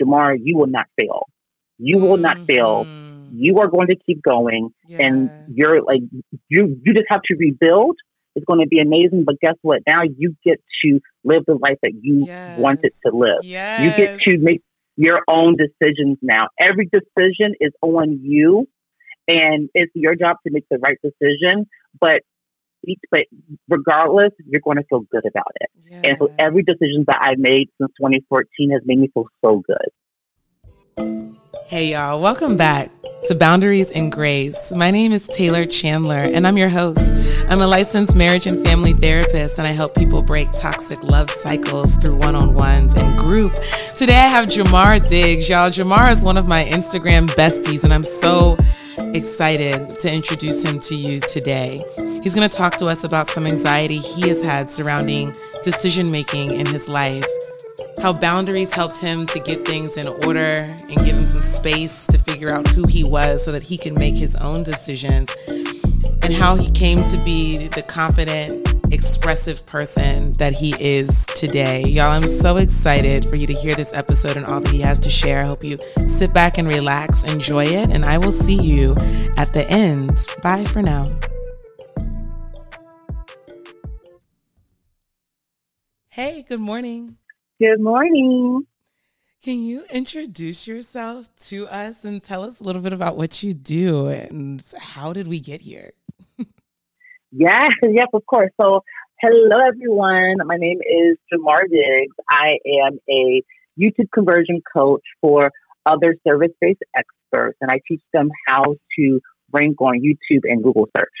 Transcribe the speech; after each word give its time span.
Jamar, 0.00 0.36
you 0.42 0.56
will 0.56 0.66
not 0.66 0.86
fail. 0.98 1.26
You 1.78 1.98
will 1.98 2.16
not 2.16 2.38
fail. 2.46 2.84
Mhm. 2.84 3.28
You 3.32 3.58
are 3.58 3.68
going 3.68 3.88
to 3.88 3.96
keep 3.96 4.22
going, 4.22 4.70
Yeah. 4.88 5.06
and 5.06 5.30
you're 5.54 5.82
like 5.82 6.00
you. 6.48 6.80
You 6.84 6.94
just 6.94 7.06
have 7.08 7.22
to 7.22 7.34
rebuild. 7.36 7.96
It's 8.34 8.44
going 8.44 8.60
to 8.60 8.66
be 8.66 8.78
amazing. 8.78 9.24
But 9.24 9.36
guess 9.40 9.56
what? 9.62 9.82
Now 9.86 10.02
you 10.02 10.34
get 10.44 10.60
to 10.84 11.00
live 11.24 11.44
the 11.46 11.54
life 11.54 11.78
that 11.82 11.92
you 12.00 12.24
wanted 12.58 12.92
to 13.04 13.12
live. 13.14 13.40
Yes. 13.42 13.82
You 13.82 13.90
get 14.06 14.20
to 14.20 14.38
make 14.42 14.62
your 14.96 15.20
own 15.28 15.56
decisions 15.56 16.18
now. 16.22 16.48
Every 16.58 16.88
decision 16.92 17.54
is 17.60 17.72
on 17.82 18.20
you, 18.22 18.68
and 19.26 19.68
it's 19.74 19.92
your 19.94 20.14
job 20.14 20.36
to 20.46 20.52
make 20.52 20.64
the 20.70 20.78
right 20.78 20.98
decision. 21.02 21.66
But 22.00 22.22
each, 22.84 23.00
but 23.10 23.22
regardless, 23.68 24.32
you're 24.46 24.62
going 24.62 24.76
to 24.76 24.84
feel 24.84 25.00
good 25.10 25.24
about 25.26 25.52
it. 25.56 25.70
And 26.04 26.18
so 26.18 26.32
every 26.38 26.62
decision 26.62 27.04
that 27.06 27.18
I've 27.20 27.38
made 27.38 27.68
since 27.80 27.92
2014 28.00 28.70
has 28.70 28.82
made 28.84 28.98
me 28.98 29.08
feel 29.12 29.26
so 29.44 29.62
good. 29.66 31.34
Hey, 31.66 31.92
y'all, 31.92 32.20
welcome 32.20 32.56
back 32.56 32.90
to 33.26 33.34
Boundaries 33.34 33.90
and 33.90 34.10
Grace. 34.10 34.72
My 34.72 34.90
name 34.90 35.12
is 35.12 35.26
Taylor 35.26 35.66
Chandler, 35.66 36.16
and 36.16 36.46
I'm 36.46 36.56
your 36.56 36.70
host. 36.70 37.14
I'm 37.48 37.60
a 37.60 37.66
licensed 37.66 38.16
marriage 38.16 38.46
and 38.46 38.64
family 38.64 38.94
therapist, 38.94 39.58
and 39.58 39.66
I 39.66 39.72
help 39.72 39.94
people 39.94 40.22
break 40.22 40.48
toxic 40.52 41.02
love 41.02 41.30
cycles 41.30 41.96
through 41.96 42.16
one 42.16 42.34
on 42.34 42.54
ones 42.54 42.94
and 42.94 43.18
group. 43.18 43.52
Today, 43.96 44.16
I 44.16 44.28
have 44.28 44.48
Jamar 44.48 45.06
Diggs. 45.06 45.48
Y'all, 45.48 45.68
Jamar 45.70 46.10
is 46.10 46.24
one 46.24 46.36
of 46.36 46.48
my 46.48 46.64
Instagram 46.64 47.28
besties, 47.28 47.84
and 47.84 47.92
I'm 47.92 48.04
so 48.04 48.56
excited 49.14 49.90
to 50.00 50.12
introduce 50.12 50.62
him 50.62 50.80
to 50.80 50.94
you 50.94 51.20
today. 51.20 51.82
He's 52.22 52.34
going 52.34 52.48
to 52.48 52.56
talk 52.56 52.76
to 52.78 52.86
us 52.86 53.04
about 53.04 53.28
some 53.28 53.46
anxiety 53.46 53.98
he 53.98 54.28
has 54.28 54.42
had 54.42 54.70
surrounding 54.70 55.34
decision 55.62 56.10
making 56.10 56.52
in 56.52 56.66
his 56.66 56.88
life 56.88 57.24
how 58.00 58.12
boundaries 58.12 58.72
helped 58.72 59.00
him 59.00 59.26
to 59.26 59.40
get 59.40 59.66
things 59.66 59.96
in 59.96 60.06
order 60.06 60.76
and 60.88 61.04
give 61.04 61.16
him 61.16 61.26
some 61.26 61.42
space 61.42 62.06
to 62.06 62.18
figure 62.18 62.50
out 62.50 62.66
who 62.68 62.86
he 62.86 63.02
was 63.02 63.44
so 63.44 63.50
that 63.52 63.62
he 63.62 63.76
can 63.76 63.94
make 63.94 64.16
his 64.16 64.36
own 64.36 64.62
decisions, 64.62 65.30
and 66.22 66.32
how 66.32 66.54
he 66.54 66.70
came 66.70 67.02
to 67.04 67.16
be 67.24 67.68
the 67.68 67.82
confident, 67.82 68.68
expressive 68.92 69.64
person 69.66 70.32
that 70.34 70.52
he 70.52 70.74
is 70.78 71.26
today. 71.26 71.84
Y'all, 71.84 72.10
I'm 72.10 72.26
so 72.26 72.56
excited 72.56 73.24
for 73.24 73.36
you 73.36 73.46
to 73.46 73.52
hear 73.52 73.74
this 73.74 73.92
episode 73.92 74.36
and 74.36 74.46
all 74.46 74.60
that 74.60 74.72
he 74.72 74.80
has 74.80 74.98
to 75.00 75.10
share. 75.10 75.42
I 75.42 75.44
hope 75.44 75.62
you 75.64 75.78
sit 76.06 76.32
back 76.32 76.58
and 76.58 76.68
relax, 76.68 77.24
enjoy 77.24 77.66
it, 77.66 77.90
and 77.90 78.04
I 78.04 78.18
will 78.18 78.30
see 78.30 78.60
you 78.60 78.94
at 79.36 79.52
the 79.52 79.66
end. 79.68 80.26
Bye 80.42 80.64
for 80.64 80.82
now. 80.82 81.10
Hey, 86.08 86.42
good 86.42 86.60
morning. 86.60 87.16
Good 87.60 87.80
morning. 87.80 88.66
Can 89.40 89.60
you 89.60 89.84
introduce 89.88 90.66
yourself 90.66 91.28
to 91.46 91.68
us 91.68 92.04
and 92.04 92.20
tell 92.20 92.42
us 92.42 92.58
a 92.58 92.64
little 92.64 92.82
bit 92.82 92.92
about 92.92 93.16
what 93.16 93.40
you 93.40 93.54
do 93.54 94.08
and 94.08 94.60
how 94.76 95.12
did 95.12 95.28
we 95.28 95.38
get 95.38 95.60
here? 95.60 95.92
Yes, 97.30 97.70
yes, 97.82 98.08
of 98.12 98.26
course. 98.26 98.50
So, 98.60 98.82
hello 99.20 99.58
everyone. 99.64 100.38
My 100.44 100.56
name 100.56 100.80
is 100.80 101.18
Jamar 101.32 101.60
Diggs. 101.70 102.16
I 102.28 102.58
am 102.84 102.98
a 103.08 103.42
YouTube 103.78 104.10
conversion 104.12 104.60
coach 104.74 105.02
for 105.20 105.52
other 105.86 106.16
service-based 106.26 106.82
experts, 106.96 107.58
and 107.60 107.70
I 107.70 107.80
teach 107.86 108.02
them 108.12 108.30
how 108.48 108.74
to 108.98 109.20
rank 109.52 109.80
on 109.80 110.00
YouTube 110.00 110.40
and 110.44 110.64
Google 110.64 110.88
search. 110.96 111.12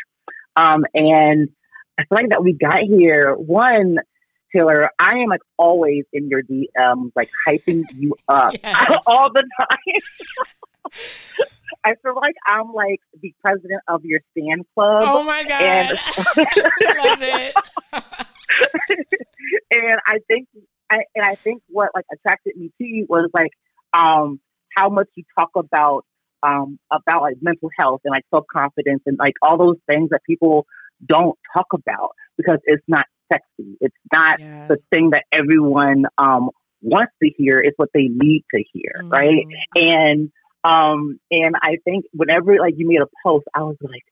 Um, 0.56 0.84
and 0.92 1.50
I 1.98 2.04
feel 2.04 2.18
like 2.18 2.30
that 2.30 2.42
we 2.42 2.52
got 2.52 2.80
here. 2.80 3.34
One, 3.36 3.98
Taylor, 4.54 4.90
I 4.98 5.18
am 5.18 5.28
like 5.28 5.40
always 5.56 6.04
in 6.12 6.28
your 6.28 6.42
DMs, 6.42 7.10
like 7.14 7.30
hyping 7.46 7.84
you 7.96 8.14
up 8.28 8.54
Yes. 8.62 9.02
all 9.06 9.30
the 9.32 9.44
time. 9.60 10.92
I 11.84 11.94
feel 12.02 12.14
like 12.16 12.34
I'm 12.46 12.72
like 12.72 13.00
the 13.20 13.32
president 13.44 13.82
of 13.88 14.04
your 14.04 14.20
stand 14.32 14.64
club. 14.74 15.02
Oh 15.06 15.22
my 15.22 15.44
God. 15.44 15.60
and- 15.62 15.98
Love 16.98 17.22
it. 17.22 17.54
and 19.70 20.00
I 20.06 20.18
think, 20.26 20.48
I, 20.90 20.98
and 21.14 21.24
I 21.24 21.36
think 21.44 21.62
what 21.68 21.90
like 21.94 22.04
attracted 22.12 22.56
me 22.56 22.68
to 22.78 22.84
you 22.84 23.06
was 23.08 23.30
like 23.32 23.50
um 23.92 24.40
how 24.76 24.88
much 24.88 25.08
you 25.14 25.24
talk 25.38 25.50
about 25.56 26.04
um 26.42 26.78
about 26.92 27.22
like 27.22 27.36
mental 27.40 27.70
health 27.78 28.00
and 28.04 28.12
like 28.12 28.24
self 28.34 28.44
confidence 28.52 29.02
and 29.06 29.18
like 29.18 29.34
all 29.42 29.56
those 29.58 29.76
things 29.86 30.10
that 30.10 30.22
people 30.24 30.66
don't 31.06 31.38
talk 31.56 31.66
about 31.72 32.10
because 32.36 32.58
it's 32.64 32.84
not 32.88 33.06
sexy. 33.32 33.76
It's 33.80 33.96
not 34.12 34.40
Yeah. 34.40 34.66
the 34.68 34.78
thing 34.92 35.10
that 35.10 35.24
everyone 35.32 36.04
um 36.18 36.50
wants 36.80 37.12
to 37.22 37.30
hear. 37.36 37.58
It's 37.58 37.76
what 37.76 37.90
they 37.92 38.08
need 38.08 38.44
to 38.54 38.62
hear, 38.72 38.92
right? 39.04 39.46
Mm. 39.76 39.82
And 39.90 40.32
um 40.64 41.20
and 41.30 41.54
I 41.62 41.76
think 41.84 42.04
whenever 42.12 42.56
like 42.58 42.74
you 42.76 42.86
made 42.88 43.00
a 43.00 43.08
post, 43.24 43.46
I 43.54 43.62
was 43.62 43.76
like, 43.80 44.02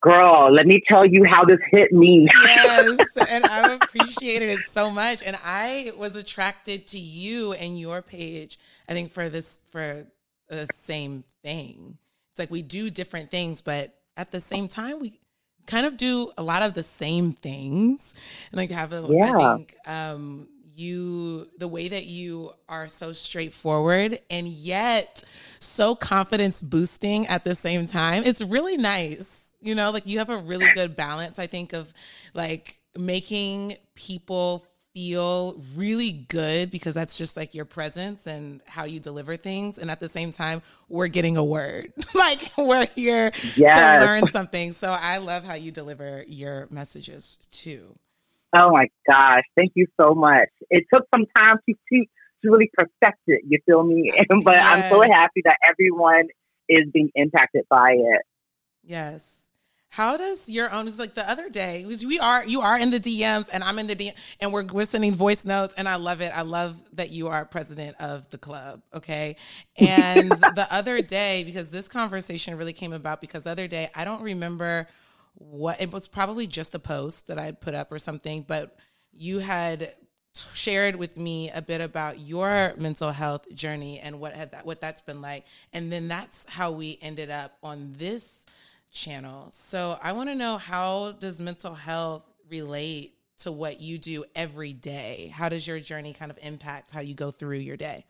girl, 0.00 0.52
let 0.52 0.66
me 0.66 0.82
tell 0.86 1.06
you 1.06 1.24
how 1.28 1.44
this 1.44 1.58
hit 1.70 1.92
me. 1.92 2.28
yes 2.44 2.98
and 3.28 3.44
i've 3.46 3.80
appreciated 3.82 4.50
it 4.50 4.60
so 4.60 4.90
much 4.90 5.22
and 5.22 5.36
i 5.44 5.90
was 5.96 6.14
attracted 6.14 6.86
to 6.86 6.98
you 6.98 7.54
and 7.54 7.80
your 7.80 8.02
page 8.02 8.58
i 8.88 8.92
think 8.92 9.10
for 9.10 9.30
this 9.30 9.60
for 9.68 10.04
the 10.48 10.66
same 10.74 11.24
thing 11.42 11.96
it's 12.30 12.38
like 12.38 12.50
we 12.50 12.60
do 12.60 12.90
different 12.90 13.30
things 13.30 13.62
but 13.62 13.94
at 14.16 14.30
the 14.30 14.40
same 14.40 14.68
time 14.68 14.98
we 15.00 15.18
kind 15.68 15.86
of 15.86 15.96
do 15.96 16.32
a 16.36 16.42
lot 16.42 16.62
of 16.62 16.74
the 16.74 16.82
same 16.82 17.32
things 17.34 18.14
and 18.50 18.58
like 18.58 18.70
have 18.72 18.92
a 18.92 19.06
Yeah. 19.08 19.36
i 19.36 19.54
think 19.56 19.76
um 19.86 20.48
you 20.74 21.46
the 21.58 21.68
way 21.68 21.88
that 21.88 22.06
you 22.06 22.52
are 22.68 22.88
so 22.88 23.12
straightforward 23.12 24.18
and 24.30 24.48
yet 24.48 25.22
so 25.60 25.94
confidence 25.94 26.62
boosting 26.62 27.26
at 27.26 27.44
the 27.44 27.54
same 27.54 27.86
time 27.86 28.22
it's 28.24 28.40
really 28.42 28.76
nice 28.76 29.50
you 29.60 29.74
know 29.74 29.90
like 29.90 30.06
you 30.06 30.18
have 30.18 30.30
a 30.30 30.38
really 30.38 30.68
good 30.74 30.96
balance 30.96 31.38
i 31.38 31.46
think 31.46 31.72
of 31.72 31.92
like 32.34 32.78
making 32.96 33.76
people 33.94 34.64
feel 34.98 35.62
really 35.76 36.10
good 36.10 36.72
because 36.72 36.92
that's 36.92 37.16
just 37.16 37.36
like 37.36 37.54
your 37.54 37.64
presence 37.64 38.26
and 38.26 38.60
how 38.66 38.82
you 38.82 38.98
deliver 38.98 39.36
things 39.36 39.78
and 39.78 39.92
at 39.92 40.00
the 40.00 40.08
same 40.08 40.32
time 40.32 40.60
we're 40.88 41.06
getting 41.06 41.36
a 41.36 41.44
word 41.44 41.92
like 42.14 42.50
we're 42.58 42.84
here 42.96 43.30
Yes. 43.56 43.78
to 43.78 44.04
learn 44.04 44.26
something 44.26 44.72
so 44.72 44.90
i 45.00 45.18
love 45.18 45.44
how 45.44 45.54
you 45.54 45.70
deliver 45.70 46.24
your 46.26 46.66
messages 46.70 47.38
too 47.52 47.96
Oh 48.56 48.70
my 48.70 48.88
gosh, 49.06 49.42
thank 49.58 49.72
you 49.74 49.86
so 50.00 50.14
much. 50.14 50.48
It 50.70 50.84
took 50.92 51.04
some 51.14 51.26
time 51.36 51.58
to 51.68 51.74
to, 51.74 51.98
to 52.00 52.50
really 52.50 52.70
perfect 52.72 53.20
it, 53.26 53.42
you 53.46 53.58
feel 53.66 53.82
me? 53.82 54.10
but 54.42 54.56
I'm 54.56 54.84
so 54.88 55.02
happy 55.02 55.42
that 55.44 55.58
everyone 55.68 56.28
is 56.66 56.86
being 56.90 57.10
impacted 57.14 57.64
by 57.68 57.90
it. 57.92 58.22
Yes. 58.82 59.47
How 59.90 60.16
does 60.16 60.48
your 60.48 60.70
own? 60.70 60.86
It's 60.86 60.98
like 60.98 61.14
the 61.14 61.28
other 61.28 61.48
day, 61.48 61.82
because 61.84 62.04
we 62.04 62.18
are 62.18 62.44
you 62.44 62.60
are 62.60 62.78
in 62.78 62.90
the 62.90 63.00
DMs 63.00 63.48
and 63.52 63.64
I'm 63.64 63.78
in 63.78 63.86
the 63.86 63.96
DM, 63.96 64.14
and 64.40 64.52
we're 64.52 64.64
we're 64.64 64.84
sending 64.84 65.14
voice 65.14 65.44
notes, 65.44 65.74
and 65.78 65.88
I 65.88 65.96
love 65.96 66.20
it. 66.20 66.30
I 66.34 66.42
love 66.42 66.76
that 66.92 67.10
you 67.10 67.28
are 67.28 67.44
president 67.44 67.96
of 67.98 68.28
the 68.28 68.38
club. 68.38 68.82
Okay, 68.92 69.36
and 69.78 70.30
the 70.30 70.66
other 70.70 71.00
day, 71.00 71.42
because 71.42 71.70
this 71.70 71.88
conversation 71.88 72.56
really 72.56 72.74
came 72.74 72.92
about, 72.92 73.20
because 73.20 73.44
the 73.44 73.50
other 73.50 73.66
day 73.66 73.88
I 73.94 74.04
don't 74.04 74.22
remember 74.22 74.88
what 75.34 75.80
it 75.80 75.90
was. 75.90 76.06
Probably 76.06 76.46
just 76.46 76.74
a 76.74 76.78
post 76.78 77.26
that 77.28 77.38
I 77.38 77.52
put 77.52 77.74
up 77.74 77.90
or 77.90 77.98
something, 77.98 78.44
but 78.46 78.76
you 79.12 79.38
had 79.38 79.94
shared 80.52 80.96
with 80.96 81.16
me 81.16 81.50
a 81.50 81.62
bit 81.62 81.80
about 81.80 82.20
your 82.20 82.74
mental 82.76 83.10
health 83.10 83.52
journey 83.54 83.98
and 83.98 84.20
what 84.20 84.34
had 84.34 84.52
that, 84.52 84.66
what 84.66 84.80
that's 84.80 85.02
been 85.02 85.22
like, 85.22 85.46
and 85.72 85.90
then 85.90 86.08
that's 86.08 86.44
how 86.48 86.70
we 86.70 86.98
ended 87.00 87.30
up 87.30 87.56
on 87.62 87.94
this 87.96 88.44
channel. 88.92 89.48
So 89.52 89.98
I 90.02 90.12
want 90.12 90.28
to 90.28 90.34
know 90.34 90.58
how 90.58 91.12
does 91.12 91.40
mental 91.40 91.74
health 91.74 92.24
relate 92.48 93.14
to 93.38 93.52
what 93.52 93.80
you 93.80 93.98
do 93.98 94.24
every 94.34 94.72
day? 94.72 95.32
How 95.34 95.48
does 95.48 95.66
your 95.66 95.80
journey 95.80 96.12
kind 96.12 96.30
of 96.30 96.38
impact 96.42 96.90
how 96.90 97.00
you 97.00 97.14
go 97.14 97.30
through 97.30 97.58
your 97.58 97.76
day? 97.76 98.04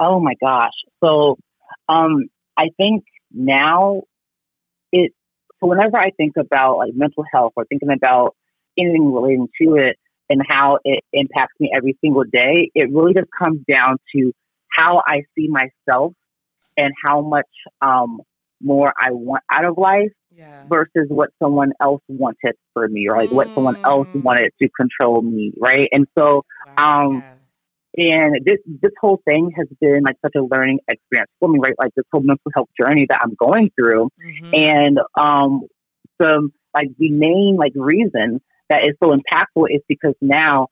Oh 0.00 0.20
my 0.20 0.34
gosh. 0.40 0.72
So 1.02 1.36
um 1.88 2.26
I 2.56 2.68
think 2.76 3.04
now 3.32 4.02
it 4.92 5.12
so 5.60 5.66
whenever 5.66 5.98
I 5.98 6.10
think 6.16 6.36
about 6.36 6.78
like 6.78 6.94
mental 6.94 7.24
health 7.32 7.52
or 7.56 7.64
thinking 7.64 7.90
about 7.90 8.36
anything 8.78 9.12
relating 9.12 9.48
to 9.60 9.74
it 9.74 9.96
and 10.30 10.42
how 10.48 10.78
it 10.84 11.02
impacts 11.12 11.54
me 11.58 11.72
every 11.74 11.98
single 12.00 12.24
day, 12.24 12.70
it 12.74 12.92
really 12.92 13.14
just 13.14 13.28
comes 13.36 13.60
down 13.68 13.96
to 14.14 14.32
how 14.70 15.02
I 15.04 15.22
see 15.34 15.48
myself 15.48 16.12
and 16.76 16.92
how 17.04 17.20
much 17.22 17.48
um 17.80 18.20
more 18.60 18.92
I 18.98 19.10
want 19.12 19.42
out 19.50 19.64
of 19.64 19.76
life 19.78 20.10
Yeah. 20.30 20.66
versus 20.66 21.06
what 21.08 21.30
someone 21.42 21.72
else 21.82 22.02
wanted 22.08 22.54
for 22.72 22.86
me 22.88 23.08
or 23.08 23.16
like 23.16 23.30
what 23.30 23.48
someone 23.54 23.76
else 23.86 24.08
Mm. 24.14 24.22
wanted 24.22 24.50
to 24.60 24.68
control 24.78 25.22
me, 25.22 25.52
right? 25.58 25.88
And 25.92 26.06
so 26.18 26.44
Wow, 26.64 26.76
um, 26.76 27.22
and 27.96 28.36
this 28.44 28.58
this 28.66 28.92
whole 29.00 29.20
thing 29.28 29.50
has 29.56 29.66
been 29.80 30.02
like 30.04 30.16
such 30.24 30.34
a 30.36 30.42
learning 30.42 30.78
experience 30.88 31.30
for 31.40 31.48
me, 31.48 31.58
right? 31.62 31.74
Like 31.80 31.92
this 31.94 32.04
whole 32.12 32.22
mental 32.22 32.50
health 32.54 32.68
journey 32.80 33.06
that 33.08 33.20
I'm 33.22 33.34
going 33.38 33.70
through. 33.78 34.10
Mhm. 34.18 34.52
And 34.52 34.98
um 35.18 35.62
the 36.18 36.48
like 36.74 36.88
the 36.98 37.10
main 37.10 37.56
like 37.58 37.72
reason 37.74 38.40
that 38.68 38.82
is 38.86 38.94
so 39.02 39.10
impactful 39.10 39.66
is 39.70 39.82
because 39.88 40.14
now 40.20 40.68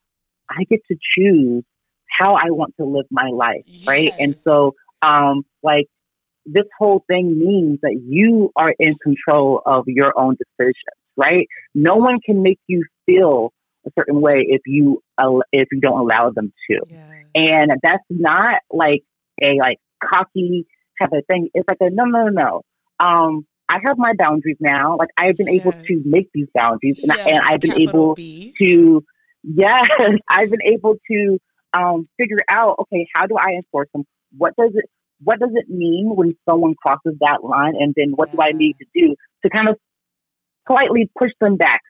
I 0.51 0.65
get 0.71 0.81
to 0.91 0.97
choose 1.17 1.65
how 2.19 2.35
I 2.35 2.51
want 2.51 2.75
to 2.81 2.87
live 2.87 3.07
my 3.11 3.29
life, 3.33 3.65
yes. 3.67 3.87
right? 3.87 4.13
And 4.19 4.35
so, 4.47 4.75
um, 5.03 5.45
like 5.63 5.87
this 6.47 6.67
whole 6.79 7.05
thing 7.09 7.39
means 7.39 7.81
that 7.83 8.01
you 8.07 8.53
are 8.57 8.73
in 8.79 8.95
control 8.97 9.63
of 9.67 9.85
your 9.87 10.13
own 10.19 10.37
decisions, 10.37 10.77
right? 11.17 11.47
No 11.75 11.97
one 11.97 12.21
can 12.25 12.43
make 12.43 12.61
you 12.67 12.85
feel 13.05 13.53
a 13.87 13.91
certain 13.99 14.21
way 14.21 14.37
if 14.39 14.63
you 14.67 15.03
if 15.53 15.69
you 15.73 15.81
don't 15.81 15.99
allow 15.99 16.31
them 16.31 16.53
to. 16.71 16.81
Yeah. 16.89 17.13
And 17.35 17.73
that's 17.83 18.05
not 18.09 18.61
like 18.71 19.03
a 19.43 19.55
like 19.59 19.79
cocky 20.03 20.67
type 21.01 21.11
of 21.13 21.25
thing. 21.31 21.51
It's 21.55 21.69
like 21.69 21.79
a 21.81 21.91
no, 21.91 22.05
no, 22.05 22.29
no. 22.29 22.63
Um, 22.99 23.47
I 23.69 23.79
have 23.85 23.99
my 23.99 24.13
boundaries 24.17 24.57
now. 24.61 24.97
Like 24.97 25.11
I've 25.17 25.37
been 25.37 25.49
yes. 25.49 25.63
able 25.63 25.73
to 25.73 26.03
make 26.05 26.31
these 26.33 26.47
boundaries, 26.55 27.01
and, 27.03 27.13
yes, 27.15 27.27
I, 27.27 27.31
and 27.31 27.41
I've 27.41 27.61
been 27.61 27.81
able 27.81 28.15
B. 28.15 28.55
to, 28.63 29.05
yes, 29.43 29.87
I've 30.29 30.51
been 30.51 30.63
able 30.63 30.97
to 31.11 31.39
um, 31.73 32.09
figure 32.17 32.39
out, 32.49 32.77
okay, 32.81 33.07
how 33.15 33.27
do 33.27 33.37
I 33.37 33.53
enforce 33.57 33.89
them? 33.93 34.05
What 34.37 34.55
does 34.57 34.73
it 34.75 34.89
what 35.23 35.39
does 35.41 35.51
it 35.55 35.69
mean 35.69 36.11
when 36.15 36.37
someone 36.49 36.75
crosses 36.75 37.15
that 37.21 37.43
line? 37.43 37.75
And 37.79 37.95
then 37.97 38.13
what 38.15 38.31
do 38.33 38.39
I 38.41 38.53
need 38.53 38.77
to 38.79 38.87
do 38.95 39.15
to 39.45 39.51
kind 39.51 39.69
of 39.69 39.77
slightly 40.69 41.11
push 41.19 41.31
them 41.41 41.57
back 41.57 41.81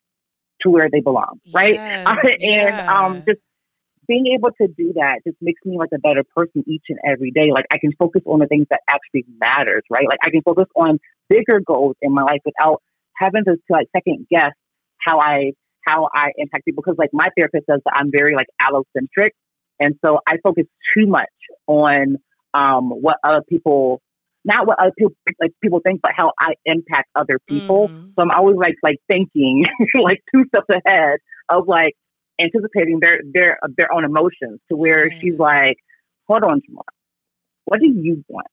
to 0.63 0.71
where 0.71 0.89
they 0.91 1.01
belong, 1.01 1.41
right? 1.53 1.75
Yeah, 1.75 2.17
and 2.23 2.41
yeah. 2.41 2.87
um, 2.89 3.23
just 3.29 3.41
being 4.09 4.27
able 4.39 4.51
to 4.61 4.69
do 4.69 4.93
that 4.95 5.21
just 5.27 5.37
makes 5.41 5.61
me 5.65 5.77
like 5.79 5.91
a 5.95 5.99
better 5.99 6.23
person 6.35 6.65
each 6.67 6.85
and 6.89 6.99
every 7.05 7.31
day. 7.31 7.51
Like 7.53 7.67
I 7.73 7.79
can 7.79 7.93
focus 7.99 8.23
on 8.25 8.39
the 8.39 8.47
things 8.47 8.67
that 8.71 8.81
actually 8.89 9.25
matters, 9.41 9.83
right? 9.91 10.07
Like 10.09 10.21
I 10.25 10.31
can 10.31 10.43
focus 10.43 10.67
on 10.77 10.99
bigger 11.29 11.61
goals 11.61 11.97
in 12.01 12.13
my 12.13 12.23
life 12.23 12.41
without 12.45 12.83
having 13.17 13.45
to, 13.45 13.57
to 13.57 13.71
like 13.71 13.89
second 13.95 14.27
guess 14.31 14.53
how 15.05 15.19
I 15.19 15.53
how 15.87 16.09
I 16.13 16.31
impact 16.37 16.65
people. 16.65 16.83
Because 16.85 16.99
like 16.99 17.11
my 17.13 17.29
therapist 17.37 17.67
says 17.71 17.81
that 17.85 17.95
I'm 17.95 18.11
very 18.11 18.35
like 18.35 18.49
allocentric, 18.63 19.31
and 19.81 19.97
so 20.05 20.21
I 20.27 20.37
focus 20.43 20.67
too 20.97 21.07
much 21.07 21.27
on 21.67 22.19
um, 22.57 22.91
what 22.91 23.17
other 23.23 23.43
people, 23.49 24.01
not 24.45 24.67
what 24.67 24.79
other 24.81 24.93
people 24.97 25.15
like 25.41 25.53
people 25.63 25.81
think, 25.85 26.01
but 26.03 26.13
how 26.17 26.33
I 26.39 26.55
impact 26.65 27.09
other 27.15 27.39
people. 27.49 27.89
Mm-hmm. 27.89 28.09
So 28.17 28.23
I'm 28.23 28.31
always 28.31 28.57
like 28.57 28.75
like 28.83 28.99
thinking 29.11 29.65
like 29.95 30.23
two 30.35 30.45
steps 30.49 30.67
ahead 30.85 31.19
of 31.49 31.69
like 31.69 31.95
anticipating 32.41 33.01
their 33.01 33.21
their 33.33 33.59
their 33.77 33.93
own 33.93 34.05
emotions 34.05 34.61
to 34.71 34.77
where 34.77 35.09
mm-hmm. 35.09 35.21
she's 35.21 35.39
like, 35.39 35.77
hold 36.27 36.45
on, 36.45 36.61
Jamar, 36.61 36.83
what 37.65 37.81
do 37.81 37.89
you 37.89 38.25
want? 38.29 38.47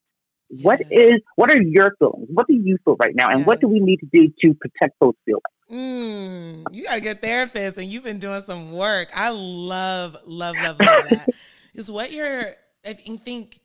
What 0.62 0.82
yes. 0.82 0.90
is 0.92 1.22
what 1.36 1.52
are 1.52 1.62
your 1.62 1.96
feelings? 1.98 2.28
What 2.30 2.48
do 2.48 2.54
you 2.54 2.78
feel 2.84 2.96
right 3.00 3.16
now, 3.16 3.30
and 3.30 3.40
yes. 3.40 3.48
what 3.48 3.62
do 3.62 3.68
we 3.68 3.80
need 3.80 3.98
to 3.98 4.08
do 4.12 4.28
to 4.42 4.54
protect 4.56 5.00
those 5.00 5.16
feelings? 5.26 5.44
Mm, 5.72 6.66
you 6.72 6.84
got 6.84 6.96
to 6.96 7.02
get 7.02 7.22
therapist, 7.22 7.78
and 7.78 7.88
you've 7.88 8.04
been 8.04 8.20
doing 8.20 8.42
some 8.42 8.74
work. 8.74 9.08
I 9.16 9.30
love, 9.30 10.18
love, 10.26 10.56
love, 10.56 10.80
love 10.80 11.10
that. 11.10 11.30
is 11.74 11.90
what 11.90 12.12
you're. 12.12 12.56
I 12.86 12.94
think 12.94 13.60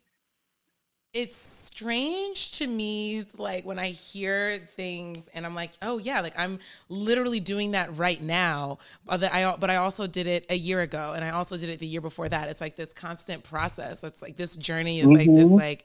it's 1.15 1.37
strange 1.37 2.53
to 2.53 2.67
me 2.67 3.25
like 3.39 3.65
when 3.65 3.79
i 3.79 3.89
hear 3.89 4.59
things 4.77 5.27
and 5.33 5.47
i'm 5.47 5.55
like 5.55 5.71
oh 5.81 5.97
yeah 5.97 6.21
like 6.21 6.39
i'm 6.39 6.59
literally 6.91 7.41
doing 7.41 7.71
that 7.71 7.97
right 7.97 8.23
now. 8.23 8.79
But 9.07 9.25
i 9.25 9.57
but 9.59 9.71
i 9.71 9.77
also 9.77 10.07
did 10.07 10.27
it 10.27 10.45
a 10.51 10.57
year 10.57 10.81
ago 10.81 11.15
and 11.17 11.25
i 11.25 11.31
also 11.31 11.57
did 11.57 11.71
it 11.71 11.79
the 11.79 11.87
year 11.87 12.01
before 12.01 12.29
that. 12.29 12.49
It's 12.49 12.61
like 12.61 12.77
this 12.77 12.93
constant 12.93 13.43
process. 13.43 14.01
That's 14.01 14.21
like 14.21 14.37
this 14.37 14.57
journey 14.57 15.01
is 15.01 15.09
mm-hmm. 15.09 15.17
like 15.17 15.27
this 15.29 15.51
like 15.51 15.85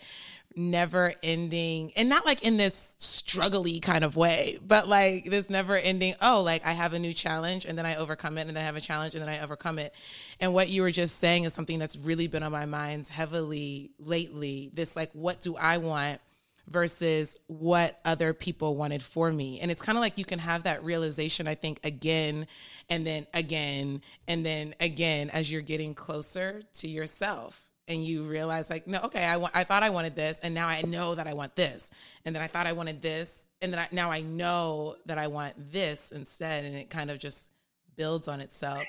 never 0.56 1.14
ending 1.24 1.92
and 1.96 2.10
not 2.10 2.26
like 2.26 2.44
in 2.44 2.58
this 2.58 2.96
struggly 3.00 3.82
kind 3.82 4.04
of 4.04 4.16
way 4.16 4.58
but 4.66 4.88
like 4.88 5.26
this 5.26 5.50
never 5.50 5.76
ending 5.76 6.14
oh 6.22 6.42
like 6.42 6.66
i 6.66 6.72
have 6.72 6.94
a 6.94 7.00
new 7.00 7.14
challenge 7.14 7.66
and 7.66 7.78
then 7.78 7.86
i 7.86 7.96
overcome 7.96 8.38
it 8.38 8.42
and 8.42 8.52
then 8.52 8.58
i 8.58 8.66
have 8.66 8.76
a 8.76 8.82
challenge 8.82 9.16
and 9.16 9.22
then 9.22 9.30
i 9.30 9.42
overcome 9.42 9.80
it 9.80 9.94
and 10.40 10.54
what 10.54 10.70
you 10.70 10.82
were 10.82 10.92
just 10.92 11.20
saying 11.20 11.44
is 11.44 11.54
something 11.54 11.80
that's 11.80 11.98
really 11.98 12.28
been 12.28 12.44
on 12.44 12.52
my 12.52 12.66
mind 12.66 13.08
heavily 13.08 13.92
lately 14.00 14.70
this 14.74 14.96
like 14.96 15.12
what 15.14 15.42
do 15.42 15.56
i 15.56 15.78
want 15.78 16.20
versus 16.68 17.36
what 17.48 18.00
other 18.06 18.34
people 18.34 18.76
wanted 18.76 19.04
for 19.04 19.32
me. 19.32 19.60
And 19.60 19.70
it's 19.70 19.82
kind 19.82 19.98
of 19.98 20.02
like 20.02 20.18
you 20.18 20.26
can 20.26 20.40
have 20.40 20.64
that 20.64 20.84
realization, 20.84 21.48
I 21.48 21.56
think, 21.56 21.80
again 21.84 22.48
and 22.90 23.06
then 23.06 23.28
again 23.34 24.02
and 24.28 24.46
then 24.46 24.74
again 24.80 25.30
as 25.30 25.52
you're 25.52 25.62
getting 25.62 25.94
closer 25.94 26.64
to 26.76 26.88
yourself 26.88 27.68
and 27.88 28.04
you 28.04 28.24
realize 28.24 28.70
like 28.70 28.88
no 28.88 29.00
okay 29.04 29.26
I, 29.26 29.38
want, 29.38 29.56
I 29.56 29.64
thought 29.64 29.84
i 29.84 29.90
wanted 29.90 30.16
this 30.16 30.40
and 30.42 30.54
now 30.54 30.68
i 30.68 30.82
know 30.82 31.16
that 31.16 31.28
i 31.28 31.34
want 31.34 31.56
this 31.56 31.90
and 32.26 32.36
then 32.36 32.42
i 32.42 32.48
thought 32.48 32.68
i 32.68 32.74
wanted 32.74 33.02
this 33.02 33.48
and 33.62 33.72
then 33.74 33.80
I, 33.80 33.88
now 33.92 34.12
i 34.12 34.22
know 34.22 34.96
that 35.06 35.18
i 35.18 35.28
want 35.28 35.72
this 35.72 36.12
instead 36.12 36.66
and 36.66 36.76
it 36.76 36.90
kind 36.90 37.12
of 37.12 37.20
just 37.20 37.50
builds 37.96 38.28
on 38.28 38.40
itself. 38.40 38.84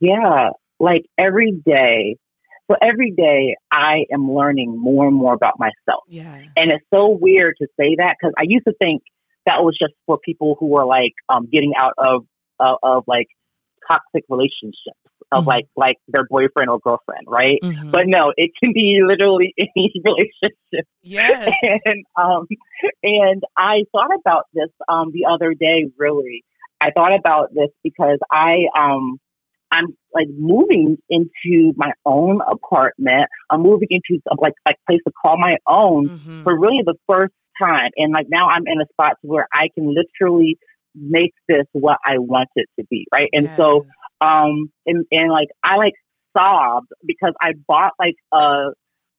Yeah 0.00 0.50
like 0.78 1.04
every 1.18 1.52
day 1.52 2.16
so 2.70 2.76
every 2.80 3.10
day 3.10 3.56
i 3.70 4.04
am 4.12 4.32
learning 4.32 4.78
more 4.78 5.06
and 5.06 5.16
more 5.16 5.34
about 5.34 5.58
myself. 5.58 6.04
Yeah. 6.08 6.42
And 6.56 6.72
it's 6.72 6.84
so 6.92 7.08
weird 7.08 7.56
to 7.60 7.66
say 7.78 7.96
that 7.98 8.16
because 8.20 8.34
i 8.38 8.44
used 8.46 8.66
to 8.66 8.74
think 8.80 9.02
that 9.46 9.62
was 9.62 9.76
just 9.80 9.94
for 10.06 10.18
people 10.18 10.56
who 10.60 10.66
were 10.66 10.84
like 10.84 11.14
um, 11.28 11.48
getting 11.50 11.72
out 11.76 11.94
of, 11.98 12.26
of, 12.60 12.76
of 12.82 13.04
like 13.06 13.26
toxic 13.90 14.24
relationships 14.28 15.00
of 15.32 15.40
mm-hmm. 15.40 15.48
like 15.48 15.66
like 15.76 15.96
their 16.08 16.24
boyfriend 16.28 16.70
or 16.70 16.78
girlfriend, 16.78 17.26
right? 17.26 17.58
Mm-hmm. 17.62 17.90
But 17.90 18.06
no, 18.06 18.32
it 18.36 18.50
can 18.62 18.72
be 18.72 19.00
literally 19.04 19.54
any 19.58 19.92
relationship. 20.04 20.88
Yes. 21.02 21.54
And 21.62 22.04
um 22.20 22.46
and 23.02 23.42
I 23.56 23.84
thought 23.92 24.10
about 24.18 24.46
this 24.52 24.70
um 24.88 25.12
the 25.12 25.26
other 25.30 25.54
day 25.54 25.86
really. 25.96 26.44
I 26.80 26.90
thought 26.96 27.14
about 27.14 27.52
this 27.54 27.70
because 27.82 28.18
I 28.30 28.66
um 28.78 29.18
I'm 29.70 29.96
like 30.12 30.26
moving 30.36 30.98
into 31.08 31.72
my 31.76 31.92
own 32.04 32.40
apartment. 32.40 33.28
I'm 33.50 33.62
moving 33.62 33.88
into 33.90 34.20
like 34.40 34.54
like 34.66 34.76
place 34.86 35.00
to 35.06 35.12
call 35.22 35.36
my 35.38 35.56
own 35.66 36.08
mm-hmm. 36.08 36.42
for 36.42 36.58
really 36.58 36.82
the 36.84 36.96
first 37.08 37.34
time. 37.62 37.90
And 37.96 38.12
like 38.12 38.26
now 38.28 38.48
I'm 38.48 38.66
in 38.66 38.80
a 38.80 38.86
spot 38.92 39.16
where 39.22 39.46
I 39.52 39.68
can 39.74 39.94
literally 39.94 40.58
make 40.94 41.32
this 41.48 41.66
what 41.72 41.98
I 42.04 42.18
want 42.18 42.48
it 42.56 42.68
to 42.78 42.86
be, 42.90 43.06
right? 43.12 43.28
And 43.32 43.46
yes. 43.46 43.56
so, 43.56 43.86
um, 44.20 44.70
and, 44.86 45.04
and 45.10 45.30
like 45.30 45.48
I 45.62 45.76
like 45.76 45.94
sobbed 46.36 46.88
because 47.06 47.32
I 47.40 47.52
bought 47.66 47.92
like 47.98 48.16
a 48.32 48.70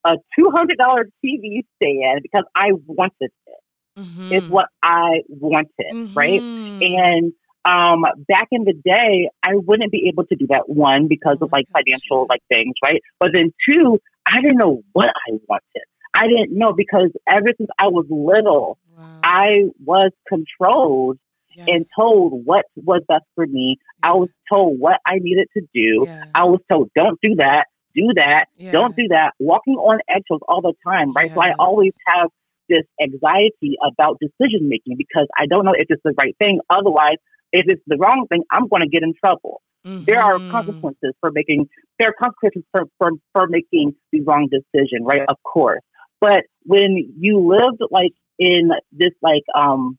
a 0.03 0.15
two 0.38 0.50
hundred 0.51 0.77
dollar 0.77 1.09
TV 1.23 1.63
stand 1.75 2.21
because 2.21 2.45
I 2.56 2.71
wanted 2.85 3.13
it. 3.19 4.00
Mm-hmm. 4.00 4.31
It's 4.31 4.47
what 4.47 4.68
I 4.81 5.21
wanted, 5.27 5.69
mm-hmm. 5.94 6.13
right? 6.13 6.41
And 6.41 7.33
um, 7.65 8.03
back 8.27 8.47
in 8.51 8.63
the 8.63 8.74
day, 8.74 9.29
I 9.44 9.51
wouldn't 9.53 9.91
be 9.91 10.07
able 10.07 10.25
to 10.25 10.35
do 10.35 10.47
that. 10.50 10.67
One 10.67 11.07
because 11.07 11.38
oh 11.41 11.45
of 11.45 11.51
like 11.51 11.65
financial 11.74 12.25
like 12.29 12.41
things, 12.50 12.74
right? 12.83 13.01
But 13.19 13.31
then 13.33 13.53
two, 13.67 14.00
I 14.25 14.41
didn't 14.41 14.57
know 14.57 14.81
what 14.94 15.07
I 15.07 15.38
wanted. 15.47 15.83
I 16.13 16.27
didn't 16.27 16.57
know 16.57 16.74
because 16.74 17.10
ever 17.27 17.48
since 17.57 17.69
I 17.77 17.88
was 17.88 18.05
little, 18.10 18.77
wow. 18.98 19.19
I 19.24 19.63
was 19.84 20.12
controlled 20.27 21.17
yes. 21.55 21.67
and 21.67 21.86
told 21.96 22.46
what 22.46 22.65
was 22.75 23.01
best 23.08 23.25
for 23.36 23.46
me. 23.46 23.77
I 24.03 24.13
was 24.13 24.29
told 24.51 24.79
what 24.79 25.00
I 25.05 25.15
needed 25.20 25.48
to 25.58 25.62
do. 25.74 26.08
I 26.34 26.46
was 26.46 26.60
told, 26.72 26.89
don't 26.96 27.20
do 27.22 27.36
that, 27.36 27.65
do 27.96 28.10
that, 28.15 28.46
don't 28.72 28.96
do 28.96 29.08
that, 29.10 29.34
walking 29.39 29.75
on 29.75 30.00
eggshells 30.10 30.41
all 30.48 30.62
the 30.62 30.74
time, 30.86 31.12
right? 31.13 31.31
So 31.31 31.41
I 31.41 31.53
always 31.60 31.93
have 32.08 32.29
this 32.70 32.86
anxiety 33.01 33.77
about 33.86 34.17
decision 34.20 34.70
making 34.70 34.96
because 34.98 35.27
I 35.38 35.46
don't 35.46 35.65
know 35.65 35.74
if 35.75 35.88
it's 35.89 36.01
the 36.03 36.13
right 36.17 36.36
thing. 36.39 36.60
Otherwise, 36.70 37.17
if 37.51 37.65
it's 37.67 37.81
the 37.86 37.98
wrong 37.98 38.27
thing, 38.29 38.43
I'm 38.51 38.67
going 38.67 38.81
to 38.81 38.88
get 38.88 39.03
in 39.03 39.13
trouble. 39.24 39.62
Mm-hmm. 39.86 40.05
There 40.05 40.20
are 40.20 40.36
mm-hmm. 40.36 40.51
consequences 40.51 41.13
for 41.20 41.31
making 41.31 41.67
there 41.98 42.10
are 42.10 42.13
consequences 42.13 42.63
for, 42.72 42.86
for, 42.98 43.12
for 43.34 43.48
making 43.48 43.96
the 44.12 44.22
wrong 44.22 44.48
decision, 44.50 45.03
right? 45.03 45.22
Of 45.27 45.38
course. 45.43 45.81
But 46.20 46.43
when 46.63 47.13
you 47.20 47.39
lived 47.39 47.81
like 47.89 48.13
in 48.38 48.70
this 48.91 49.12
like 49.22 49.43
um 49.55 49.98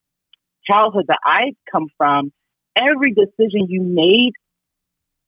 childhood 0.70 1.06
that 1.08 1.18
I 1.24 1.52
come 1.70 1.86
from, 1.96 2.32
every 2.76 3.12
decision 3.12 3.66
you 3.68 3.82
made 3.82 4.32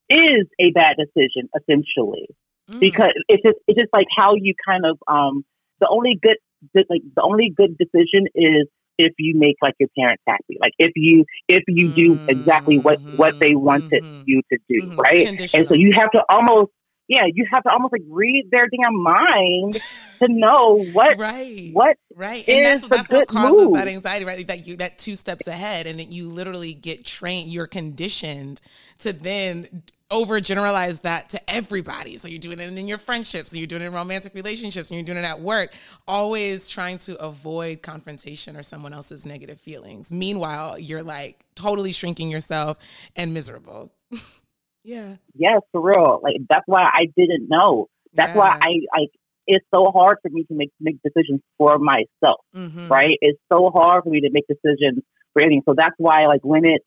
is 0.08 0.46
a 0.60 0.70
bad 0.72 0.96
decision, 0.98 1.48
essentially, 1.56 2.28
mm. 2.70 2.80
because 2.80 3.12
it's 3.28 3.42
just 3.42 3.58
it's 3.66 3.78
just 3.78 3.92
like 3.92 4.06
how 4.16 4.34
you 4.34 4.54
kind 4.68 4.84
of 4.84 4.98
um 5.08 5.44
the 5.80 5.88
only 5.88 6.18
good 6.20 6.36
like 6.74 7.02
the 7.14 7.22
only 7.22 7.52
good 7.54 7.76
decision 7.78 8.26
is 8.34 8.66
if 8.96 9.12
you 9.18 9.34
make 9.36 9.56
like 9.60 9.74
your 9.80 9.88
parents 9.98 10.22
happy 10.26 10.56
like 10.60 10.72
if 10.78 10.92
you 10.94 11.24
if 11.48 11.64
you 11.66 11.92
do 11.92 12.18
exactly 12.28 12.78
what 12.78 12.98
what 13.16 13.38
they 13.40 13.54
wanted 13.54 14.02
mm-hmm. 14.02 14.22
you 14.24 14.40
to 14.50 14.58
do 14.68 14.82
mm-hmm. 14.82 15.00
right 15.00 15.40
and 15.54 15.68
so 15.68 15.74
you 15.74 15.90
have 15.94 16.10
to 16.12 16.22
almost 16.28 16.70
yeah, 17.08 17.24
you 17.32 17.46
have 17.52 17.62
to 17.64 17.72
almost 17.72 17.92
like 17.92 18.02
read 18.08 18.48
their 18.50 18.66
damn 18.68 19.02
mind 19.02 19.80
to 20.20 20.28
know 20.28 20.82
what 20.92 21.18
right. 21.18 21.70
what 21.72 21.96
right. 22.14 22.48
And 22.48 22.64
that's, 22.64 22.88
that's 22.88 23.10
what 23.10 23.28
causes 23.28 23.68
move. 23.68 23.74
that 23.74 23.88
anxiety 23.88 24.24
right? 24.24 24.46
That 24.46 24.66
you 24.66 24.76
that 24.76 24.98
two 24.98 25.16
steps 25.16 25.46
ahead 25.46 25.86
and 25.86 26.00
you 26.00 26.28
literally 26.30 26.74
get 26.74 27.04
trained 27.04 27.50
you're 27.50 27.66
conditioned 27.66 28.60
to 29.00 29.12
then 29.12 29.82
overgeneralize 30.10 31.02
that 31.02 31.30
to 31.30 31.50
everybody. 31.50 32.16
So 32.18 32.28
you're 32.28 32.38
doing 32.38 32.60
it 32.60 32.78
in 32.78 32.88
your 32.88 32.98
friendships 32.98 33.50
and 33.50 33.58
you're 33.58 33.66
doing 33.66 33.82
it 33.82 33.86
in 33.86 33.92
romantic 33.92 34.34
relationships 34.34 34.88
and 34.88 34.96
you're 34.96 35.04
doing 35.04 35.18
it 35.18 35.26
at 35.26 35.40
work 35.40 35.74
always 36.06 36.68
trying 36.68 36.98
to 36.98 37.16
avoid 37.16 37.82
confrontation 37.82 38.56
or 38.56 38.62
someone 38.62 38.92
else's 38.92 39.26
negative 39.26 39.60
feelings. 39.60 40.12
Meanwhile 40.12 40.78
you're 40.78 41.02
like 41.02 41.44
totally 41.54 41.92
shrinking 41.92 42.30
yourself 42.30 42.78
and 43.16 43.34
miserable 43.34 43.92
Yeah. 44.84 45.16
Yes, 45.34 45.60
for 45.72 45.80
real. 45.80 46.20
Like 46.22 46.36
that's 46.48 46.64
why 46.66 46.82
I 46.84 47.06
didn't 47.16 47.48
know. 47.48 47.88
That's 48.12 48.32
yeah. 48.32 48.38
why 48.38 48.58
I 48.60 49.00
like 49.00 49.10
it's 49.46 49.64
so 49.74 49.90
hard 49.90 50.18
for 50.22 50.30
me 50.30 50.44
to 50.44 50.54
make 50.54 50.70
make 50.80 50.96
decisions 51.02 51.40
for 51.58 51.78
myself. 51.78 52.40
Mm-hmm. 52.54 52.88
Right? 52.88 53.18
It's 53.20 53.40
so 53.52 53.70
hard 53.74 54.04
for 54.04 54.10
me 54.10 54.20
to 54.20 54.30
make 54.30 54.44
decisions 54.46 55.02
for 55.32 55.42
anything. 55.42 55.62
So 55.66 55.74
that's 55.76 55.94
why 55.98 56.26
like 56.26 56.40
when 56.42 56.64
it 56.64 56.82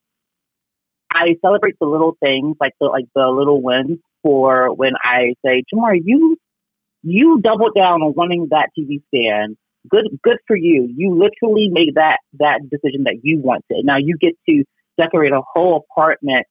I 1.13 1.35
celebrate 1.43 1.75
the 1.79 1.87
little 1.87 2.15
things, 2.23 2.55
like 2.59 2.73
the 2.79 2.87
like 2.87 3.05
the 3.15 3.27
little 3.27 3.61
wins 3.61 3.99
for 4.23 4.73
when 4.73 4.91
I 5.03 5.33
say, 5.45 5.63
Jamar, 5.73 5.95
you 6.01 6.37
you 7.03 7.39
doubled 7.41 7.75
down 7.75 8.01
on 8.01 8.13
wanting 8.15 8.47
that 8.51 8.69
TV 8.77 9.01
stand. 9.07 9.57
Good 9.89 10.05
good 10.23 10.37
for 10.45 10.55
you. 10.55 10.89
You 10.95 11.17
literally 11.17 11.69
made 11.71 11.95
that 11.95 12.17
that 12.39 12.61
decision 12.69 13.03
that 13.05 13.19
you 13.23 13.39
wanted. 13.39 13.83
Now 13.83 13.97
you 13.97 14.17
get 14.19 14.33
to 14.49 14.63
decorate 14.97 15.31
a 15.31 15.41
whole 15.53 15.85
apartment 15.89 16.45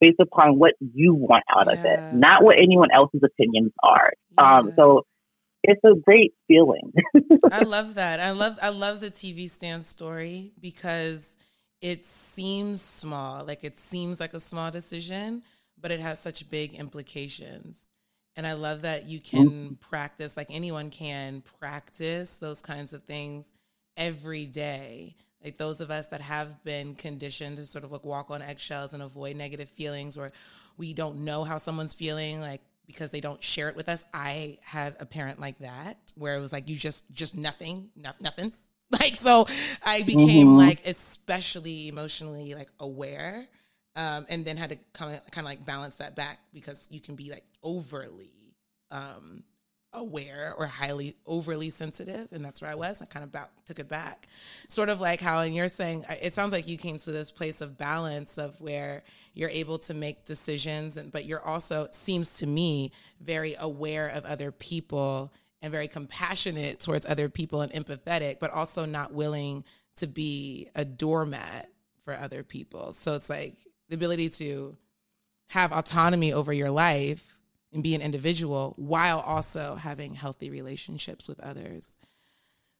based 0.00 0.20
upon 0.20 0.58
what 0.58 0.74
you 0.80 1.14
want 1.14 1.44
out 1.54 1.66
yeah. 1.66 1.72
of 1.72 1.84
it, 1.84 2.14
not 2.14 2.42
what 2.42 2.60
anyone 2.60 2.88
else's 2.94 3.22
opinions 3.24 3.72
are. 3.82 4.12
Um, 4.36 4.44
yeah. 4.44 4.58
Um, 4.58 4.72
so 4.76 5.06
it's 5.62 5.80
a 5.84 5.94
great 5.94 6.34
feeling. 6.46 6.92
I 7.52 7.62
love 7.62 7.96
that. 7.96 8.20
I 8.20 8.30
love 8.30 8.58
I 8.62 8.68
love 8.68 9.00
the 9.00 9.10
TV 9.10 9.50
stand 9.50 9.84
story 9.84 10.52
because 10.60 11.36
it 11.80 12.06
seems 12.06 12.82
small, 12.82 13.44
like 13.44 13.64
it 13.64 13.78
seems 13.78 14.20
like 14.20 14.34
a 14.34 14.40
small 14.40 14.70
decision, 14.70 15.42
but 15.80 15.90
it 15.90 16.00
has 16.00 16.18
such 16.18 16.50
big 16.50 16.74
implications. 16.74 17.88
And 18.36 18.46
I 18.46 18.52
love 18.52 18.82
that 18.82 19.06
you 19.06 19.20
can 19.20 19.50
mm-hmm. 19.50 19.74
practice, 19.74 20.36
like 20.36 20.48
anyone 20.50 20.90
can 20.90 21.42
practice 21.58 22.36
those 22.36 22.62
kinds 22.62 22.92
of 22.92 23.02
things 23.04 23.52
every 23.96 24.46
day. 24.46 25.16
Like 25.42 25.56
those 25.56 25.80
of 25.80 25.90
us 25.90 26.08
that 26.08 26.20
have 26.20 26.62
been 26.64 26.94
conditioned 26.94 27.56
to 27.56 27.64
sort 27.64 27.84
of 27.84 27.92
like 27.92 28.04
walk 28.04 28.30
on 28.30 28.42
eggshells 28.42 28.92
and 28.92 29.02
avoid 29.02 29.36
negative 29.36 29.68
feelings, 29.70 30.16
or 30.16 30.32
we 30.76 30.92
don't 30.92 31.20
know 31.20 31.44
how 31.44 31.58
someone's 31.58 31.94
feeling, 31.94 32.40
like 32.40 32.60
because 32.86 33.10
they 33.10 33.20
don't 33.20 33.42
share 33.42 33.68
it 33.68 33.76
with 33.76 33.88
us. 33.88 34.04
I 34.12 34.58
had 34.64 34.96
a 34.98 35.06
parent 35.06 35.38
like 35.40 35.58
that 35.58 35.96
where 36.16 36.34
it 36.36 36.40
was 36.40 36.52
like 36.52 36.68
you 36.68 36.76
just 36.76 37.04
just 37.12 37.36
nothing, 37.36 37.90
not 37.96 38.20
nothing. 38.20 38.52
Like 38.90 39.16
so 39.16 39.46
I 39.84 40.02
became 40.02 40.46
mm-hmm. 40.46 40.56
like 40.56 40.86
especially 40.86 41.88
emotionally 41.88 42.54
like 42.54 42.70
aware. 42.80 43.46
Um, 43.94 44.24
and 44.30 44.46
then 44.46 44.56
had 44.56 44.70
to 44.70 44.78
kind 44.94 45.14
of 45.14 45.30
kind 45.30 45.44
of 45.44 45.50
like 45.50 45.66
balance 45.66 45.96
that 45.96 46.16
back 46.16 46.38
because 46.54 46.88
you 46.90 46.98
can 46.98 47.14
be 47.14 47.30
like 47.30 47.44
overly 47.62 48.32
um, 48.90 49.42
aware 49.94 50.54
or 50.58 50.66
highly 50.66 51.16
overly 51.26 51.70
sensitive 51.70 52.28
and 52.30 52.44
that's 52.44 52.60
where 52.60 52.70
i 52.70 52.74
was 52.74 53.00
i 53.00 53.06
kind 53.06 53.24
of 53.24 53.30
about, 53.30 53.48
took 53.64 53.78
it 53.78 53.88
back. 53.88 54.26
Sort 54.68 54.90
of 54.90 55.00
like 55.00 55.20
how 55.20 55.40
and 55.40 55.54
you're 55.54 55.68
saying 55.68 56.04
it 56.22 56.34
sounds 56.34 56.52
like 56.52 56.68
you 56.68 56.76
came 56.76 56.98
to 56.98 57.10
this 57.12 57.30
place 57.30 57.60
of 57.60 57.78
balance 57.78 58.36
of 58.36 58.60
where 58.60 59.02
you're 59.32 59.48
able 59.48 59.78
to 59.78 59.94
make 59.94 60.24
decisions 60.24 60.96
and 60.96 61.10
but 61.10 61.24
you're 61.24 61.44
also 61.44 61.84
it 61.84 61.94
seems 61.94 62.38
to 62.38 62.46
me 62.46 62.92
very 63.20 63.56
aware 63.58 64.08
of 64.08 64.24
other 64.26 64.52
people 64.52 65.32
and 65.62 65.72
very 65.72 65.88
compassionate 65.88 66.80
towards 66.80 67.06
other 67.06 67.28
people 67.30 67.62
and 67.62 67.72
empathetic 67.72 68.38
but 68.38 68.50
also 68.50 68.84
not 68.84 69.12
willing 69.14 69.64
to 69.96 70.06
be 70.06 70.68
a 70.74 70.84
doormat 70.84 71.70
for 72.04 72.14
other 72.14 72.42
people. 72.42 72.92
So 72.92 73.14
it's 73.14 73.28
like 73.28 73.56
the 73.88 73.94
ability 73.94 74.30
to 74.30 74.76
have 75.48 75.72
autonomy 75.72 76.32
over 76.32 76.52
your 76.52 76.70
life 76.70 77.37
and 77.72 77.82
be 77.82 77.94
an 77.94 78.00
individual 78.00 78.74
while 78.76 79.20
also 79.20 79.74
having 79.76 80.14
healthy 80.14 80.50
relationships 80.50 81.28
with 81.28 81.38
others. 81.40 81.96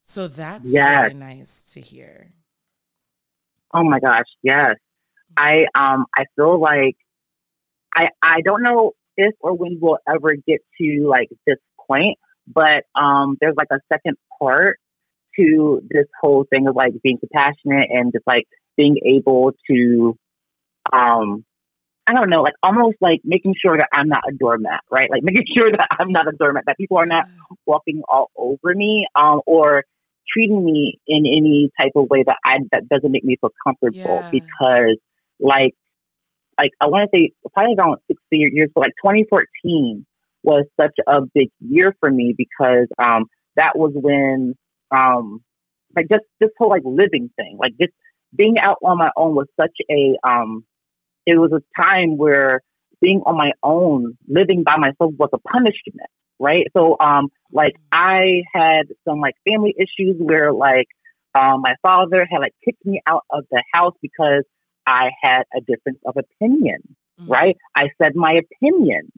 So 0.02 0.28
that's 0.28 0.72
yes. 0.72 1.12
really 1.12 1.20
nice 1.20 1.62
to 1.74 1.80
hear. 1.80 2.32
Oh 3.74 3.84
my 3.84 4.00
gosh, 4.00 4.24
yes. 4.42 4.74
I 5.36 5.66
um 5.74 6.06
I 6.16 6.24
feel 6.36 6.58
like 6.58 6.96
I 7.94 8.08
I 8.22 8.40
don't 8.42 8.62
know 8.62 8.92
if 9.16 9.34
or 9.40 9.54
when 9.54 9.78
we'll 9.80 9.98
ever 10.08 10.34
get 10.46 10.60
to 10.80 11.06
like 11.06 11.28
this 11.46 11.58
point, 11.86 12.16
but 12.46 12.84
um 12.94 13.36
there's 13.40 13.56
like 13.56 13.68
a 13.70 13.80
second 13.92 14.16
part 14.38 14.78
to 15.38 15.82
this 15.90 16.06
whole 16.20 16.46
thing 16.50 16.66
of 16.66 16.74
like 16.74 16.94
being 17.02 17.18
compassionate 17.18 17.90
and 17.90 18.12
just 18.12 18.26
like 18.26 18.46
being 18.76 18.96
able 19.04 19.52
to 19.70 20.16
um 20.92 21.44
I 22.08 22.14
don't 22.14 22.30
know, 22.30 22.40
like 22.40 22.54
almost 22.62 22.96
like 23.00 23.20
making 23.22 23.54
sure 23.60 23.76
that 23.76 23.88
I'm 23.92 24.08
not 24.08 24.22
a 24.26 24.32
doormat, 24.32 24.80
right? 24.90 25.10
Like 25.10 25.22
making 25.22 25.44
sure 25.56 25.70
that 25.70 25.88
I'm 25.98 26.10
not 26.10 26.26
a 26.26 26.32
doormat, 26.32 26.64
that 26.66 26.78
people 26.78 26.96
are 26.96 27.06
not 27.06 27.26
walking 27.66 28.02
all 28.08 28.30
over 28.36 28.74
me, 28.74 29.06
um, 29.14 29.42
or 29.46 29.84
treating 30.32 30.64
me 30.64 30.98
in 31.06 31.26
any 31.26 31.70
type 31.80 31.92
of 31.96 32.08
way 32.08 32.22
that 32.26 32.36
I 32.44 32.58
that 32.72 32.88
doesn't 32.88 33.12
make 33.12 33.24
me 33.24 33.36
feel 33.40 33.50
comfortable. 33.62 34.22
Yeah. 34.22 34.30
Because, 34.30 34.96
like, 35.38 35.74
like 36.60 36.72
I 36.80 36.88
want 36.88 37.10
to 37.12 37.18
say 37.18 37.32
probably 37.52 37.76
around 37.78 37.98
six 38.08 38.20
years, 38.30 38.70
but 38.74 38.80
like 38.80 38.94
2014 39.04 40.06
was 40.42 40.64
such 40.80 40.94
a 41.06 41.20
big 41.34 41.50
year 41.60 41.94
for 42.00 42.10
me 42.10 42.34
because 42.36 42.86
um, 42.98 43.26
that 43.56 43.76
was 43.76 43.92
when 43.94 44.54
um, 44.90 45.42
like 45.94 46.06
just 46.10 46.24
this 46.40 46.50
whole 46.58 46.70
like 46.70 46.82
living 46.84 47.30
thing, 47.36 47.58
like 47.60 47.72
just 47.78 47.92
being 48.34 48.58
out 48.58 48.78
on 48.82 48.98
my 48.98 49.10
own 49.16 49.34
was 49.34 49.46
such 49.60 49.76
a 49.90 50.16
um 50.26 50.64
it 51.28 51.38
was 51.38 51.52
a 51.52 51.82
time 51.82 52.16
where 52.16 52.62
being 53.00 53.22
on 53.26 53.36
my 53.36 53.52
own, 53.62 54.16
living 54.28 54.64
by 54.64 54.76
myself 54.76 55.12
was 55.18 55.30
a 55.32 55.38
punishment, 55.38 56.10
right? 56.38 56.66
So, 56.76 56.96
um, 57.00 57.28
like 57.52 57.74
I 57.92 58.42
had 58.52 58.88
some 59.06 59.20
like 59.20 59.34
family 59.48 59.74
issues 59.76 60.16
where 60.18 60.52
like 60.52 60.88
um, 61.34 61.62
my 61.62 61.74
father 61.82 62.26
had 62.30 62.38
like 62.38 62.54
kicked 62.64 62.84
me 62.84 63.00
out 63.06 63.24
of 63.30 63.44
the 63.50 63.62
house 63.72 63.94
because 64.02 64.44
I 64.86 65.10
had 65.22 65.42
a 65.54 65.60
difference 65.60 65.98
of 66.06 66.16
opinion, 66.16 66.78
mm-hmm. 67.20 67.30
right? 67.30 67.56
I 67.76 67.88
said 68.02 68.16
my 68.16 68.40
opinion, 68.40 69.12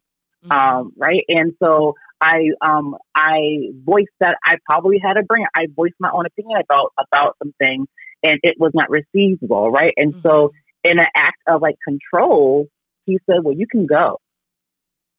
mm-hmm. 0.45 0.53
um, 0.53 0.93
right? 0.97 1.23
And 1.29 1.53
so 1.63 1.95
I 2.21 2.51
um 2.61 2.97
I 3.15 3.71
voiced 3.85 4.11
that 4.21 4.37
I 4.45 4.57
probably 4.67 4.99
had 5.03 5.17
a 5.17 5.23
brain. 5.23 5.47
I 5.57 5.67
voiced 5.75 5.95
my 5.99 6.11
own 6.13 6.27
opinion 6.27 6.61
about 6.63 6.93
about 6.99 7.37
some 7.43 7.55
things, 7.59 7.87
and 8.23 8.39
it 8.43 8.57
was 8.59 8.73
not 8.75 8.91
received 8.91 9.41
well, 9.43 9.71
right? 9.71 9.95
And 9.97 10.13
mm-hmm. 10.13 10.29
so 10.29 10.53
in 10.85 10.99
an 10.99 11.07
act 11.15 11.39
of 11.49 11.63
like 11.63 11.77
control, 11.87 12.67
he 13.05 13.19
said, 13.27 13.39
Well, 13.43 13.55
you 13.55 13.67
can 13.67 13.87
go. 13.87 14.21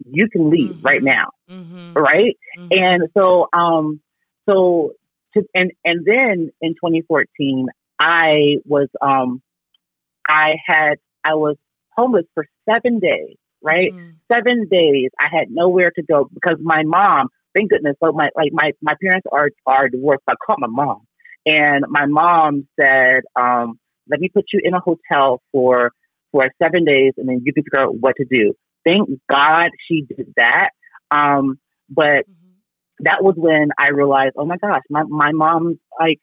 You 0.04 0.30
can 0.30 0.50
leave 0.50 0.72
mm-hmm. 0.72 0.86
right 0.86 1.04
now. 1.04 1.30
Mm-hmm. 1.50 1.94
Right. 1.94 2.38
Mm-hmm. 2.58 2.84
And 2.84 3.04
so 3.16 3.48
um 3.54 4.02
so 4.50 4.94
to 5.36 5.44
and 5.54 5.72
and 5.86 6.06
then 6.06 6.50
in 6.62 6.74
2014 6.74 7.68
I 8.00 8.58
was 8.66 8.88
um 9.02 9.42
I 10.28 10.56
had 10.66 10.96
I 11.24 11.36
was 11.36 11.58
homeless 11.96 12.26
for 12.34 12.46
seven 12.70 13.00
days, 13.00 13.36
right? 13.62 13.92
Mm-hmm. 13.92 14.10
Seven 14.32 14.68
days. 14.70 15.10
I 15.20 15.28
had 15.32 15.50
nowhere 15.50 15.92
to 15.96 16.04
go 16.04 16.30
because 16.34 16.58
my 16.62 16.84
mom, 16.84 17.28
thank 17.56 17.70
goodness, 17.70 17.96
so 18.04 18.12
my 18.12 18.30
like 18.36 18.52
my, 18.54 18.72
my 18.82 18.94
parents 19.02 19.28
are 19.32 19.50
are 19.66 19.90
divorced. 19.90 20.24
I 20.28 20.34
called 20.46 20.60
my 20.60 20.68
mom. 20.68 21.02
And 21.46 21.86
my 21.90 22.06
mom 22.06 22.68
said, 22.80 23.22
um, 23.36 23.80
let 24.10 24.20
me 24.20 24.30
put 24.30 24.46
you 24.54 24.62
in 24.64 24.74
a 24.74 24.80
hotel 24.80 25.42
for 25.52 25.92
for 26.32 26.46
seven 26.62 26.86
days, 26.86 27.14
and 27.18 27.28
then 27.28 27.42
you 27.44 27.54
can 27.54 27.64
figure 27.64 27.80
out 27.80 27.96
what 27.96 28.16
to 28.18 28.26
do. 28.30 28.54
Thank 28.86 29.10
God 29.30 29.70
she 29.88 30.04
did 30.04 30.34
that. 30.38 30.70
Um, 31.12 31.60
but 31.90 32.26
mm-hmm. 32.26 33.04
that 33.04 33.24
was 33.24 33.36
when 33.38 33.70
I 33.78 33.90
realized, 33.90 34.34
oh 34.38 34.46
my 34.46 34.58
gosh, 34.58 34.82
my 34.90 35.04
my 35.04 35.32
mom 35.34 35.80
like 36.00 36.20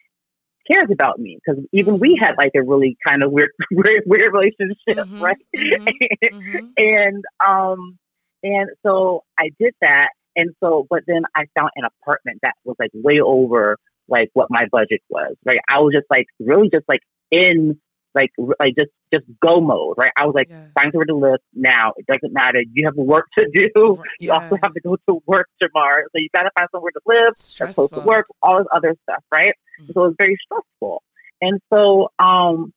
cares 0.70 0.88
about 0.90 1.18
me 1.18 1.38
because 1.44 1.62
even 1.72 1.94
mm-hmm. 1.94 2.00
we 2.00 2.16
had 2.20 2.34
like 2.36 2.52
a 2.54 2.62
really 2.62 2.96
kind 3.06 3.22
of 3.22 3.30
weird 3.30 3.50
weird, 3.70 4.02
weird 4.06 4.32
relationship, 4.32 4.78
mm-hmm. 4.88 5.22
right? 5.22 5.36
Mm-hmm. 5.56 6.36
Mm-hmm. 6.36 6.66
and 6.76 7.24
um 7.46 7.98
and 8.42 8.70
so 8.84 9.24
I 9.38 9.50
did 9.58 9.74
that, 9.82 10.10
and 10.36 10.54
so 10.62 10.86
but 10.88 11.02
then 11.06 11.22
I 11.34 11.44
found 11.58 11.70
an 11.76 11.84
apartment 11.84 12.38
that 12.42 12.54
was 12.64 12.76
like 12.78 12.90
way 12.94 13.20
over 13.20 13.76
like 14.08 14.30
what 14.32 14.48
my 14.50 14.66
budget 14.70 15.02
was. 15.08 15.34
Right, 15.44 15.58
I 15.68 15.80
was 15.80 15.92
just 15.94 16.06
like 16.10 16.26
really 16.40 16.70
just 16.72 16.84
like 16.88 17.00
in 17.30 17.78
like 18.14 18.30
like 18.38 18.74
just 18.78 18.90
just 19.12 19.24
go 19.40 19.60
mode, 19.60 19.94
right? 19.96 20.12
I 20.16 20.26
was 20.26 20.34
like, 20.34 20.48
yeah. 20.50 20.66
find 20.74 20.92
somewhere 20.92 21.06
to 21.06 21.14
live 21.14 21.40
now. 21.54 21.92
It 21.96 22.06
doesn't 22.06 22.32
matter. 22.32 22.62
You 22.72 22.86
have 22.86 22.96
work 22.96 23.26
to 23.38 23.48
do. 23.52 24.02
Yeah. 24.20 24.26
You 24.26 24.32
also 24.32 24.58
have 24.62 24.74
to 24.74 24.80
go 24.80 24.96
to 25.08 25.22
work 25.26 25.48
tomorrow, 25.60 26.02
so 26.10 26.18
you 26.18 26.28
got 26.34 26.42
to 26.42 26.50
find 26.58 26.68
somewhere 26.72 26.90
to 26.92 27.00
live. 27.06 27.36
Stressful. 27.36 27.88
to 27.88 28.00
work, 28.00 28.26
all 28.42 28.58
this 28.58 28.66
other 28.72 28.96
stuff, 29.04 29.22
right? 29.30 29.52
Mm-hmm. 29.80 29.92
So 29.92 30.06
it's 30.06 30.16
very 30.18 30.36
stressful. 30.44 31.02
And 31.40 31.60
so 31.72 32.08
um, 32.18 32.72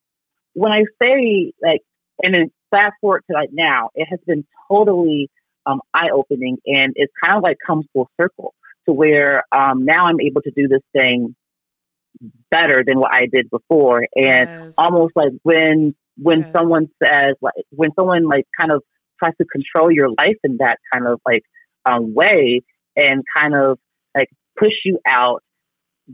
when 0.53 0.72
I 0.72 0.84
say 1.01 1.53
like, 1.62 1.81
and 2.24 2.36
then 2.36 2.51
fast 2.70 2.93
forward 3.01 3.24
to 3.29 3.34
like 3.34 3.50
now, 3.51 3.89
it 3.96 4.05
has 4.05 4.20
been 4.27 4.46
totally 4.70 5.29
um, 5.65 5.81
eye 5.93 6.10
opening, 6.13 6.58
and 6.65 6.93
it's 6.96 7.13
kind 7.24 7.38
of 7.38 7.43
like 7.43 7.58
come 7.65 7.84
full 7.93 8.10
circle 8.20 8.53
to 8.88 8.93
where 8.93 9.43
um, 9.51 9.86
now 9.86 10.05
I'm 10.05 10.22
able 10.22 10.41
to 10.41 10.51
do 10.51 10.67
this 10.67 10.81
thing 10.93 11.36
better 12.50 12.84
than 12.86 13.00
what 13.00 13.13
I 13.13 13.27
did 13.32 13.50
before. 13.50 14.08
And 14.15 14.50
yes. 14.50 14.74
almost 14.77 15.15
like 15.15 15.32
when 15.44 15.96
when 16.18 16.41
yes. 16.41 16.51
someone 16.51 16.89
says 17.03 17.36
like 17.41 17.53
when 17.72 17.91
someone 17.96 18.27
like 18.27 18.46
kind 18.60 18.72
of 18.72 18.84
tries 19.22 19.36
to 19.38 19.46
control 19.46 19.91
your 19.91 20.10
life 20.10 20.38
in 20.44 20.58
that 20.58 20.77
kind 20.94 21.08
of 21.08 21.20
like 21.25 21.44
um, 21.86 22.13
way 22.13 22.62
and 22.96 23.24
kind 23.36 23.56
of 23.56 23.80
like 24.15 24.30
push 24.58 24.74
you 24.86 25.00
out 25.08 25.44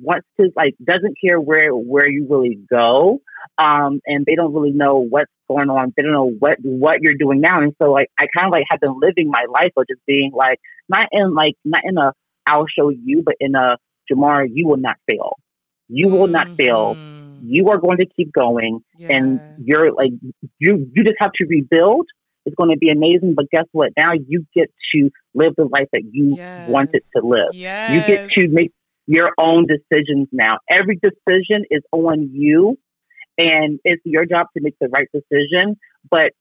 wants 0.01 0.27
to 0.39 0.49
like 0.55 0.75
doesn't 0.83 1.15
care 1.23 1.39
where 1.39 1.71
where 1.71 2.09
you 2.09 2.27
really 2.29 2.59
go 2.69 3.19
um 3.57 3.99
and 4.05 4.25
they 4.25 4.35
don't 4.35 4.53
really 4.53 4.71
know 4.71 4.97
what's 4.97 5.31
going 5.47 5.69
on 5.69 5.93
they 5.95 6.03
don't 6.03 6.11
know 6.11 6.31
what 6.39 6.57
what 6.61 7.01
you're 7.01 7.15
doing 7.17 7.41
now 7.41 7.57
and 7.57 7.73
so 7.81 7.91
like 7.91 8.07
i 8.19 8.27
kind 8.35 8.47
of 8.47 8.51
like 8.51 8.65
have 8.69 8.79
been 8.79 8.99
living 9.01 9.29
my 9.29 9.45
life 9.49 9.71
of 9.75 9.85
just 9.89 10.01
being 10.05 10.31
like 10.35 10.59
not 10.89 11.07
in 11.11 11.33
like 11.33 11.55
not 11.65 11.81
in 11.83 11.97
a 11.97 12.13
i'll 12.45 12.67
show 12.67 12.89
you 12.89 13.23
but 13.25 13.35
in 13.39 13.55
a 13.55 13.77
jamar 14.11 14.47
you 14.51 14.67
will 14.67 14.77
not 14.77 14.97
fail 15.09 15.37
you 15.89 16.09
will 16.09 16.27
not 16.27 16.47
fail 16.59 16.95
Mhm. 16.95 17.39
you 17.43 17.69
are 17.69 17.77
going 17.77 17.97
to 17.97 18.05
keep 18.15 18.31
going 18.33 18.79
Yeah. 18.97 19.15
and 19.15 19.39
you're 19.57 19.91
like 19.93 20.11
you 20.59 20.89
you 20.93 21.03
just 21.03 21.17
have 21.19 21.31
to 21.39 21.45
rebuild 21.45 22.05
it's 22.45 22.55
going 22.55 22.69
to 22.71 22.77
be 22.77 22.89
amazing 22.89 23.33
but 23.35 23.45
guess 23.51 23.65
what 23.71 23.91
now 23.97 24.13
you 24.13 24.45
get 24.55 24.69
to 24.93 25.09
live 25.33 25.53
the 25.57 25.65
life 25.65 25.87
that 25.93 26.03
you 26.11 26.35
wanted 26.67 27.01
to 27.15 27.21
live 27.25 27.49
yes. 27.53 27.91
you 27.93 27.99
get 28.11 28.29
to 28.29 28.47
make 28.49 28.71
your 29.09 29.31
own 29.37 29.65
decisions 29.65 30.27
now. 30.33 30.57
Every 30.69 30.99
decision 31.01 31.63
is 31.69 31.81
on 31.93 32.29
you, 32.33 32.77
and 33.37 33.79
it's 33.85 34.01
your 34.03 34.25
job 34.25 34.47
to 34.55 34.61
make 34.61 34.75
the 34.81 34.89
right 34.89 35.07
decision. 35.13 35.77
But 36.11 36.33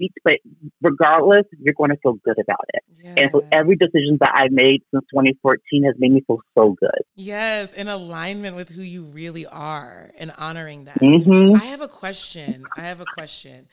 each, 0.00 0.14
but 0.24 0.34
regardless, 0.82 1.44
you're 1.58 1.74
going 1.74 1.90
to 1.90 1.96
feel 2.02 2.14
good 2.24 2.38
about 2.38 2.64
it. 2.74 2.82
And 3.16 3.30
so 3.32 3.42
every 3.52 3.76
decision 3.76 4.18
that 4.20 4.32
I've 4.34 4.52
made 4.52 4.82
since 4.92 5.04
2014 5.12 5.84
has 5.84 5.94
made 5.98 6.12
me 6.12 6.22
feel 6.26 6.40
so 6.56 6.76
good. 6.78 7.02
Yes, 7.14 7.72
in 7.72 7.88
alignment 7.88 8.56
with 8.56 8.68
who 8.68 8.82
you 8.82 9.04
really 9.04 9.46
are 9.46 10.12
and 10.18 10.32
honoring 10.38 10.84
that. 10.84 10.98
hmm 10.98 11.54
I 11.54 11.64
have 11.66 11.80
a 11.80 11.88
question. 11.88 12.68
I 12.76 12.82
have 12.82 13.00
a 13.00 13.06
question. 13.06 13.66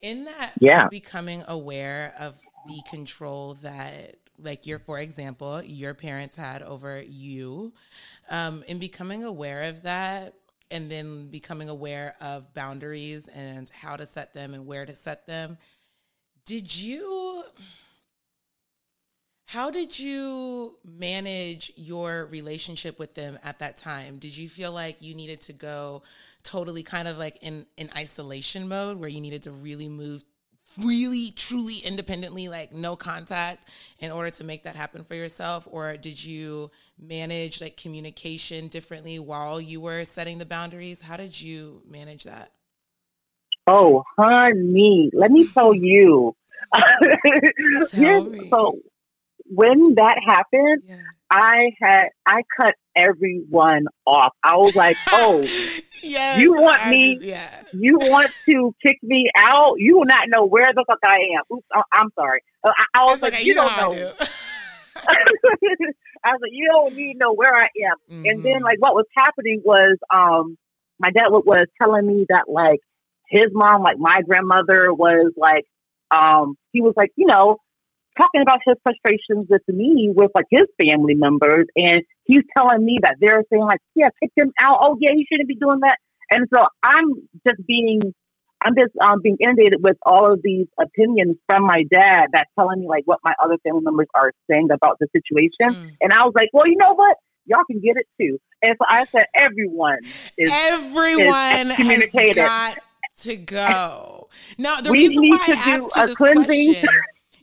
In 0.00 0.24
that 0.26 0.54
Yeah. 0.60 0.88
becoming 0.88 1.44
aware 1.48 2.14
of 2.18 2.40
the 2.64 2.82
control 2.82 3.54
that 3.62 4.16
like 4.38 4.66
your 4.66 4.78
for 4.78 4.98
example, 4.98 5.62
your 5.62 5.94
parents 5.94 6.36
had 6.36 6.62
over 6.62 7.00
you, 7.02 7.72
um, 8.30 8.64
in 8.66 8.78
becoming 8.78 9.22
aware 9.22 9.62
of 9.62 9.82
that 9.82 10.34
and 10.70 10.90
then 10.90 11.28
becoming 11.28 11.68
aware 11.68 12.16
of 12.20 12.52
boundaries 12.54 13.28
and 13.28 13.70
how 13.70 13.96
to 13.96 14.06
set 14.06 14.34
them 14.34 14.54
and 14.54 14.66
where 14.66 14.84
to 14.86 14.94
set 14.94 15.26
them, 15.26 15.56
did 16.46 16.76
you 16.76 17.44
how 19.46 19.70
did 19.70 19.96
you 19.96 20.78
manage 20.84 21.72
your 21.76 22.26
relationship 22.26 22.98
with 22.98 23.14
them 23.14 23.38
at 23.44 23.60
that 23.60 23.76
time? 23.76 24.18
Did 24.18 24.36
you 24.36 24.48
feel 24.48 24.72
like 24.72 25.00
you 25.00 25.14
needed 25.14 25.40
to 25.42 25.52
go 25.52 26.02
totally 26.42 26.82
kind 26.82 27.06
of 27.06 27.18
like 27.18 27.38
in, 27.40 27.64
in 27.76 27.88
isolation 27.96 28.66
mode 28.66 28.98
where 28.98 29.08
you 29.08 29.20
needed 29.20 29.44
to 29.44 29.52
really 29.52 29.88
move 29.88 30.24
really 30.82 31.30
truly 31.36 31.76
independently 31.84 32.48
like 32.48 32.72
no 32.72 32.96
contact 32.96 33.70
in 34.00 34.10
order 34.10 34.30
to 34.30 34.42
make 34.42 34.64
that 34.64 34.74
happen 34.74 35.04
for 35.04 35.14
yourself? 35.14 35.68
Or 35.70 35.96
did 35.96 36.24
you 36.24 36.72
manage 36.98 37.60
like 37.60 37.76
communication 37.76 38.66
differently 38.66 39.20
while 39.20 39.60
you 39.60 39.80
were 39.80 40.02
setting 40.02 40.38
the 40.38 40.46
boundaries? 40.46 41.02
How 41.02 41.16
did 41.16 41.40
you 41.40 41.82
manage 41.88 42.24
that 42.24 42.50
Oh, 43.66 44.04
honey, 44.18 45.10
let 45.14 45.30
me 45.30 45.46
tell 45.56 45.72
you. 45.74 46.34
Tell 47.90 48.24
me. 48.24 48.48
So 48.52 48.78
when 49.46 49.94
that 49.94 50.16
happened, 50.26 50.82
yeah 50.86 50.96
I 51.30 51.70
had 51.80 52.04
I 52.26 52.42
cut 52.60 52.74
everyone 52.96 53.86
off. 54.06 54.32
I 54.42 54.56
was 54.56 54.72
like, 54.74 54.96
oh. 55.12 55.46
yes 56.02 56.40
You 56.40 56.52
want 56.52 56.80
I 56.82 56.90
me- 56.90 57.18
yeah 57.22 57.62
you 57.72 57.98
want 57.98 58.30
to 58.48 58.74
kick 58.84 58.98
me 59.02 59.28
out, 59.36 59.74
you 59.78 59.96
will 59.98 60.04
not 60.04 60.22
know 60.28 60.44
where 60.44 60.66
the 60.74 60.84
fuck 60.86 60.98
I 61.04 61.16
am. 61.36 61.56
Oops, 61.56 61.66
I- 61.74 61.82
I'm 61.92 62.10
sorry. 62.14 62.40
Uh, 62.62 62.70
I, 62.76 63.00
I 63.00 63.04
was 63.04 63.14
It's 63.14 63.22
like, 63.22 63.32
okay, 63.34 63.42
you, 63.44 63.54
know 63.54 63.68
don't 63.68 63.76
know. 63.76 63.94
do. 63.94 64.12
I 66.24 66.32
was 66.32 66.38
like, 66.40 66.52
you 66.52 66.68
don't 66.72 66.94
need 66.94 67.14
to 67.14 67.18
know 67.18 67.32
where 67.34 67.52
I 67.54 67.64
am. 67.90 67.96
And 68.24 68.44
then, 68.44 68.60
Mhm. 68.60 68.64
like, 68.64 68.78
what 68.78 68.94
was 68.94 69.06
happening 69.16 69.60
was, 69.64 69.96
um, 70.14 70.56
my 71.00 71.10
dad 71.10 71.26
was 71.30 71.66
telling 71.82 72.06
me 72.06 72.26
that, 72.28 72.44
like, 72.48 72.78
his 73.28 73.46
mom, 73.52 73.82
like 73.82 73.98
my 73.98 74.20
grandmother, 74.22 74.92
was 74.92 75.32
like, 75.36 75.64
um, 76.10 76.56
he 76.72 76.80
was 76.80 76.94
like, 76.96 77.10
you 77.16 77.26
know, 77.26 77.58
talking 78.16 78.42
about 78.42 78.60
his 78.66 78.76
frustrations 78.82 79.46
with 79.48 79.62
me 79.68 80.10
with 80.14 80.30
like 80.34 80.46
his 80.50 80.66
family 80.80 81.14
members, 81.14 81.66
and 81.76 82.02
he's 82.24 82.42
telling 82.56 82.84
me 82.84 82.98
that 83.02 83.16
they're 83.20 83.42
saying 83.50 83.64
like, 83.64 83.80
yeah, 83.94 84.08
kick 84.22 84.30
him 84.36 84.52
out. 84.60 84.78
Oh 84.80 84.96
yeah, 85.00 85.10
he 85.14 85.26
shouldn't 85.30 85.48
be 85.48 85.56
doing 85.56 85.80
that. 85.80 85.98
And 86.30 86.46
so 86.54 86.62
I'm 86.82 87.28
just 87.46 87.66
being, 87.66 88.14
I'm 88.62 88.74
just 88.74 88.92
um, 89.00 89.20
being 89.22 89.36
inundated 89.40 89.82
with 89.82 89.96
all 90.04 90.32
of 90.32 90.40
these 90.42 90.66
opinions 90.80 91.36
from 91.48 91.64
my 91.64 91.84
dad 91.92 92.28
that's 92.32 92.50
telling 92.58 92.80
me 92.80 92.88
like 92.88 93.02
what 93.04 93.18
my 93.24 93.34
other 93.42 93.56
family 93.62 93.82
members 93.82 94.08
are 94.14 94.32
saying 94.50 94.68
about 94.72 94.98
the 95.00 95.08
situation. 95.14 95.84
Mm. 95.84 95.96
And 96.00 96.12
I 96.12 96.24
was 96.24 96.32
like, 96.34 96.48
well, 96.52 96.66
you 96.66 96.76
know 96.76 96.94
what? 96.94 97.16
Y'all 97.46 97.64
can 97.70 97.80
get 97.80 97.96
it 97.96 98.06
too. 98.18 98.38
And 98.62 98.74
so 98.78 98.86
I 98.88 99.04
said, 99.04 99.26
everyone 99.36 99.98
is. 100.38 100.50
Everyone 100.50 101.34
has 101.34 101.70
excommunicated. 101.72 102.36
got 102.36 102.78
to 103.20 103.36
go. 103.36 104.28
Now, 104.58 104.80
the 104.80 104.90
We 104.90 104.98
reason 104.98 105.28
why 105.28 105.38
I 105.42 105.46
do 105.46 105.52
asked 105.52 105.96
you 105.96 106.02
a 106.02 106.06
this 106.06 106.16
cleansing. 106.16 106.74
question. 106.74 106.88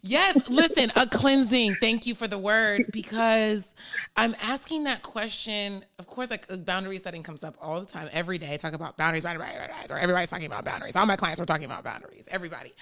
Yes, 0.04 0.50
listen, 0.50 0.92
a 0.96 1.06
cleansing. 1.06 1.76
Thank 1.80 2.08
you 2.08 2.16
for 2.16 2.28
the 2.28 2.40
word 2.40 2.86
because 2.92 3.76
I'm 4.18 4.36
asking 4.42 4.86
that 4.86 5.04
question. 5.04 5.86
Of 6.00 6.08
course, 6.08 6.32
like 6.32 6.52
uh, 6.52 6.58
boundary 6.58 6.98
setting 6.98 7.22
comes 7.22 7.44
up 7.44 7.56
all 7.62 7.80
the 7.80 7.86
time, 7.86 8.10
every 8.12 8.40
day. 8.40 8.52
I 8.52 8.58
talk 8.58 8.74
about 8.74 8.98
boundaries, 8.98 9.26
boundaries, 9.26 9.52
boundaries, 9.56 9.92
or 9.92 10.00
everybody's 10.00 10.32
talking 10.32 10.48
about 10.48 10.66
boundaries. 10.66 10.96
All 10.96 11.06
my 11.06 11.16
clients 11.18 11.40
were 11.40 11.46
talking 11.46 11.66
about 11.66 11.84
boundaries, 11.84 12.28
everybody. 12.32 12.74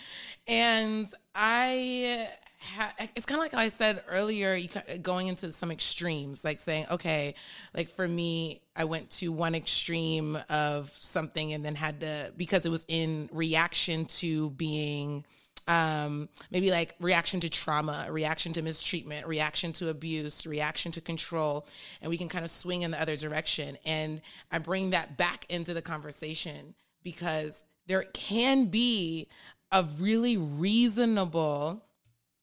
And 0.48 1.08
I, 1.36 2.30
ha- 2.60 2.94
it's 3.18 3.26
kind 3.26 3.38
of 3.40 3.44
like 3.44 3.54
I 3.54 3.68
said 3.68 4.02
earlier, 4.08 4.54
you 4.54 4.70
going 5.02 5.28
into 5.28 5.52
some 5.52 5.72
extremes, 5.72 6.46
like 6.46 6.60
saying, 6.60 6.86
okay, 6.90 7.36
like 7.76 7.90
for 7.90 8.08
me, 8.08 8.62
I 8.80 8.86
went 8.86 9.10
to 9.12 9.34
one 9.34 9.56
extreme 9.56 10.40
of 10.50 10.90
something 10.90 11.52
and 11.52 11.66
then 11.66 11.76
had 11.76 12.00
to, 12.00 12.34
because 12.38 12.66
it 12.66 12.70
was 12.70 12.86
in 12.88 13.30
reaction 13.34 14.06
to 14.06 14.52
being 14.52 15.26
um, 15.68 16.30
maybe 16.50 16.72
like 16.72 16.96
reaction 17.02 17.42
to 17.42 17.50
trauma, 17.50 18.08
reaction 18.10 18.54
to 18.54 18.62
mistreatment, 18.62 19.28
reaction 19.28 19.74
to 19.74 19.90
abuse, 19.90 20.48
reaction 20.48 20.94
to 20.94 21.02
control, 21.02 21.68
and 22.02 22.10
we 22.10 22.18
can 22.18 22.30
kind 22.30 22.46
of 22.46 22.50
swing 22.50 22.84
in 22.84 22.92
the 22.92 23.02
other 23.02 23.18
direction. 23.18 23.78
And 23.86 24.22
I 24.50 24.60
bring 24.60 24.92
that 24.92 25.18
back 25.18 25.46
into 25.50 25.74
the 25.74 25.82
conversation 25.82 26.74
because 27.04 27.66
there 27.86 28.04
can 28.14 28.68
be 28.68 29.28
a 29.74 29.84
really 30.00 30.38
reasonable, 30.38 31.84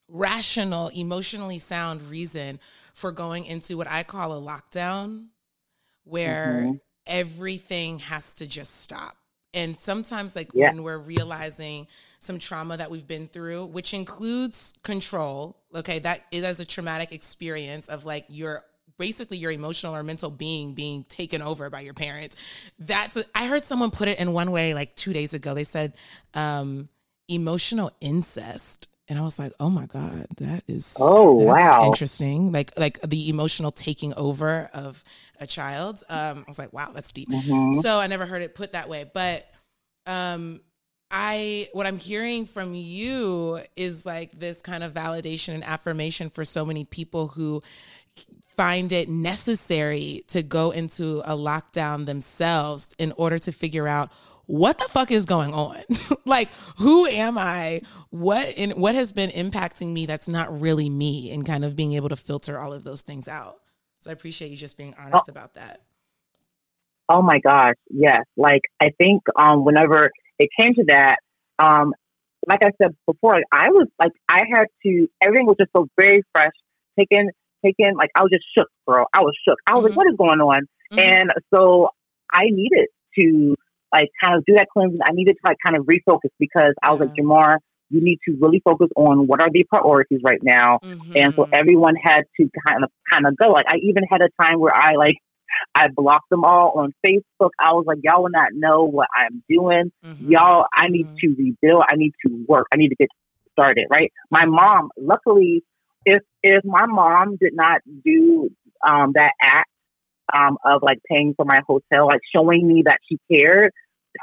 rational, 0.07 0.89
emotionally 0.89 1.59
sound 1.59 2.03
reason 2.03 2.61
for 2.93 3.11
going 3.11 3.47
into 3.47 3.79
what 3.79 3.89
I 3.89 4.03
call 4.03 4.33
a 4.37 4.41
lockdown 4.41 5.29
where 6.07 6.63
Mhm. 6.65 6.81
everything 7.07 7.99
has 7.99 8.35
to 8.35 8.47
just 8.47 8.81
stop. 8.81 9.17
And 9.55 9.79
sometimes, 9.79 10.37
like 10.37 10.51
Yeah. 10.53 10.71
when 10.71 10.83
we're 10.83 10.99
realizing 10.99 11.87
some 12.21 12.39
trauma 12.39 12.77
that 12.77 12.91
we've 12.91 13.07
been 13.07 13.29
through, 13.29 13.67
which 13.67 13.95
includes 13.95 14.75
control, 14.83 15.57
okay, 15.75 15.99
that 16.01 16.25
is 16.31 16.61
a 16.61 16.65
traumatic 16.65 17.13
experience 17.13 17.89
of 17.89 18.05
like 18.05 18.27
your 18.29 18.65
basically 18.99 19.37
your 19.37 19.51
emotional 19.51 19.95
or 19.95 20.03
mental 20.03 20.31
being 20.31 20.73
being 20.75 21.05
taken 21.05 21.43
over 21.43 21.69
by 21.71 21.81
your 21.81 21.95
parents. 21.95 22.35
That's 22.79 23.17
I 23.35 23.47
heard 23.47 23.63
someone 23.65 23.91
put 23.91 24.09
it 24.09 24.19
in 24.19 24.33
one 24.33 24.51
way 24.53 24.75
like 24.75 24.95
two 24.97 25.13
days 25.13 25.33
ago. 25.35 25.55
They 25.55 25.65
said 25.65 25.97
um, 26.35 26.89
emotional 27.29 27.91
incest. 28.01 28.89
And 29.09 29.19
I 29.19 29.23
was 29.23 29.39
like, 29.39 29.53
"Oh 29.61 29.71
my 29.71 29.87
god, 29.87 30.27
that 30.39 30.65
is 30.67 30.97
Oh, 31.01 31.33
wow. 31.33 31.79
interesting!" 31.87 32.51
Like, 32.51 32.77
like 32.79 33.01
the 33.03 33.29
emotional 33.29 33.71
taking 33.71 34.13
over 34.15 34.69
of 34.75 35.05
a 35.39 35.47
child. 35.47 36.03
Um, 36.09 36.45
I 36.47 36.51
was 36.51 36.59
like, 36.59 36.73
"Wow, 36.73 36.91
that's 36.93 37.13
deep." 37.13 37.29
Mhm. 37.29 37.83
So 37.83 38.01
I 38.01 38.09
never 38.09 38.27
heard 38.27 38.43
it 38.43 38.55
put 38.55 38.73
that 38.73 38.89
way, 38.89 39.09
but 39.13 39.47
um 40.07 40.61
I 41.11 41.69
what 41.73 41.87
I'm 41.87 41.99
hearing 41.99 42.47
from 42.47 42.75
you 42.75 43.61
is 43.77 44.05
like 44.05 44.39
this 44.39 44.61
kind 44.61 44.83
of 44.83 44.93
validation 44.93 45.55
and 45.55 45.65
affirmation 45.65 46.31
for 46.31 46.45
so 46.45 46.65
many 46.65 46.85
people 46.85 47.29
who 47.29 47.63
find 48.57 48.91
it 48.91 49.09
necessary 49.09 50.25
to 50.29 50.43
go 50.43 50.71
into 50.71 51.21
a 51.25 51.37
lockdown 51.37 52.07
themselves 52.07 52.89
in 52.99 53.13
order 53.17 53.39
to 53.39 53.53
figure 53.53 53.87
out 53.87 54.11
what 54.47 54.79
the 54.79 54.85
fuck 54.85 55.11
is 55.11 55.27
going 55.27 55.53
on? 55.53 55.77
like 56.25 56.49
who 56.79 57.07
am 57.07 57.37
I? 57.39 57.81
What 58.11 58.49
in 58.57 58.71
what 58.73 58.95
has 58.95 59.13
been 59.13 59.31
impacting 59.31 59.93
me 59.93 60.07
that's 60.07 60.29
not 60.29 60.61
really 60.61 60.89
me 60.89 61.31
and 61.33 61.45
kind 61.47 61.65
of 61.65 61.75
being 61.77 61.93
able 61.95 62.09
to 62.09 62.17
filter 62.17 62.59
all 62.59 62.73
of 62.73 62.85
those 62.85 63.03
things 63.03 63.29
out. 63.29 63.57
So 63.99 64.11
I 64.11 64.13
appreciate 64.13 64.51
you 64.51 64.57
just 64.57 64.77
being 64.77 64.95
honest 64.99 65.29
about 65.29 65.55
that. 65.55 65.83
Oh 67.09 67.23
my 67.23 67.39
gosh, 67.39 67.75
yes. 67.91 68.23
Like 68.37 68.63
I 68.81 68.91
think 69.01 69.23
um 69.37 69.65
whenever 69.65 70.11
it 70.39 70.49
came 70.59 70.75
to 70.75 70.85
that, 70.89 71.17
um, 71.59 71.95
like 72.49 72.61
I 72.65 72.71
said 72.83 72.95
before, 73.07 73.37
I 73.53 73.71
was 73.71 73.89
like 73.99 74.13
I 74.29 74.43
had 74.53 74.67
to 74.85 75.09
everything 75.23 75.47
was 75.47 75.57
just 75.59 75.71
so 75.77 75.89
very 75.99 76.23
fresh, 76.35 76.53
taken 76.99 77.31
taken 77.65 77.95
like 77.97 78.11
I 78.15 78.23
was 78.23 78.31
just 78.33 78.45
shook, 78.57 78.69
girl. 78.89 79.07
I 79.15 79.21
was 79.23 79.35
shook. 79.49 79.59
I 79.67 79.75
was 79.75 79.85
Mhm. 79.85 79.89
like, 79.89 79.97
what 79.97 80.07
is 80.09 80.17
going 80.17 80.41
on? 80.41 80.69
Mhm. 80.93 80.99
And 80.99 81.33
so 81.55 81.91
I 82.33 82.45
needed 82.51 82.89
to 83.19 83.57
like 83.97 84.11
kind 84.23 84.37
of 84.37 84.45
do 84.45 84.55
that 84.55 84.69
cleansing. 84.73 85.01
I 85.05 85.13
needed 85.13 85.35
to 85.35 85.41
like 85.45 85.59
kind 85.65 85.77
of 85.79 85.87
refocus 85.87 86.31
because 86.39 86.75
I 86.83 86.93
was 86.93 87.01
like. 87.01 87.15
Jamar, 87.17 87.57
you 87.89 88.01
need 88.03 88.19
to 88.29 88.37
really 88.41 88.61
focus 88.65 88.89
on 88.97 89.27
what 89.27 89.41
are 89.41 89.49
the 89.51 89.65
priorities 89.65 90.21
right 90.23 90.43
now. 90.43 90.79
And 91.15 91.35
so 91.35 91.45
Mhm. 91.45 91.49
everyone 91.53 91.95
had 91.95 92.25
to 92.39 92.51
kind 92.67 92.85
of 92.85 92.91
kind 93.11 93.27
of 93.27 93.37
go. 93.37 93.49
Like 93.51 93.67
I 93.69 93.77
even 93.77 94.05
had 94.11 94.21
a 94.21 94.29
time 94.43 94.59
where 94.59 94.75
I 94.75 94.95
like 94.97 95.17
I 95.75 95.89
blocked 95.89 96.29
them 96.31 96.45
all 96.45 96.73
on 96.77 96.93
Facebook. 97.07 97.51
I 97.59 97.73
was 97.73 97.85
like, 97.87 97.99
y'all 98.03 98.23
will 98.23 98.31
not 98.31 98.49
know 98.53 98.85
what 98.85 99.09
I'm 99.17 99.43
doing. 99.49 99.93
Mm-hmm. 100.05 100.31
Y'all, 100.33 100.67
I 100.75 100.89
need 100.89 101.07
mm-hmm. 101.07 101.35
to 101.35 101.55
rebuild. 101.63 101.85
I 101.91 101.97
need 101.97 102.13
to 102.27 102.45
work. 102.49 102.67
I 102.73 102.77
need 102.77 102.89
to 102.89 102.97
get 102.97 103.09
started. 103.53 103.87
Right. 103.91 104.13
My 104.31 104.45
mom, 104.45 104.91
luckily, 104.99 105.63
if 106.05 106.23
if 106.43 106.65
my 106.65 106.87
mom 106.87 107.37
did 107.37 107.55
not 107.55 107.81
do 108.05 108.51
um, 108.87 109.13
that 109.15 109.33
act 109.41 109.71
um, 110.37 110.59
of 110.65 110.83
like 110.83 110.99
paying 111.09 111.35
for 111.37 111.45
my 111.45 111.61
hotel, 111.67 112.07
like 112.07 112.21
showing 112.35 112.67
me 112.67 112.83
that 112.87 112.99
she 113.09 113.19
cared, 113.31 113.71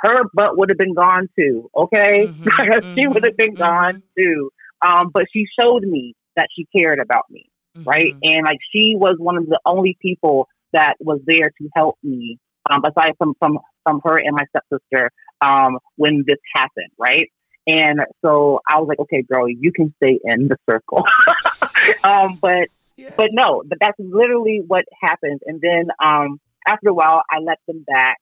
her 0.02 0.24
butt 0.34 0.58
would 0.58 0.70
have 0.70 0.78
been 0.78 0.94
gone 0.94 1.30
too. 1.38 1.70
Okay, 1.76 2.28
mm-hmm, 2.28 2.96
she 2.96 3.08
would 3.08 3.26
have 3.26 3.38
been 3.38 3.54
mm-hmm. 3.54 3.64
gone 3.64 4.04
too. 4.18 4.50
Um, 4.82 5.12
but 5.14 5.26
she 5.32 5.46
showed 5.60 5.84
me 5.84 6.16
that 6.36 6.48
she 6.56 6.68
cared 6.76 7.00
about 7.00 7.24
me, 7.30 7.50
mm-hmm. 7.78 7.88
right? 7.88 8.14
And 8.24 8.46
like 8.46 8.60
she 8.72 8.96
was 8.96 9.16
one 9.18 9.38
of 9.38 9.48
the 9.48 9.60
only 9.66 9.98
people 10.02 10.48
that 10.74 10.96
was 11.00 11.20
there 11.26 11.52
to 11.58 11.70
help 11.76 11.98
me, 12.04 12.40
um, 12.70 12.84
aside 12.84 13.14
from 13.18 13.34
from 13.40 13.60
from 13.84 14.02
her 14.04 14.18
and 14.18 14.36
my 14.36 14.46
stepsister, 14.50 15.12
um, 15.42 15.80
when 15.96 16.24
this 16.28 16.40
happened, 16.56 16.92
right? 16.98 17.30
And 17.66 18.02
so 18.24 18.60
I 18.68 18.80
was 18.80 18.88
like, 18.90 19.00
okay, 19.00 19.22
girl, 19.22 19.48
you 19.48 19.72
can 19.72 19.94
stay 20.04 20.20
in 20.24 20.50
the 20.50 20.58
circle. 20.70 21.04
um, 22.04 22.38
but 22.42 22.68
yeah. 22.98 23.12
but 23.16 23.30
no, 23.32 23.64
but 23.66 23.78
that's 23.80 23.98
literally 24.00 24.62
what 24.66 24.86
happens. 25.02 25.40
And 25.46 25.62
then 25.62 25.88
um, 26.04 26.40
after 26.68 26.90
a 26.90 26.94
while, 26.94 27.24
I 27.30 27.40
let 27.40 27.60
them 27.68 27.84
back. 27.88 28.18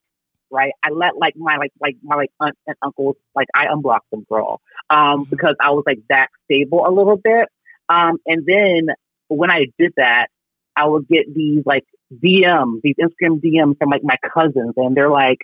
Right, 0.51 0.73
I 0.83 0.89
let 0.91 1.17
like 1.17 1.35
my 1.37 1.55
like 1.57 1.71
like 1.79 1.95
my 2.03 2.15
like 2.15 2.31
aunt 2.39 2.57
and 2.67 2.75
uncles 2.81 3.15
like 3.35 3.47
I 3.55 3.67
unblocked 3.69 4.09
them, 4.11 4.25
girl, 4.29 4.61
um, 4.89 4.99
mm-hmm. 4.99 5.29
because 5.29 5.55
I 5.61 5.71
was 5.71 5.83
like 5.87 5.99
that 6.09 6.27
stable 6.45 6.85
a 6.85 6.91
little 6.91 7.17
bit. 7.17 7.47
Um, 7.87 8.17
and 8.25 8.45
then 8.45 8.93
when 9.27 9.49
I 9.49 9.67
did 9.79 9.93
that, 9.97 10.27
I 10.75 10.87
would 10.87 11.07
get 11.07 11.33
these 11.33 11.63
like 11.65 11.85
DMs, 12.13 12.81
these 12.83 12.95
Instagram 12.99 13.41
DMs 13.41 13.77
from 13.79 13.89
like 13.89 14.03
my 14.03 14.15
cousins, 14.33 14.73
and 14.75 14.95
they're 14.95 15.09
like, 15.09 15.39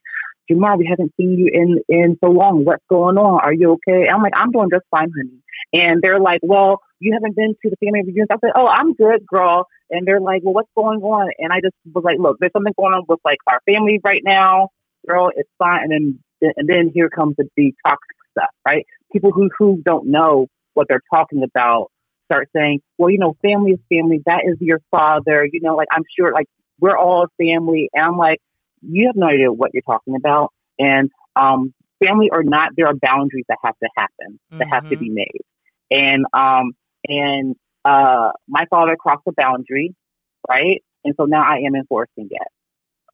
Jamar, 0.50 0.78
we 0.78 0.88
haven't 0.90 1.14
seen 1.18 1.38
you 1.38 1.50
in 1.52 1.80
in 1.90 2.18
so 2.24 2.32
long. 2.32 2.64
What's 2.64 2.84
going 2.90 3.18
on? 3.18 3.42
Are 3.42 3.54
you 3.54 3.74
okay? 3.74 4.08
I'm 4.10 4.22
like, 4.22 4.34
I'm 4.36 4.52
doing 4.52 4.70
just 4.72 4.86
fine, 4.92 5.12
honey. 5.16 5.42
And 5.74 6.02
they're 6.02 6.20
like, 6.20 6.40
Well, 6.42 6.82
you 7.00 7.14
haven't 7.14 7.36
been 7.36 7.56
to 7.62 7.70
the 7.70 7.76
family 7.86 8.02
reunions. 8.02 8.30
I 8.32 8.38
said, 8.40 8.52
Oh, 8.56 8.68
I'm 8.68 8.94
good, 8.94 9.26
girl. 9.26 9.68
And 9.90 10.08
they're 10.08 10.22
like, 10.22 10.42
Well, 10.44 10.54
what's 10.54 10.70
going 10.76 11.02
on? 11.02 11.32
And 11.40 11.52
I 11.52 11.60
just 11.62 11.76
was 11.94 12.04
like, 12.04 12.18
Look, 12.20 12.38
there's 12.40 12.54
something 12.54 12.74
going 12.78 12.94
on 12.94 13.04
with 13.08 13.20
like 13.26 13.40
our 13.52 13.60
family 13.70 14.00
right 14.04 14.22
now, 14.24 14.70
girl. 15.08 15.30
It's 15.36 15.50
fine. 15.58 15.84
And 15.84 15.92
then 15.92 16.20
and 16.56 16.70
then 16.70 16.92
here 16.94 17.10
comes 17.10 17.36
the, 17.38 17.50
the 17.56 17.74
toxic 17.86 18.18
stuff, 18.32 18.50
right? 18.68 18.86
People 19.12 19.32
who 19.32 19.50
who 19.58 19.82
don't 19.84 20.08
know 20.08 20.48
what 20.74 20.88
they're 20.90 21.02
talking 21.14 21.44
about 21.44 21.92
start 22.32 22.50
saying, 22.56 22.82
Well, 22.98 23.10
you 23.10 23.18
know, 23.18 23.36
family 23.42 23.72
is 23.72 23.80
family. 23.90 24.22
That 24.26 24.42
is 24.46 24.58
your 24.60 24.82
father. 24.92 25.48
You 25.52 25.62
know, 25.62 25.76
like 25.76 25.88
I'm 25.92 26.04
sure, 26.18 26.32
like 26.34 26.48
we're 26.80 26.98
all 26.98 27.28
family. 27.38 27.90
And 27.94 28.06
I'm 28.06 28.18
like, 28.18 28.40
you 28.82 29.08
have 29.08 29.16
no 29.16 29.28
idea 29.28 29.52
what 29.52 29.72
you're 29.74 29.82
talking 29.82 30.16
about. 30.16 30.54
And 30.78 31.10
um, 31.36 31.74
family 32.06 32.30
or 32.32 32.44
not, 32.44 32.70
there 32.76 32.88
are 32.88 32.94
boundaries 33.02 33.46
that 33.50 33.58
have 33.64 33.76
to 33.82 33.90
happen, 33.98 34.40
that 34.52 34.60
mm-hmm. 34.60 34.74
have 34.74 34.90
to 34.90 34.98
be 34.98 35.08
mm-hmm. 35.08 35.16
made. 35.16 35.42
And 35.90 36.26
um, 36.34 36.74
and 37.08 37.56
uh, 37.86 38.32
my 38.48 38.66
father 38.70 38.96
crossed 38.96 39.24
the 39.26 39.34
boundary, 39.36 39.96
right? 40.50 40.84
And 41.04 41.16
so 41.18 41.26
now 41.26 41.42
I 41.42 41.60
am 41.66 41.76
enforcing 41.76 42.28
it. 42.30 42.48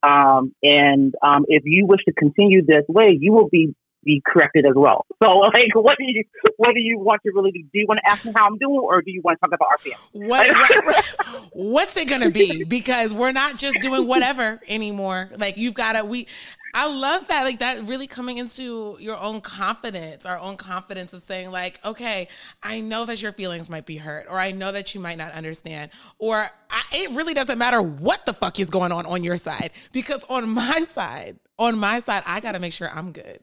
Um, 0.03 0.53
and 0.61 1.15
um, 1.21 1.45
if 1.47 1.63
you 1.65 1.85
wish 1.85 2.01
to 2.05 2.13
continue 2.13 2.65
this 2.65 2.83
way, 2.87 3.17
you 3.19 3.31
will 3.31 3.49
be 3.49 3.73
be 4.03 4.21
corrected 4.25 4.65
as 4.65 4.73
well. 4.75 5.05
So, 5.23 5.29
like, 5.39 5.73
what 5.73 5.97
do 5.97 6.03
you 6.05 6.23
what 6.57 6.73
do 6.73 6.81
you 6.81 6.99
want 6.99 7.21
to 7.23 7.31
really 7.33 7.51
do? 7.51 7.59
Do 7.59 7.79
you 7.79 7.85
want 7.87 7.99
to 8.05 8.11
ask 8.11 8.25
me 8.25 8.33
how 8.35 8.45
I'm 8.45 8.57
doing, 8.57 8.79
or 8.79 9.01
do 9.01 9.11
you 9.11 9.21
want 9.23 9.39
to 9.41 9.47
talk 9.47 9.55
about 9.55 9.69
our 9.71 9.77
family? 9.77 9.99
What, 10.13 11.49
what's 11.53 11.97
it 11.97 12.07
gonna 12.07 12.29
be? 12.29 12.63
Because 12.63 13.13
we're 13.13 13.31
not 13.31 13.57
just 13.57 13.81
doing 13.81 14.07
whatever 14.07 14.61
anymore. 14.67 15.29
Like, 15.37 15.57
you've 15.57 15.73
got 15.73 15.93
to 15.93 16.03
we. 16.03 16.27
I 16.73 16.91
love 16.91 17.27
that. 17.27 17.43
Like 17.43 17.59
that 17.59 17.83
really 17.83 18.07
coming 18.07 18.37
into 18.37 18.97
your 18.99 19.17
own 19.17 19.41
confidence, 19.41 20.25
our 20.25 20.39
own 20.39 20.57
confidence 20.57 21.13
of 21.13 21.21
saying, 21.21 21.51
like, 21.51 21.79
okay, 21.85 22.27
I 22.61 22.79
know 22.79 23.05
that 23.05 23.21
your 23.21 23.31
feelings 23.31 23.69
might 23.69 23.85
be 23.85 23.97
hurt, 23.97 24.25
or 24.29 24.39
I 24.39 24.51
know 24.51 24.71
that 24.71 24.95
you 24.95 25.01
might 25.01 25.17
not 25.17 25.31
understand, 25.33 25.91
or 26.17 26.47
it 26.91 27.11
really 27.11 27.33
doesn't 27.33 27.57
matter 27.57 27.81
what 27.81 28.25
the 28.25 28.33
fuck 28.33 28.59
is 28.59 28.69
going 28.69 28.91
on 28.91 29.05
on 29.05 29.23
your 29.23 29.37
side. 29.37 29.71
Because 29.91 30.23
on 30.29 30.49
my 30.49 30.79
side, 30.81 31.37
on 31.59 31.77
my 31.77 31.99
side, 31.99 32.23
I 32.25 32.39
got 32.39 32.53
to 32.53 32.59
make 32.59 32.73
sure 32.73 32.89
I'm 32.89 33.11
good 33.11 33.39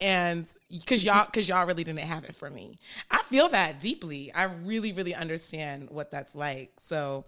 and 0.00 0.46
because 0.70 1.04
y'all 1.04 1.26
because 1.26 1.48
y'all 1.48 1.66
really 1.66 1.84
didn't 1.84 2.00
have 2.00 2.24
it 2.24 2.34
for 2.34 2.48
me 2.48 2.78
i 3.10 3.18
feel 3.24 3.48
that 3.48 3.80
deeply 3.80 4.32
i 4.34 4.44
really 4.44 4.92
really 4.92 5.14
understand 5.14 5.88
what 5.90 6.10
that's 6.10 6.34
like 6.34 6.72
so 6.78 7.24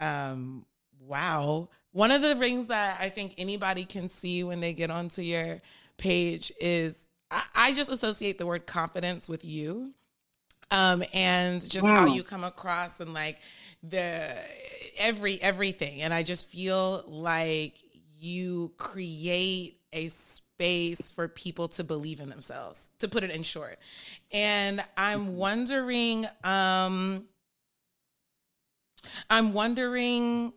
um 0.00 0.64
wow 1.00 1.68
one 1.94 2.10
of 2.10 2.20
the 2.20 2.34
things 2.34 2.66
that 2.66 2.98
i 3.00 3.08
think 3.08 3.34
anybody 3.38 3.84
can 3.84 4.08
see 4.08 4.44
when 4.44 4.60
they 4.60 4.74
get 4.74 4.90
onto 4.90 5.22
your 5.22 5.62
page 5.96 6.52
is 6.60 7.06
i, 7.30 7.42
I 7.56 7.74
just 7.74 7.90
associate 7.90 8.38
the 8.38 8.46
word 8.46 8.66
confidence 8.66 9.28
with 9.28 9.44
you 9.44 9.94
um 10.70 11.02
and 11.14 11.66
just 11.68 11.86
wow. 11.86 12.00
how 12.00 12.06
you 12.06 12.22
come 12.22 12.44
across 12.44 13.00
and 13.00 13.14
like 13.14 13.38
the 13.82 14.36
every 14.98 15.40
everything 15.40 16.02
and 16.02 16.12
i 16.12 16.22
just 16.22 16.50
feel 16.50 17.04
like 17.06 17.80
you 18.18 18.72
create 18.76 19.78
a 19.92 20.08
space 20.08 21.10
for 21.10 21.28
people 21.28 21.68
to 21.68 21.84
believe 21.84 22.20
in 22.20 22.28
themselves, 22.28 22.90
to 22.98 23.08
put 23.08 23.24
it 23.24 23.30
in 23.30 23.42
short. 23.42 23.78
And 24.32 24.82
I'm 24.96 25.26
mm-hmm. 25.26 25.36
wondering, 25.36 26.26
um, 26.42 27.24
I'm 29.28 29.52
wondering, 29.52 30.52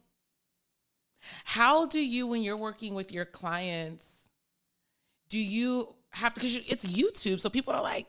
how 1.45 1.85
do 1.85 1.99
you, 1.99 2.27
when 2.27 2.43
you're 2.43 2.57
working 2.57 2.93
with 2.95 3.11
your 3.11 3.25
clients, 3.25 4.29
do 5.29 5.39
you 5.39 5.93
have 6.11 6.33
to, 6.33 6.39
because 6.39 6.55
it's 6.55 6.85
YouTube, 6.85 7.39
so 7.39 7.49
people 7.49 7.73
are 7.73 7.83
like, 7.83 8.07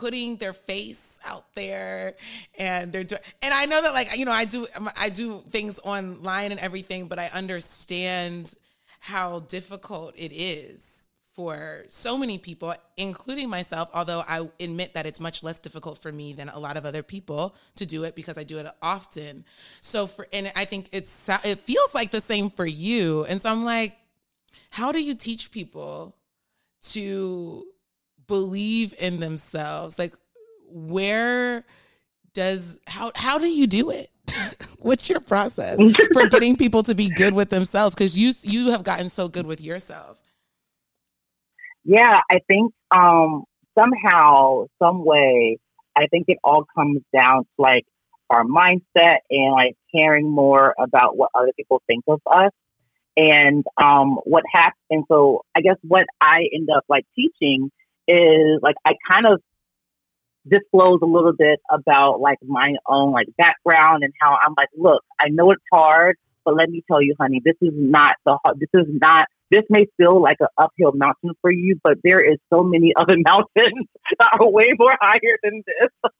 putting 0.00 0.36
their 0.36 0.54
face 0.54 1.18
out 1.26 1.44
there 1.54 2.14
and 2.58 2.90
they're 2.90 3.04
doing 3.04 3.20
and 3.42 3.52
I 3.52 3.66
know 3.66 3.82
that 3.82 3.92
like 3.92 4.16
you 4.16 4.24
know 4.24 4.32
I 4.32 4.46
do 4.46 4.66
um, 4.74 4.88
I 4.98 5.10
do 5.10 5.40
things 5.48 5.78
online 5.84 6.52
and 6.52 6.60
everything 6.60 7.06
but 7.06 7.18
I 7.18 7.26
understand 7.34 8.54
how 8.98 9.40
difficult 9.40 10.14
it 10.16 10.32
is 10.32 10.99
for 11.40 11.86
so 11.88 12.18
many 12.18 12.36
people, 12.36 12.74
including 12.98 13.48
myself, 13.48 13.88
although 13.94 14.22
I 14.28 14.46
admit 14.60 14.92
that 14.92 15.06
it's 15.06 15.18
much 15.18 15.42
less 15.42 15.58
difficult 15.58 15.96
for 15.96 16.12
me 16.12 16.34
than 16.34 16.50
a 16.50 16.58
lot 16.58 16.76
of 16.76 16.84
other 16.84 17.02
people 17.02 17.54
to 17.76 17.86
do 17.86 18.04
it 18.04 18.14
because 18.14 18.36
I 18.36 18.44
do 18.44 18.58
it 18.58 18.66
often. 18.82 19.46
So 19.80 20.06
for 20.06 20.26
and 20.34 20.52
I 20.54 20.66
think 20.66 20.90
it's 20.92 21.30
it 21.42 21.60
feels 21.60 21.94
like 21.94 22.10
the 22.10 22.20
same 22.20 22.50
for 22.50 22.66
you. 22.66 23.24
And 23.24 23.40
so 23.40 23.50
I'm 23.50 23.64
like, 23.64 23.96
how 24.68 24.92
do 24.92 25.02
you 25.02 25.14
teach 25.14 25.50
people 25.50 26.14
to 26.90 27.64
believe 28.26 28.92
in 28.98 29.18
themselves? 29.18 29.98
Like 29.98 30.12
where 30.68 31.64
does 32.34 32.80
how 32.86 33.12
how 33.14 33.38
do 33.38 33.48
you 33.48 33.66
do 33.66 33.88
it? 33.88 34.10
What's 34.80 35.08
your 35.08 35.20
process 35.20 35.80
for 36.12 36.28
getting 36.28 36.58
people 36.58 36.82
to 36.82 36.94
be 36.94 37.08
good 37.08 37.32
with 37.32 37.48
themselves? 37.48 37.94
Because 37.94 38.18
you 38.18 38.34
you 38.42 38.72
have 38.72 38.84
gotten 38.84 39.08
so 39.08 39.26
good 39.26 39.46
with 39.46 39.62
yourself 39.62 40.18
yeah, 41.90 42.20
I 42.30 42.38
think 42.46 42.72
um, 42.96 43.42
somehow, 43.76 44.66
some 44.80 45.04
way, 45.04 45.58
I 45.96 46.06
think 46.06 46.26
it 46.28 46.38
all 46.44 46.64
comes 46.72 47.00
down 47.12 47.42
to 47.42 47.48
like 47.58 47.84
our 48.30 48.44
mindset 48.44 49.18
and 49.28 49.50
like 49.50 49.74
caring 49.92 50.30
more 50.30 50.72
about 50.78 51.16
what 51.16 51.30
other 51.34 51.50
people 51.56 51.82
think 51.88 52.04
of 52.06 52.20
us. 52.30 52.52
And 53.16 53.64
um, 53.76 54.20
what 54.22 54.44
happened, 54.52 55.04
so 55.08 55.42
I 55.56 55.62
guess 55.62 55.74
what 55.82 56.06
I 56.20 56.44
end 56.54 56.68
up 56.74 56.84
like 56.88 57.04
teaching 57.16 57.72
is 58.06 58.60
like 58.62 58.76
I 58.86 58.92
kind 59.10 59.26
of 59.26 59.40
disclose 60.48 61.00
a 61.02 61.06
little 61.06 61.34
bit 61.36 61.58
about 61.72 62.20
like 62.20 62.38
my 62.46 62.76
own 62.86 63.10
like 63.10 63.26
background 63.36 64.04
and 64.04 64.12
how 64.20 64.36
I'm 64.36 64.54
like, 64.56 64.68
look, 64.78 65.02
I 65.20 65.28
know 65.28 65.50
it's 65.50 65.62
hard, 65.72 66.16
but 66.44 66.54
let 66.54 66.70
me 66.70 66.84
tell 66.88 67.02
you, 67.02 67.16
honey, 67.18 67.42
this 67.44 67.56
is 67.60 67.72
not 67.74 68.14
the 68.24 68.38
hard. 68.44 68.60
this 68.60 68.70
is 68.74 68.86
not 68.88 69.26
this 69.50 69.64
may 69.68 69.86
feel 69.96 70.20
like 70.20 70.36
an 70.40 70.48
uphill 70.56 70.92
mountain 70.94 71.32
for 71.40 71.50
you, 71.50 71.78
but 71.82 71.98
there 72.04 72.20
is 72.20 72.38
so 72.52 72.62
many 72.62 72.92
other 72.96 73.16
mountains 73.16 73.86
that 74.18 74.38
are 74.40 74.48
way 74.48 74.68
more 74.78 74.94
higher 75.00 75.38
than 75.42 75.62
this. 75.66 75.90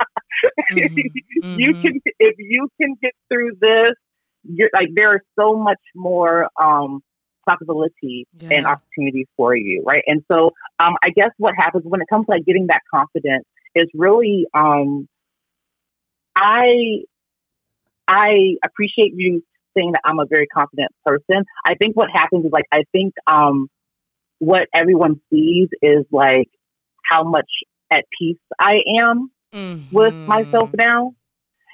mm-hmm. 0.72 1.58
you 1.58 1.72
mm-hmm. 1.72 1.82
can, 1.82 2.00
if 2.18 2.36
you 2.38 2.68
can 2.80 2.96
get 3.00 3.12
through 3.30 3.52
this, 3.60 3.92
you're 4.42 4.70
like 4.72 4.88
there 4.94 5.16
is 5.16 5.22
so 5.38 5.54
much 5.54 5.80
more 5.94 6.48
um, 6.60 7.02
possibility 7.48 8.26
yeah. 8.38 8.48
and 8.52 8.66
opportunity 8.66 9.28
for 9.36 9.54
you, 9.54 9.82
right? 9.86 10.02
And 10.06 10.24
so, 10.30 10.52
um, 10.78 10.94
I 11.04 11.10
guess 11.10 11.30
what 11.36 11.54
happens 11.56 11.84
when 11.86 12.00
it 12.00 12.06
comes 12.10 12.26
to 12.26 12.32
like 12.32 12.44
getting 12.46 12.68
that 12.68 12.80
confidence 12.92 13.44
is 13.74 13.88
really, 13.94 14.46
um, 14.54 15.08
I 16.36 17.02
I 18.08 18.56
appreciate 18.64 19.12
you 19.14 19.42
saying 19.76 19.92
that 19.92 20.02
I'm 20.04 20.18
a 20.18 20.26
very 20.26 20.46
confident 20.46 20.90
person. 21.04 21.44
I 21.64 21.74
think 21.74 21.96
what 21.96 22.08
happens 22.12 22.44
is 22.44 22.52
like 22.52 22.66
I 22.72 22.84
think 22.92 23.14
um 23.26 23.68
what 24.38 24.66
everyone 24.74 25.20
sees 25.30 25.68
is 25.82 26.04
like 26.10 26.48
how 27.04 27.24
much 27.24 27.50
at 27.92 28.04
peace 28.18 28.38
I 28.58 28.78
am 29.02 29.30
mm-hmm. 29.52 29.94
with 29.94 30.14
myself 30.14 30.70
now. 30.76 31.14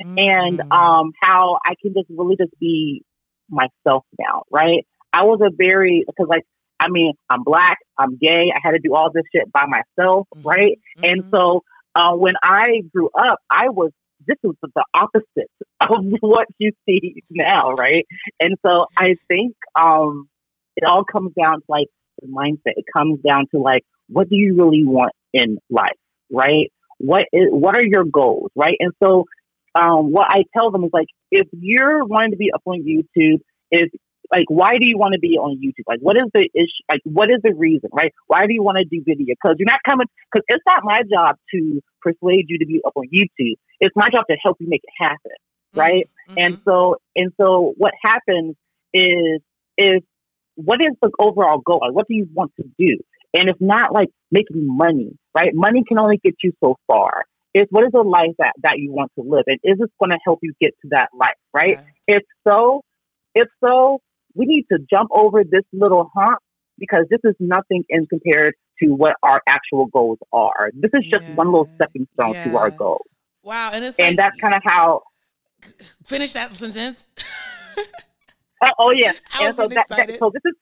Mm-hmm. 0.02 0.18
And 0.18 0.60
um 0.72 1.12
how 1.22 1.58
I 1.64 1.74
can 1.80 1.94
just 1.94 2.06
really 2.10 2.36
just 2.36 2.58
be 2.60 3.02
myself 3.48 4.04
now, 4.18 4.42
right? 4.50 4.86
I 5.12 5.24
was 5.24 5.40
a 5.42 5.50
very 5.56 6.04
because 6.06 6.26
like 6.28 6.44
I 6.78 6.88
mean 6.88 7.14
I'm 7.30 7.42
black, 7.42 7.78
I'm 7.98 8.16
gay, 8.16 8.52
I 8.54 8.58
had 8.62 8.72
to 8.72 8.78
do 8.78 8.94
all 8.94 9.10
this 9.12 9.24
shit 9.34 9.50
by 9.52 9.64
myself, 9.66 10.26
mm-hmm. 10.34 10.46
right? 10.46 10.78
Mm-hmm. 10.98 11.04
And 11.04 11.24
so 11.32 11.62
uh, 11.94 12.12
when 12.12 12.34
I 12.42 12.82
grew 12.92 13.08
up, 13.18 13.38
I 13.50 13.70
was 13.70 13.90
this 14.26 14.36
was 14.42 14.56
the 14.62 14.84
opposite 14.94 15.50
of 15.80 16.04
what 16.20 16.46
you 16.58 16.72
see 16.88 17.22
now, 17.30 17.72
right? 17.72 18.06
And 18.40 18.56
so 18.66 18.86
I 18.96 19.16
think 19.28 19.54
um, 19.74 20.28
it 20.76 20.84
all 20.84 21.04
comes 21.04 21.32
down 21.40 21.60
to 21.60 21.64
like 21.68 21.88
the 22.20 22.28
mindset. 22.28 22.74
It 22.76 22.84
comes 22.96 23.20
down 23.26 23.46
to 23.52 23.58
like 23.58 23.82
what 24.08 24.28
do 24.28 24.36
you 24.36 24.56
really 24.56 24.84
want 24.84 25.12
in 25.32 25.58
life, 25.70 25.98
right? 26.30 26.72
What 26.98 27.24
is 27.32 27.48
what 27.50 27.76
are 27.76 27.84
your 27.84 28.04
goals, 28.04 28.50
right? 28.54 28.76
And 28.78 28.92
so 29.02 29.24
um, 29.74 30.10
what 30.12 30.28
I 30.30 30.44
tell 30.56 30.70
them 30.70 30.84
is 30.84 30.90
like 30.92 31.08
if 31.30 31.46
you're 31.52 32.04
wanting 32.04 32.30
to 32.30 32.36
be 32.36 32.50
up 32.54 32.62
on 32.64 32.82
YouTube, 32.82 33.40
is 33.70 33.90
like 34.32 34.46
why 34.48 34.72
do 34.74 34.88
you 34.88 34.98
want 34.98 35.14
to 35.14 35.20
be 35.20 35.38
on 35.38 35.60
YouTube? 35.62 35.84
Like 35.86 36.00
what 36.00 36.16
is 36.16 36.24
the 36.34 36.48
issue? 36.54 36.82
Like 36.90 37.00
what 37.04 37.30
is 37.30 37.38
the 37.42 37.54
reason, 37.54 37.90
right? 37.92 38.12
Why 38.26 38.46
do 38.46 38.54
you 38.54 38.62
want 38.62 38.78
to 38.78 38.84
do 38.84 39.02
video? 39.04 39.34
Because 39.40 39.56
you're 39.58 39.70
not 39.70 39.80
coming. 39.88 40.06
Because 40.32 40.44
it's 40.48 40.64
not 40.66 40.84
my 40.84 41.00
job 41.10 41.36
to 41.54 41.80
persuade 42.02 42.46
you 42.48 42.58
to 42.58 42.66
be 42.66 42.80
up 42.86 42.92
on 42.96 43.06
YouTube. 43.14 43.54
It's 43.80 43.94
my 43.96 44.08
job 44.12 44.24
to 44.30 44.36
help 44.42 44.56
you 44.60 44.68
make 44.68 44.82
it 44.84 44.94
happen, 44.98 45.36
mm-hmm. 45.74 45.80
right? 45.80 46.10
Mm-hmm. 46.28 46.38
And 46.38 46.58
so 46.64 46.96
and 47.14 47.32
so 47.40 47.74
what 47.76 47.92
happens 48.04 48.56
is 48.92 49.40
is 49.78 50.02
what 50.56 50.80
is 50.80 50.94
the 51.02 51.10
overall 51.18 51.58
goal? 51.58 51.80
Like, 51.82 51.92
what 51.92 52.08
do 52.08 52.14
you 52.14 52.28
want 52.32 52.52
to 52.56 52.64
do? 52.78 52.96
And 53.34 53.48
it's 53.48 53.60
not 53.60 53.92
like 53.92 54.08
making 54.30 54.66
money, 54.66 55.10
right? 55.34 55.50
Money 55.54 55.84
can 55.86 55.98
only 55.98 56.18
get 56.24 56.34
you 56.42 56.52
so 56.62 56.76
far. 56.86 57.24
It's 57.54 57.70
what 57.70 57.84
is 57.84 57.92
the 57.92 58.02
life 58.02 58.34
that, 58.38 58.52
that 58.62 58.78
you 58.78 58.92
want 58.92 59.12
to 59.18 59.24
live? 59.24 59.44
And 59.46 59.58
is 59.62 59.78
this 59.78 59.88
going 60.00 60.10
to 60.10 60.18
help 60.24 60.40
you 60.42 60.52
get 60.60 60.72
to 60.82 60.88
that 60.90 61.08
life, 61.14 61.36
right? 61.54 61.78
Yeah. 62.08 62.16
If 62.16 62.22
so, 62.46 62.82
if 63.34 63.48
so, 63.62 64.00
we 64.36 64.46
need 64.46 64.66
to 64.70 64.78
jump 64.88 65.10
over 65.12 65.42
this 65.44 65.64
little 65.72 66.10
hump 66.14 66.38
because 66.78 67.06
this 67.10 67.20
is 67.24 67.34
nothing 67.40 67.84
in 67.88 68.06
compared 68.06 68.54
to 68.82 68.90
what 68.90 69.14
our 69.22 69.40
actual 69.46 69.86
goals 69.86 70.18
are. 70.32 70.70
This 70.74 70.90
is 70.94 71.06
just 71.06 71.24
yeah. 71.24 71.34
one 71.34 71.46
little 71.46 71.70
stepping 71.74 72.06
stone 72.14 72.34
yeah. 72.34 72.44
to 72.44 72.56
our 72.56 72.70
goals. 72.70 73.06
Wow, 73.42 73.70
and 73.72 73.84
it's 73.84 73.98
and 73.98 74.16
like, 74.16 74.16
that's 74.16 74.40
kind 74.40 74.54
of 74.54 74.62
how. 74.64 75.02
Finish 76.04 76.32
that 76.34 76.54
sentence. 76.54 77.08
uh, 78.60 78.68
oh 78.78 78.92
yeah, 78.92 79.12
and 79.40 79.56
so, 79.56 79.68
that, 79.68 79.86
that, 79.88 80.18
so 80.18 80.30
this 80.32 80.42
is 80.44 80.54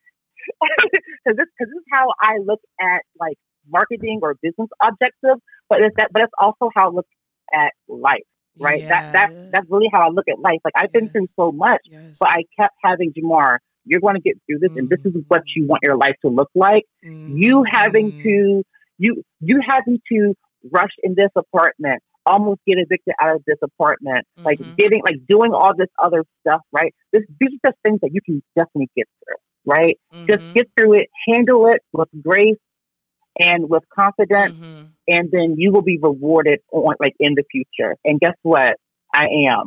because 0.60 1.36
this, 1.36 1.46
cause 1.58 1.68
this 1.68 1.68
is 1.68 1.84
how 1.92 2.08
I 2.20 2.38
look 2.44 2.60
at 2.80 3.02
like 3.18 3.38
marketing 3.68 4.20
or 4.22 4.34
business 4.34 4.68
objectives, 4.82 5.40
but 5.68 5.80
it's 5.80 5.96
that, 5.96 6.10
but 6.12 6.22
it's 6.22 6.32
also 6.38 6.70
how 6.76 6.90
I 6.90 6.92
look 6.92 7.06
at 7.52 7.72
life, 7.88 8.22
right? 8.58 8.80
Yeah. 8.80 8.88
That 8.88 9.12
that 9.12 9.52
that's 9.52 9.70
really 9.70 9.88
how 9.92 10.06
I 10.06 10.08
look 10.08 10.26
at 10.28 10.38
life. 10.38 10.60
Like 10.64 10.74
I've 10.76 10.92
been 10.92 11.08
through 11.08 11.26
so 11.36 11.52
much, 11.52 11.80
yes. 11.84 12.16
but 12.18 12.30
I 12.30 12.44
kept 12.58 12.74
having 12.82 13.12
Jamar. 13.12 13.58
You're 13.86 14.00
going 14.00 14.14
to 14.14 14.20
get 14.20 14.36
through 14.46 14.60
this, 14.60 14.70
mm-hmm. 14.70 14.78
and 14.78 14.88
this 14.88 15.00
is 15.04 15.12
what 15.28 15.42
you 15.54 15.66
want 15.66 15.80
your 15.82 15.96
life 15.96 16.16
to 16.22 16.28
look 16.28 16.50
like. 16.54 16.84
Mm-hmm. 17.04 17.36
You 17.36 17.64
having 17.70 18.12
to 18.22 18.62
you 18.98 19.22
you 19.40 19.60
having 19.66 20.00
to 20.12 20.34
rush 20.72 20.92
in 21.02 21.14
this 21.14 21.30
apartment, 21.36 22.02
almost 22.24 22.60
get 22.66 22.78
evicted 22.78 23.14
out 23.20 23.36
of 23.36 23.42
this 23.46 23.58
apartment, 23.62 24.26
mm-hmm. 24.38 24.46
like 24.46 24.58
getting 24.76 25.02
like 25.04 25.16
doing 25.28 25.52
all 25.52 25.72
this 25.76 25.90
other 26.02 26.24
stuff, 26.40 26.62
right? 26.72 26.94
This 27.12 27.22
these 27.40 27.50
are 27.50 27.70
just 27.70 27.78
things 27.84 28.00
that 28.00 28.10
you 28.12 28.20
can 28.24 28.42
definitely 28.56 28.88
get 28.96 29.06
through 29.24 29.36
right? 29.66 29.98
Mm-hmm. 30.12 30.26
Just 30.26 30.54
get 30.54 30.66
through 30.76 31.00
it, 31.00 31.08
handle 31.26 31.68
it 31.68 31.80
with 31.92 32.08
grace 32.22 32.58
and 33.38 33.68
with 33.68 33.82
confidence, 33.88 34.58
mm-hmm. 34.58 34.84
and 35.08 35.30
then 35.30 35.54
you 35.56 35.72
will 35.72 35.82
be 35.82 35.98
rewarded 36.00 36.60
on 36.72 36.94
like 37.00 37.14
in 37.18 37.34
the 37.34 37.44
future. 37.50 37.96
And 38.04 38.20
guess 38.20 38.36
what? 38.42 38.76
I 39.14 39.26
am. 39.50 39.66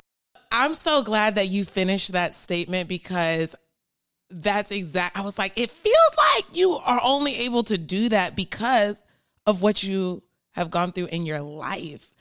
I'm 0.52 0.74
so 0.74 1.04
glad 1.04 1.36
that 1.36 1.48
you 1.48 1.66
finished 1.66 2.14
that 2.14 2.34
statement 2.34 2.88
because 2.88 3.56
that's 4.30 4.72
exact. 4.72 5.18
I 5.18 5.22
was 5.22 5.38
like, 5.38 5.54
it 5.56 5.72
feels 5.72 6.16
like 6.36 6.56
you 6.56 6.74
are 6.74 7.00
only 7.04 7.36
able 7.36 7.64
to 7.66 7.78
do 7.78 8.10
that 8.10 8.36
because 8.36 9.02
of 9.46 9.62
what 9.62 9.84
you 9.84 10.24
have 10.54 10.72
gone 10.72 10.92
through 10.92 11.08
in 11.08 11.26
your 11.26 11.42
life. 11.42 12.12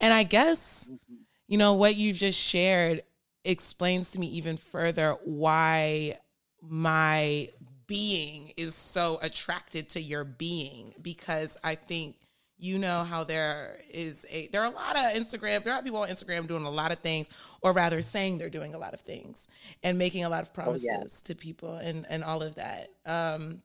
And 0.00 0.12
I 0.12 0.22
guess, 0.22 0.84
mm-hmm. 0.84 1.14
you 1.48 1.58
know, 1.58 1.74
what 1.74 1.96
you've 1.96 2.16
just 2.16 2.40
shared 2.40 3.02
explains 3.44 4.10
to 4.12 4.20
me 4.20 4.26
even 4.26 4.56
further 4.56 5.16
why 5.24 6.18
my 6.60 7.48
being 7.86 8.52
is 8.56 8.74
so 8.74 9.18
attracted 9.22 9.88
to 9.90 10.00
your 10.00 10.24
being 10.24 10.94
because 11.00 11.56
I 11.62 11.74
think 11.74 12.16
you 12.58 12.78
know 12.78 13.04
how 13.04 13.24
there 13.24 13.78
is 13.90 14.24
a 14.30 14.48
there 14.48 14.62
are 14.62 14.66
a 14.66 14.74
lot 14.74 14.96
of 14.96 15.02
Instagram 15.12 15.62
there 15.62 15.74
are 15.74 15.82
people 15.82 16.00
on 16.00 16.08
Instagram 16.08 16.48
doing 16.48 16.64
a 16.64 16.70
lot 16.70 16.90
of 16.90 16.98
things 16.98 17.28
or 17.60 17.72
rather 17.72 18.00
saying 18.00 18.38
they're 18.38 18.50
doing 18.50 18.74
a 18.74 18.78
lot 18.78 18.94
of 18.94 19.00
things 19.00 19.48
and 19.82 19.98
making 19.98 20.24
a 20.24 20.28
lot 20.28 20.42
of 20.42 20.52
promises 20.54 20.88
oh, 20.90 21.00
yeah. 21.00 21.06
to 21.24 21.34
people 21.34 21.74
and 21.74 22.06
and 22.08 22.24
all 22.24 22.42
of 22.42 22.54
that 22.54 22.88
um 23.04 23.62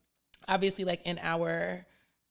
obviously 0.47 0.83
like 0.83 1.01
in 1.05 1.19
our 1.21 1.85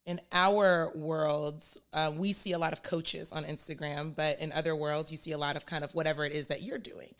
in 0.07 0.21
our 0.33 0.93
worlds 0.95 1.79
um, 1.93 2.19
we 2.19 2.33
see 2.33 2.53
a 2.53 2.59
lot 2.59 2.73
of 2.73 2.83
coaches 2.83 3.33
on 3.33 3.45
Instagram 3.45 4.15
but 4.15 4.39
in 4.41 4.53
other 4.53 4.77
worlds 4.77 5.11
you 5.11 5.17
see 5.17 5.33
a 5.33 5.39
lot 5.39 5.57
of 5.57 5.65
kind 5.65 5.85
of 5.85 5.95
whatever 5.95 6.25
it 6.25 6.33
is 6.33 6.49
that 6.49 6.63
you're 6.63 6.79
doing 6.79 7.15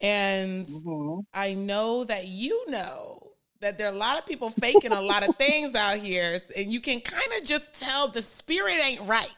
and 0.00 0.66
mm-hmm. 0.66 1.20
I 1.34 1.54
know 1.54 2.04
that 2.04 2.26
you 2.26 2.70
know 2.70 3.27
that 3.60 3.78
there 3.78 3.88
are 3.88 3.92
a 3.92 3.96
lot 3.96 4.18
of 4.18 4.26
people 4.26 4.50
faking 4.50 4.92
a 4.92 5.02
lot 5.02 5.28
of 5.28 5.36
things 5.36 5.74
out 5.74 5.96
here, 5.96 6.40
and 6.56 6.70
you 6.72 6.80
can 6.80 7.00
kind 7.00 7.32
of 7.38 7.44
just 7.46 7.74
tell 7.74 8.08
the 8.08 8.22
spirit 8.22 8.78
ain't 8.84 9.02
right. 9.02 9.36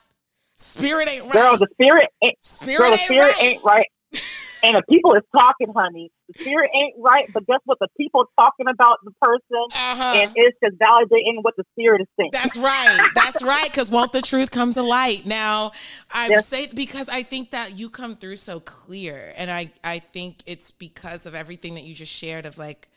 Spirit 0.58 1.08
ain't 1.08 1.24
right. 1.24 1.32
Girl, 1.32 1.56
the 1.56 1.68
spirit 1.72 2.08
ain't, 2.22 2.36
spirit 2.44 2.78
girl, 2.78 2.90
the 2.90 2.98
spirit 2.98 3.34
right. 3.34 3.42
ain't 3.42 3.64
right. 3.64 3.86
and 4.62 4.76
the 4.76 4.82
people 4.90 5.14
is 5.14 5.22
talking, 5.34 5.72
honey. 5.74 6.10
The 6.28 6.42
spirit 6.42 6.70
ain't 6.74 6.94
right, 6.98 7.32
but 7.32 7.46
guess 7.46 7.60
what? 7.64 7.78
The 7.80 7.88
people 7.96 8.26
talking 8.38 8.66
about 8.68 8.98
the 9.04 9.12
person, 9.22 9.66
uh-huh. 9.72 10.12
and 10.16 10.32
it's 10.34 10.56
just 10.62 10.78
validating 10.78 11.42
what 11.42 11.54
the 11.56 11.64
spirit 11.72 12.02
is 12.02 12.06
saying. 12.18 12.30
That's 12.32 12.58
right. 12.58 13.08
That's 13.14 13.42
right. 13.42 13.64
Because 13.64 13.90
won't 13.90 14.12
the 14.12 14.20
truth 14.20 14.50
come 14.50 14.74
to 14.74 14.82
light? 14.82 15.24
Now, 15.24 15.72
I 16.10 16.28
yes. 16.28 16.46
say 16.46 16.66
because 16.66 17.08
I 17.08 17.22
think 17.22 17.52
that 17.52 17.78
you 17.78 17.88
come 17.88 18.16
through 18.16 18.36
so 18.36 18.60
clear, 18.60 19.32
and 19.36 19.50
I 19.50 19.70
I 19.82 20.00
think 20.00 20.42
it's 20.44 20.70
because 20.70 21.24
of 21.24 21.34
everything 21.34 21.74
that 21.76 21.84
you 21.84 21.94
just 21.94 22.12
shared 22.12 22.44
of 22.44 22.58
like 22.58 22.89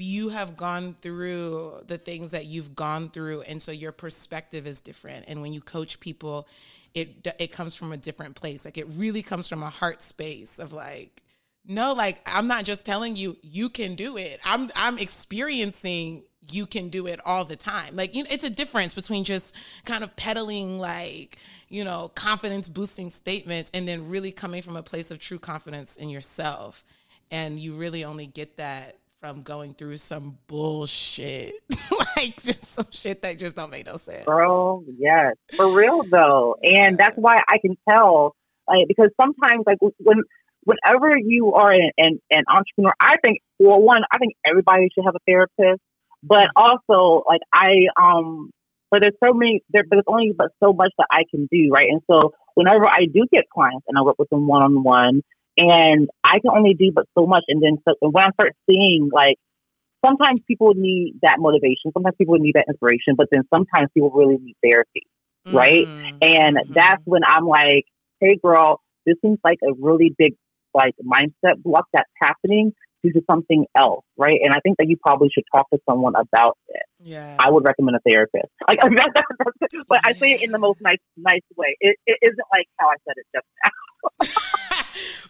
you 0.00 0.30
have 0.30 0.56
gone 0.56 0.96
through 1.02 1.82
the 1.86 1.98
things 1.98 2.30
that 2.30 2.46
you've 2.46 2.74
gone 2.74 3.08
through 3.08 3.42
and 3.42 3.60
so 3.60 3.72
your 3.72 3.92
perspective 3.92 4.66
is 4.66 4.80
different. 4.80 5.26
And 5.28 5.42
when 5.42 5.52
you 5.52 5.60
coach 5.60 6.00
people 6.00 6.48
it 6.94 7.26
it 7.38 7.52
comes 7.52 7.74
from 7.74 7.92
a 7.92 7.96
different 7.96 8.36
place. 8.36 8.64
Like 8.64 8.78
it 8.78 8.86
really 8.88 9.22
comes 9.22 9.48
from 9.48 9.62
a 9.62 9.70
heart 9.70 10.02
space 10.02 10.58
of 10.58 10.72
like 10.72 11.22
no 11.66 11.92
like 11.92 12.18
i'm 12.26 12.46
not 12.46 12.64
just 12.64 12.86
telling 12.86 13.16
you 13.16 13.36
you 13.42 13.68
can 13.68 13.94
do 13.94 14.16
it. 14.16 14.40
I'm 14.44 14.70
i'm 14.74 14.98
experiencing 14.98 16.24
you 16.50 16.66
can 16.66 16.88
do 16.88 17.06
it 17.06 17.20
all 17.24 17.44
the 17.44 17.56
time. 17.56 17.96
Like 17.96 18.14
you 18.14 18.24
know, 18.24 18.30
it's 18.30 18.44
a 18.44 18.50
difference 18.50 18.94
between 18.94 19.24
just 19.24 19.54
kind 19.84 20.02
of 20.02 20.14
peddling 20.16 20.78
like 20.78 21.36
you 21.68 21.84
know 21.84 22.10
confidence 22.14 22.68
boosting 22.68 23.10
statements 23.10 23.70
and 23.74 23.86
then 23.86 24.08
really 24.08 24.32
coming 24.32 24.62
from 24.62 24.76
a 24.76 24.82
place 24.82 25.10
of 25.10 25.18
true 25.18 25.38
confidence 25.38 25.96
in 25.96 26.08
yourself. 26.08 26.84
And 27.30 27.60
you 27.60 27.74
really 27.74 28.04
only 28.04 28.26
get 28.26 28.56
that 28.56 28.99
from 29.20 29.42
going 29.42 29.74
through 29.74 29.98
some 29.98 30.38
bullshit, 30.46 31.52
like 32.16 32.40
just 32.40 32.64
some 32.64 32.86
shit 32.90 33.20
that 33.22 33.38
just 33.38 33.54
don't 33.54 33.70
make 33.70 33.84
no 33.86 33.96
sense. 33.96 34.24
Bro, 34.24 34.84
yes, 34.98 35.34
for 35.56 35.70
real 35.70 36.02
though, 36.10 36.56
and 36.62 36.96
that's 36.96 37.16
why 37.16 37.36
I 37.48 37.58
can 37.58 37.76
tell, 37.88 38.34
like, 38.66 38.88
because 38.88 39.10
sometimes, 39.20 39.64
like, 39.66 39.78
when 39.98 40.22
whenever 40.64 41.18
you 41.18 41.52
are 41.54 41.72
an, 41.72 41.90
an, 41.98 42.20
an 42.30 42.44
entrepreneur, 42.48 42.92
I 42.98 43.16
think, 43.22 43.40
well, 43.58 43.80
one, 43.80 44.02
I 44.10 44.18
think 44.18 44.34
everybody 44.46 44.88
should 44.94 45.04
have 45.04 45.14
a 45.14 45.20
therapist, 45.26 45.82
but 46.22 46.48
also, 46.56 47.22
like, 47.28 47.42
I 47.52 47.88
um, 48.00 48.50
but 48.90 49.02
there's 49.02 49.14
so 49.22 49.34
many, 49.34 49.62
there, 49.68 49.84
but 49.88 49.96
there's 49.96 50.04
only 50.06 50.32
but 50.36 50.48
so 50.64 50.72
much 50.72 50.92
that 50.96 51.06
I 51.10 51.24
can 51.30 51.46
do, 51.52 51.68
right? 51.70 51.88
And 51.90 52.00
so, 52.10 52.32
whenever 52.54 52.88
I 52.88 53.04
do 53.12 53.26
get 53.30 53.50
clients 53.52 53.84
and 53.86 53.98
I 53.98 54.02
work 54.02 54.16
with 54.18 54.30
them 54.30 54.46
one 54.46 54.62
on 54.62 54.82
one 54.82 55.22
and 55.56 56.08
I 56.24 56.40
can 56.40 56.50
only 56.56 56.74
do 56.74 56.92
but 56.94 57.06
so 57.16 57.26
much. 57.26 57.44
And 57.48 57.62
then 57.62 57.78
so, 57.86 57.94
when 58.00 58.24
I 58.24 58.30
start 58.32 58.54
seeing 58.68 59.10
like 59.12 59.36
sometimes 60.04 60.40
people 60.46 60.72
need 60.74 61.18
that 61.22 61.36
motivation, 61.38 61.92
sometimes 61.92 62.16
people 62.16 62.36
need 62.38 62.54
that 62.54 62.66
inspiration, 62.68 63.14
but 63.16 63.28
then 63.30 63.42
sometimes 63.52 63.90
people 63.92 64.10
really 64.10 64.38
need 64.38 64.56
therapy, 64.62 65.06
mm-hmm. 65.46 65.56
right? 65.56 65.86
And 66.22 66.56
mm-hmm. 66.56 66.72
that's 66.72 67.02
when 67.04 67.22
I'm 67.26 67.46
like, 67.46 67.84
hey, 68.20 68.38
girl, 68.42 68.80
this 69.06 69.16
seems 69.22 69.38
like 69.44 69.58
a 69.62 69.72
really 69.78 70.14
big 70.16 70.34
like 70.72 70.94
mindset 71.04 71.62
block 71.62 71.86
that's 71.92 72.10
happening 72.20 72.72
due 73.02 73.12
to 73.12 73.22
something 73.30 73.66
else, 73.76 74.04
right? 74.16 74.40
And 74.42 74.52
I 74.52 74.60
think 74.60 74.76
that 74.78 74.88
you 74.88 74.96
probably 74.96 75.30
should 75.32 75.44
talk 75.52 75.68
to 75.70 75.78
someone 75.88 76.14
about 76.16 76.58
it. 76.68 76.82
Yeah, 77.02 77.36
I 77.38 77.50
would 77.50 77.64
recommend 77.64 77.96
a 77.96 78.00
therapist. 78.08 78.46
Like, 78.68 78.78
but 79.88 80.00
I 80.04 80.12
say 80.12 80.32
it 80.32 80.42
in 80.42 80.52
the 80.52 80.58
most 80.58 80.80
nice, 80.80 80.98
nice 81.16 81.40
way. 81.56 81.76
It, 81.80 81.96
it 82.06 82.18
isn't 82.22 82.46
like 82.52 82.66
how 82.78 82.88
I 82.88 82.94
said 83.04 83.14
it 83.16 83.26
just 83.34 83.46
now. 83.64 83.70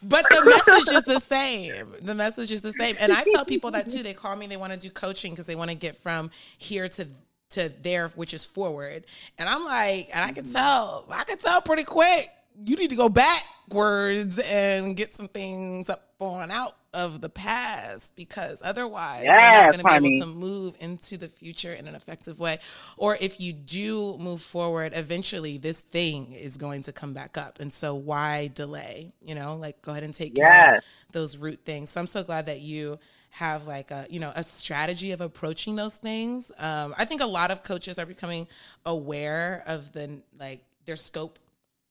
but 0.03 0.27
the 0.31 0.45
message 0.45 0.95
is 0.95 1.05
the 1.05 1.21
same. 1.21 1.95
The 2.03 2.15
message 2.15 2.53
is 2.53 2.63
the 2.63 2.73
same. 2.73 2.97
And 2.99 3.13
I 3.13 3.25
tell 3.35 3.45
people 3.45 3.71
that 3.73 3.89
too. 3.89 4.03
They 4.03 4.15
call 4.15 4.37
me, 4.37 4.47
they 4.47 4.57
want 4.57 4.73
to 4.73 4.79
do 4.79 4.91
coaching 4.91 5.33
because 5.33 5.47
they 5.47 5.57
want 5.57 5.71
to 5.71 5.77
get 5.77 5.97
from 5.97 6.31
here 6.59 6.89
to 6.89 7.09
to 7.51 7.73
there, 7.83 8.09
which 8.15 8.33
is 8.33 8.45
forward. 8.45 9.05
And 9.39 9.49
I'm 9.49 9.65
like, 9.65 10.09
and 10.15 10.25
I 10.25 10.33
can 10.33 10.45
mm-hmm. 10.45 10.53
tell, 10.53 11.05
I 11.11 11.25
can 11.25 11.37
tell 11.37 11.61
pretty 11.61 11.85
quick. 11.85 12.29
You 12.65 12.77
need 12.77 12.91
to 12.91 12.97
go 12.97 13.09
backwards 13.09 14.39
and 14.39 14.97
get 14.97 15.13
some 15.13 15.29
things 15.29 15.91
up 15.91 16.13
on 16.21 16.51
out 16.51 16.77
of 16.93 17.21
the 17.21 17.29
past 17.29 18.15
because 18.17 18.61
otherwise 18.65 19.23
yes, 19.25 19.35
you're 19.35 19.63
not 19.63 19.73
going 19.73 19.85
to 19.85 19.89
honey. 19.89 20.09
be 20.11 20.17
able 20.17 20.27
to 20.27 20.33
move 20.33 20.75
into 20.81 21.17
the 21.17 21.29
future 21.29 21.73
in 21.73 21.87
an 21.87 21.95
effective 21.95 22.41
way. 22.41 22.59
Or 22.97 23.17
if 23.21 23.41
you 23.41 23.53
do 23.53 24.17
move 24.19 24.43
forward, 24.43 24.93
eventually 24.95 25.59
this 25.59 25.81
thing 25.81 26.33
is 26.33 26.57
going 26.57 26.83
to 26.85 26.93
come 26.93 27.13
back 27.13 27.39
up. 27.39 27.61
And 27.61 27.73
so 27.73 27.95
why 27.95 28.51
delay? 28.55 29.13
You 29.25 29.35
know, 29.35 29.57
like 29.57 29.83
go 29.83 29.93
ahead 29.93 30.03
and 30.03 30.15
take 30.15 30.37
yes. 30.37 30.53
care 30.53 30.75
of 30.77 30.85
those 31.13 31.37
root 31.37 31.61
things. 31.65 31.91
So 31.91 32.01
I'm 32.01 32.07
so 32.07 32.25
glad 32.25 32.47
that 32.47 32.61
you 32.61 32.99
have 33.31 33.67
like 33.67 33.93
a 33.93 34.07
you 34.11 34.19
know 34.19 34.33
a 34.35 34.43
strategy 34.43 35.13
of 35.13 35.21
approaching 35.21 35.77
those 35.77 35.95
things 35.95 36.51
um, 36.59 36.93
i 36.99 37.05
think 37.05 37.21
a 37.21 37.27
lot 37.27 37.53
of 37.53 37.63
coaches 37.63 37.97
are 37.97 38.05
becoming 38.05 38.49
aware 38.85 39.63
of 39.69 39.93
the 39.93 40.21
like 40.37 40.65
their 40.85 40.97
scope 40.97 41.39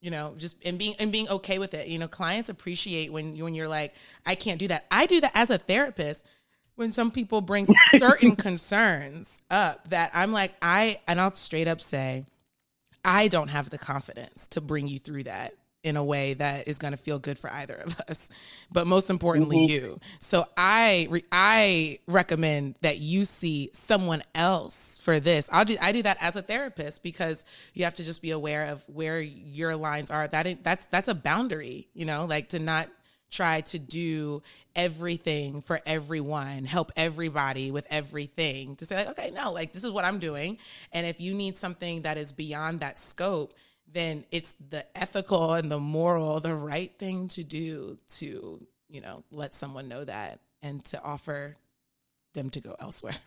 you 0.01 0.12
know 0.12 0.33
just 0.38 0.55
and 0.65 0.77
being 0.77 0.95
and 0.99 1.12
being 1.12 1.27
okay 1.29 1.59
with 1.59 1.73
it. 1.73 1.88
You 1.88 1.99
know 1.99 2.07
clients 2.07 2.49
appreciate 2.49 3.12
when 3.12 3.38
when 3.38 3.53
you're 3.53 3.67
like 3.67 3.93
i 4.25 4.35
can't 4.35 4.59
do 4.59 4.67
that. 4.67 4.85
I 4.91 5.05
do 5.05 5.21
that 5.21 5.31
as 5.35 5.49
a 5.49 5.57
therapist 5.57 6.25
when 6.79 6.93
some 6.93 7.12
people 7.12 7.41
bring 7.41 7.67
certain 7.97 8.38
concerns 8.38 9.41
up 9.51 9.89
that 9.89 10.09
i'm 10.13 10.31
like 10.31 10.53
i 10.62 10.97
and 11.07 11.19
i'll 11.19 11.31
straight 11.33 11.67
up 11.67 11.81
say 11.81 12.25
i 13.03 13.27
don't 13.27 13.49
have 13.49 13.69
the 13.69 13.77
confidence 13.77 14.47
to 14.47 14.62
bring 14.62 14.88
you 14.88 14.97
through 14.97 15.23
that 15.23 15.53
in 15.83 15.95
a 15.95 16.03
way 16.03 16.33
that 16.33 16.67
is 16.67 16.77
going 16.77 16.91
to 16.91 16.97
feel 16.97 17.19
good 17.19 17.39
for 17.39 17.51
either 17.53 17.75
of 17.75 17.99
us 18.09 18.29
but 18.71 18.85
most 18.85 19.09
importantly 19.09 19.57
mm-hmm. 19.57 19.71
you 19.71 19.99
so 20.19 20.45
i 20.57 21.07
re- 21.09 21.23
i 21.31 21.99
recommend 22.07 22.75
that 22.81 22.97
you 22.97 23.25
see 23.25 23.69
someone 23.73 24.21
else 24.35 24.99
for 25.03 25.19
this 25.19 25.49
i'll 25.51 25.65
do 25.65 25.77
i 25.81 25.91
do 25.91 26.01
that 26.01 26.17
as 26.21 26.35
a 26.35 26.41
therapist 26.41 27.01
because 27.03 27.45
you 27.73 27.83
have 27.83 27.95
to 27.95 28.03
just 28.03 28.21
be 28.21 28.31
aware 28.31 28.65
of 28.65 28.83
where 28.87 29.21
your 29.21 29.75
lines 29.75 30.11
are 30.11 30.27
that 30.27 30.63
that's 30.63 30.85
that's 30.87 31.07
a 31.07 31.15
boundary 31.15 31.87
you 31.93 32.05
know 32.05 32.25
like 32.25 32.49
to 32.49 32.59
not 32.59 32.89
try 33.31 33.61
to 33.61 33.79
do 33.79 34.41
everything 34.75 35.61
for 35.61 35.79
everyone, 35.85 36.65
help 36.65 36.91
everybody 36.95 37.71
with 37.71 37.85
everything. 37.89 38.75
To 38.75 38.85
say 38.85 38.95
like, 38.95 39.09
okay, 39.09 39.31
no, 39.31 39.51
like 39.51 39.73
this 39.73 39.83
is 39.83 39.91
what 39.91 40.05
I'm 40.05 40.19
doing, 40.19 40.57
and 40.91 41.05
if 41.05 41.19
you 41.21 41.33
need 41.33 41.57
something 41.57 42.01
that 42.03 42.17
is 42.17 42.31
beyond 42.31 42.79
that 42.79 42.97
scope, 42.97 43.53
then 43.91 44.25
it's 44.32 44.56
the 44.69 44.86
ethical 44.97 45.54
and 45.54 45.71
the 45.71 45.80
moral, 45.80 46.39
the 46.39 46.56
right 46.56 46.91
thing 46.97 47.28
to 47.30 47.43
do 47.43 47.97
to, 48.17 48.65
you 48.89 49.02
know, 49.02 49.23
let 49.32 49.54
someone 49.54 49.88
know 49.88 50.04
that 50.04 50.39
and 50.62 50.84
to 50.86 51.02
offer 51.02 51.56
them 52.34 52.49
to 52.52 52.60
go 52.62 52.75
elsewhere. 52.80 53.15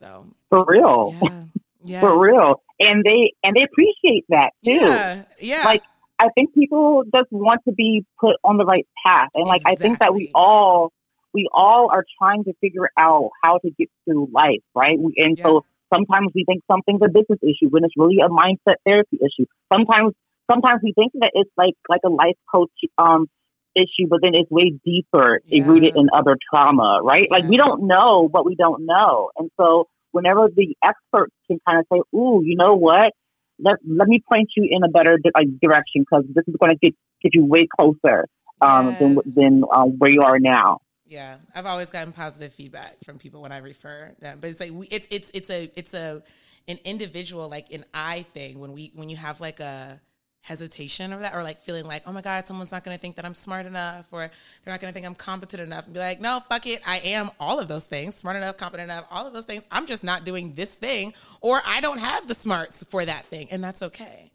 So 0.00 0.28
for 0.48 0.64
real. 0.64 1.16
Yeah. 1.22 1.44
Yes. 1.80 2.00
For 2.00 2.18
real. 2.18 2.60
And 2.80 3.04
they 3.04 3.32
and 3.44 3.56
they 3.56 3.62
appreciate 3.62 4.24
that 4.30 4.50
too. 4.64 4.72
Yeah. 4.72 5.22
Yeah. 5.40 5.62
Like 5.64 5.82
I 6.18 6.28
think 6.34 6.52
people 6.52 7.04
just 7.14 7.30
want 7.30 7.60
to 7.68 7.72
be 7.72 8.04
put 8.18 8.36
on 8.42 8.56
the 8.56 8.64
right 8.64 8.86
path. 9.06 9.28
And 9.34 9.46
like 9.46 9.60
exactly. 9.60 9.72
I 9.72 9.76
think 9.76 9.98
that 10.00 10.12
we 10.12 10.30
all 10.34 10.92
we 11.32 11.48
all 11.52 11.88
are 11.92 12.04
trying 12.18 12.44
to 12.44 12.52
figure 12.60 12.90
out 12.98 13.30
how 13.44 13.58
to 13.58 13.70
get 13.70 13.88
through 14.04 14.28
life, 14.32 14.62
right? 14.74 14.98
We, 14.98 15.14
And 15.18 15.38
yeah. 15.38 15.44
so 15.44 15.64
Sometimes 15.92 16.32
we 16.34 16.44
think 16.44 16.62
something's 16.70 17.00
a 17.02 17.08
business 17.08 17.38
issue 17.42 17.68
when 17.70 17.84
it's 17.84 17.94
really 17.96 18.18
a 18.18 18.28
mindset 18.28 18.76
therapy 18.86 19.18
issue. 19.20 19.46
Sometimes 19.72 20.12
sometimes 20.50 20.80
we 20.82 20.92
think 20.92 21.12
that 21.14 21.30
it's 21.34 21.50
like 21.56 21.74
like 21.88 22.00
a 22.04 22.10
life 22.10 22.36
coach 22.52 22.70
um 22.98 23.26
issue, 23.74 24.08
but 24.08 24.20
then 24.22 24.32
it's 24.34 24.50
way 24.50 24.74
deeper 24.84 25.40
yeah. 25.46 25.66
rooted 25.66 25.96
in 25.96 26.08
other 26.12 26.36
trauma, 26.50 27.00
right? 27.02 27.26
Yes. 27.30 27.30
Like 27.30 27.44
we 27.44 27.56
don't 27.56 27.86
know 27.86 28.28
what 28.30 28.44
we 28.44 28.54
don't 28.54 28.86
know. 28.86 29.30
And 29.36 29.50
so 29.60 29.86
whenever 30.12 30.48
the 30.54 30.76
experts 30.84 31.34
can 31.46 31.58
kind 31.66 31.78
of 31.80 31.86
say, 31.92 32.00
ooh, 32.16 32.42
you 32.44 32.56
know 32.56 32.74
what? 32.74 33.12
Let, 33.60 33.76
let 33.86 34.08
me 34.08 34.22
point 34.30 34.50
you 34.56 34.68
in 34.70 34.84
a 34.84 34.88
better 34.88 35.18
di- 35.18 35.58
direction 35.60 36.02
because 36.02 36.24
this 36.32 36.44
is 36.46 36.54
going 36.60 36.70
to 36.70 36.78
get, 36.80 36.94
get 37.22 37.34
you 37.34 37.44
way 37.44 37.66
closer 37.66 38.26
um, 38.60 38.90
yes. 38.90 38.98
than, 38.98 39.18
than 39.34 39.64
um, 39.72 39.98
where 39.98 40.10
you 40.10 40.22
are 40.22 40.38
now. 40.38 40.78
Yeah, 41.08 41.38
I've 41.54 41.66
always 41.66 41.90
gotten 41.90 42.12
positive 42.12 42.52
feedback 42.52 42.96
from 43.04 43.18
people 43.18 43.40
when 43.40 43.50
I 43.50 43.58
refer 43.58 44.14
them. 44.20 44.38
But 44.40 44.50
it's 44.50 44.60
like 44.60 44.72
we, 44.72 44.86
it's 44.88 45.08
it's 45.10 45.30
it's 45.32 45.50
a 45.50 45.70
it's 45.74 45.94
a 45.94 46.22
an 46.68 46.78
individual 46.84 47.48
like 47.48 47.72
an 47.72 47.84
I 47.94 48.22
thing 48.34 48.60
when 48.60 48.72
we 48.72 48.92
when 48.94 49.08
you 49.08 49.16
have 49.16 49.40
like 49.40 49.58
a 49.60 50.00
hesitation 50.42 51.12
or 51.12 51.18
that 51.18 51.34
or 51.34 51.42
like 51.42 51.60
feeling 51.60 51.84
like 51.84 52.02
oh 52.06 52.12
my 52.12 52.22
god 52.22 52.46
someone's 52.46 52.72
not 52.72 52.82
going 52.82 52.96
to 52.96 53.00
think 53.00 53.16
that 53.16 53.24
i'm 53.26 53.34
smart 53.34 53.66
enough 53.66 54.06
or 54.12 54.20
they're 54.64 54.72
not 54.72 54.80
going 54.80 54.90
to 54.90 54.94
think 54.94 55.04
i'm 55.04 55.14
competent 55.14 55.60
enough 55.60 55.84
and 55.84 55.92
be 55.92 56.00
like 56.00 56.22
no 56.22 56.40
fuck 56.48 56.66
it 56.66 56.80
i 56.86 56.98
am 57.00 57.30
all 57.38 57.58
of 57.58 57.68
those 57.68 57.84
things 57.84 58.14
smart 58.14 58.34
enough 58.34 58.56
competent 58.56 58.90
enough 58.90 59.04
all 59.10 59.26
of 59.26 59.34
those 59.34 59.44
things 59.44 59.66
i'm 59.70 59.84
just 59.84 60.02
not 60.02 60.24
doing 60.24 60.54
this 60.54 60.74
thing 60.74 61.12
or 61.42 61.60
i 61.66 61.82
don't 61.82 61.98
have 61.98 62.26
the 62.28 62.34
smarts 62.34 62.82
for 62.84 63.04
that 63.04 63.26
thing 63.26 63.46
and 63.50 63.62
that's 63.62 63.82
okay 63.82 64.30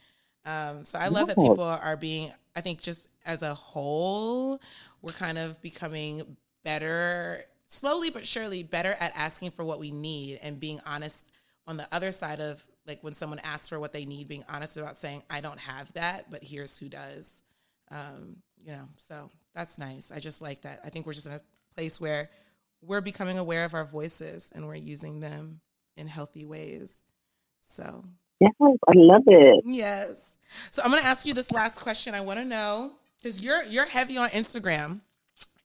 um, 0.45 0.83
so 0.85 0.99
i 0.99 1.07
love 1.07 1.27
that 1.27 1.37
people 1.37 1.63
are 1.63 1.97
being 1.97 2.31
i 2.55 2.61
think 2.61 2.79
just 2.79 3.07
as 3.25 3.41
a 3.41 3.53
whole 3.55 4.61
we're 5.01 5.13
kind 5.13 5.39
of 5.39 5.59
becoming 5.63 6.37
better, 6.63 7.45
slowly 7.65 8.09
but 8.09 8.25
surely, 8.25 8.63
better 8.63 8.95
at 8.99 9.11
asking 9.15 9.51
for 9.51 9.63
what 9.63 9.79
we 9.79 9.91
need 9.91 10.39
and 10.41 10.59
being 10.59 10.79
honest 10.85 11.27
on 11.65 11.77
the 11.77 11.87
other 11.91 12.11
side 12.11 12.41
of 12.41 12.65
like 12.85 13.03
when 13.03 13.13
someone 13.13 13.39
asks 13.43 13.69
for 13.69 13.79
what 13.79 13.93
they 13.93 14.05
need, 14.05 14.27
being 14.27 14.43
honest 14.49 14.77
about 14.77 14.97
saying, 14.97 15.23
I 15.29 15.41
don't 15.41 15.59
have 15.59 15.91
that, 15.93 16.29
but 16.29 16.43
here's 16.43 16.77
who 16.77 16.89
does. 16.89 17.41
Um, 17.91 18.37
you 18.63 18.71
know, 18.71 18.87
so 18.95 19.29
that's 19.53 19.77
nice. 19.77 20.11
I 20.11 20.19
just 20.19 20.41
like 20.41 20.61
that. 20.61 20.81
I 20.83 20.89
think 20.89 21.05
we're 21.05 21.13
just 21.13 21.27
in 21.27 21.33
a 21.33 21.41
place 21.75 22.01
where 22.01 22.29
we're 22.81 23.01
becoming 23.01 23.37
aware 23.37 23.65
of 23.65 23.73
our 23.73 23.85
voices 23.85 24.51
and 24.53 24.67
we're 24.67 24.75
using 24.75 25.19
them 25.19 25.61
in 25.95 26.07
healthy 26.07 26.45
ways. 26.45 26.97
So, 27.61 28.03
yes, 28.39 28.51
I 28.59 28.93
love 28.95 29.23
it. 29.27 29.63
Yes. 29.65 30.37
So 30.71 30.81
I'm 30.83 30.91
going 30.91 31.01
to 31.01 31.07
ask 31.07 31.25
you 31.25 31.33
this 31.33 31.51
last 31.51 31.81
question. 31.81 32.13
I 32.13 32.21
want 32.21 32.39
to 32.39 32.45
know 32.45 32.91
because 33.17 33.41
you're 33.41 33.63
you're 33.63 33.85
heavy 33.85 34.17
on 34.17 34.29
Instagram. 34.29 35.01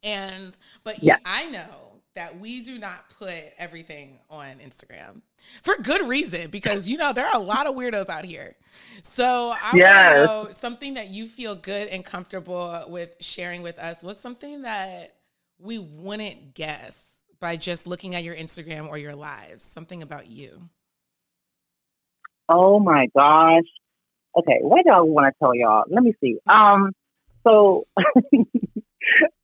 And 0.03 0.57
but 0.85 1.03
yeah. 1.03 1.19
I 1.25 1.47
know 1.51 1.89
that 2.15 2.41
we 2.41 2.63
do 2.63 2.79
not 2.79 3.09
put 3.19 3.37
everything 3.59 4.19
on 4.29 4.59
Instagram 4.59 5.23
for 5.63 5.77
good 5.77 6.07
reason 6.09 6.51
because 6.51 6.89
you 6.89 6.97
know 6.97 7.13
there 7.13 7.27
are 7.27 7.37
a 7.37 7.43
lot 7.43 7.67
of 7.67 7.77
weirdos 7.77 8.09
out 8.09 8.25
here. 8.25 8.57
So 9.03 9.55
I 9.55 9.71
yes. 9.75 10.29
want 10.29 10.31
to 10.31 10.49
know 10.49 10.53
something 10.53 10.95
that 10.95 11.11
you 11.11 11.27
feel 11.27 11.55
good 11.55 11.89
and 11.89 12.05
comfortable 12.05 12.85
with 12.89 13.15
sharing 13.21 13.63
with 13.63 13.79
us. 13.79 14.03
What's 14.03 14.21
something 14.21 14.63
that 14.63 15.15
we 15.61 15.79
wouldn't 15.79 16.55
guess 16.55 17.15
by 17.41 17.57
just 17.57 17.87
looking 17.87 18.15
at 18.15 18.25
your 18.25 18.35
Instagram 18.35 18.89
or 18.89 18.99
your 18.99 19.15
lives? 19.15 19.63
Something 19.65 20.03
about 20.03 20.29
you. 20.29 20.69
Oh 22.49 22.81
my 22.81 23.07
gosh. 23.17 23.65
Okay, 24.37 24.59
what 24.61 24.85
do 24.85 24.91
I 24.91 25.01
want 25.01 25.27
to 25.27 25.39
tell 25.39 25.55
y'all? 25.55 25.85
Let 25.89 26.03
me 26.03 26.15
see. 26.21 26.39
Um, 26.47 26.93
so 27.45 27.87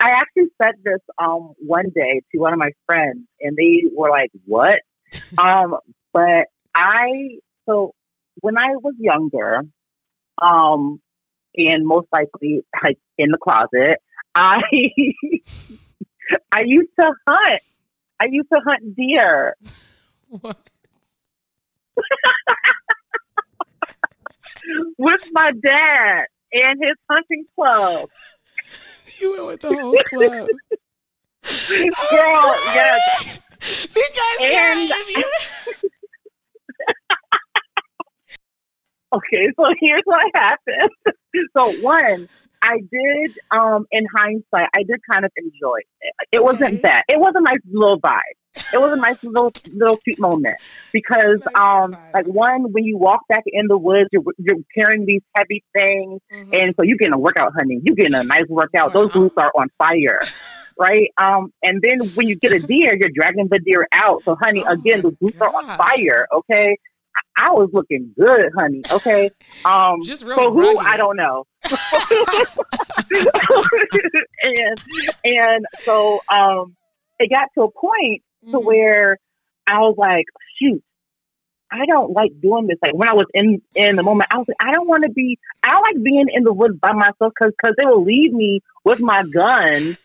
I 0.05 0.11
actually 0.11 0.51
said 0.63 0.75
this 0.85 1.01
um 1.19 1.55
one 1.59 1.91
day 1.95 2.21
to 2.31 2.39
one 2.39 2.53
of 2.53 2.59
my 2.59 2.73
friends, 2.85 3.27
and 3.41 3.57
they 3.57 3.85
were 3.91 4.11
like, 4.11 4.31
"What?" 4.45 4.81
um, 5.39 5.79
but 6.13 6.49
I 6.75 7.39
so 7.67 7.95
when 8.41 8.59
I 8.59 8.77
was 8.77 8.93
younger, 8.99 9.63
um, 10.43 11.01
and 11.57 11.87
most 11.87 12.09
likely 12.13 12.67
like 12.85 12.99
in 13.17 13.31
the 13.31 13.39
closet, 13.39 13.97
I 14.35 14.61
I 16.53 16.65
used 16.67 16.91
to 17.01 17.11
hunt. 17.27 17.63
I 18.21 18.27
used 18.31 18.51
to 18.53 18.61
hunt 18.63 18.95
deer. 18.95 19.57
What? 20.29 20.59
With 24.99 25.23
my 25.33 25.53
dad 25.53 26.27
and 26.53 26.79
his 26.83 26.97
hunting 27.11 27.47
club. 27.55 28.11
You 29.25 29.33
went 29.33 29.47
with 29.47 29.61
the 29.63 29.69
whole 29.69 29.97
club. 30.11 30.31
Girl, 32.11 32.57
yes. 32.75 33.41
Because 33.87 34.39
and, 34.43 34.93
okay, 39.15 39.49
so 39.59 39.65
here's 39.81 40.03
what 40.05 40.23
happened. 40.35 40.91
So 41.57 41.73
one, 41.81 42.29
I 42.61 42.81
did, 42.93 43.39
um, 43.51 43.87
in 43.93 44.05
hindsight, 44.15 44.69
I 44.77 44.83
did 44.83 45.01
kind 45.11 45.25
of 45.25 45.33
enjoy 45.39 45.79
it. 45.79 46.13
It 46.31 46.41
okay. 46.41 46.45
wasn't 46.45 46.83
bad. 46.83 47.05
It 47.09 47.19
was 47.19 47.33
a 47.35 47.41
nice 47.41 47.61
little 47.73 47.99
vibe. 47.99 48.21
It 48.73 48.81
was 48.81 48.93
a 48.93 49.01
nice 49.01 49.23
little 49.23 49.53
little 49.73 49.97
cute 49.99 50.19
moment 50.19 50.57
because, 50.93 51.41
um, 51.55 51.97
like 52.13 52.27
one, 52.27 52.73
when 52.73 52.85
you 52.85 52.97
walk 52.97 53.27
back 53.29 53.43
in 53.47 53.67
the 53.67 53.79
woods, 53.79 54.09
you're, 54.13 54.23
you're 54.39 54.59
carrying 54.77 55.07
these 55.07 55.23
heavy 55.37 55.65
things, 55.77 56.21
mm-hmm. 56.33 56.55
and 56.55 56.75
so 56.77 56.83
you're 56.83 56.99
getting 56.99 57.15
a 57.15 57.19
workout, 57.19 57.53
honey. 57.59 57.81
You're 57.83 57.97
getting 57.97 58.15
a 58.15 58.25
nice 58.25 58.49
workout. 58.49 58.93
Those 58.93 59.13
boots 59.13 59.35
are 59.37 59.53
on 59.55 59.71
fire. 59.79 60.21
right? 60.79 61.13
Um, 61.19 61.53
and 61.63 61.81
then 61.83 62.01
when 62.15 62.27
you 62.27 62.35
get 62.37 62.53
a 62.53 62.59
deer, 62.59 62.97
you're 62.97 63.11
dragging 63.15 63.47
the 63.49 63.61
deer 63.61 63.87
out. 63.93 64.25
So, 64.25 64.37
honey, 64.41 64.65
oh 64.67 64.73
again, 64.73 65.03
the 65.03 65.17
roots 65.21 65.41
are 65.41 65.55
on 65.55 65.67
fire. 65.77 66.27
Okay, 66.33 66.77
I 67.37 67.51
was 67.51 67.71
looking 67.73 68.15
good, 68.19 68.47
honey. 68.57 68.83
Okay. 68.91 69.31
Um, 69.65 70.03
Just 70.05 70.25
real 70.25 70.37
so 70.37 70.53
who 70.53 70.79
I 70.79 70.99
don't 70.99 71.17
know. 71.17 71.47
and 74.43 74.83
and 75.25 75.67
so 75.79 76.21
um, 76.29 76.77
it 77.19 77.31
got 77.31 77.49
to 77.55 77.63
a 77.63 77.71
point 77.71 78.23
mm-hmm. 78.45 78.53
to 78.53 78.61
where 78.61 79.19
I 79.67 79.79
was 79.81 79.95
like, 79.97 80.27
shoot, 80.61 80.83
I 81.71 81.87
don't 81.87 82.13
like 82.13 82.31
doing 82.41 82.67
this. 82.69 82.79
Like 82.83 82.95
when 82.95 83.09
I 83.09 83.15
was 83.15 83.27
in 83.35 83.61
in 83.75 83.97
the 83.97 84.03
moment, 84.03 84.31
I 84.33 84.39
was 84.39 84.47
like, 84.47 84.57
I 84.61 84.73
don't 84.73 84.87
want 84.87 85.03
to 85.05 85.11
be. 85.11 85.39
I 85.63 85.71
don't 85.71 85.83
like 85.83 86.05
being 86.05 86.27
in 86.33 86.45
the 86.45 86.53
woods 86.53 86.79
by 86.81 86.93
myself 86.93 87.33
because 87.35 87.53
because 87.61 87.75
they 87.79 87.87
will 87.87 88.05
leave 88.05 88.33
me 88.33 88.61
with 88.85 89.01
my 89.01 89.25
gun 89.25 89.97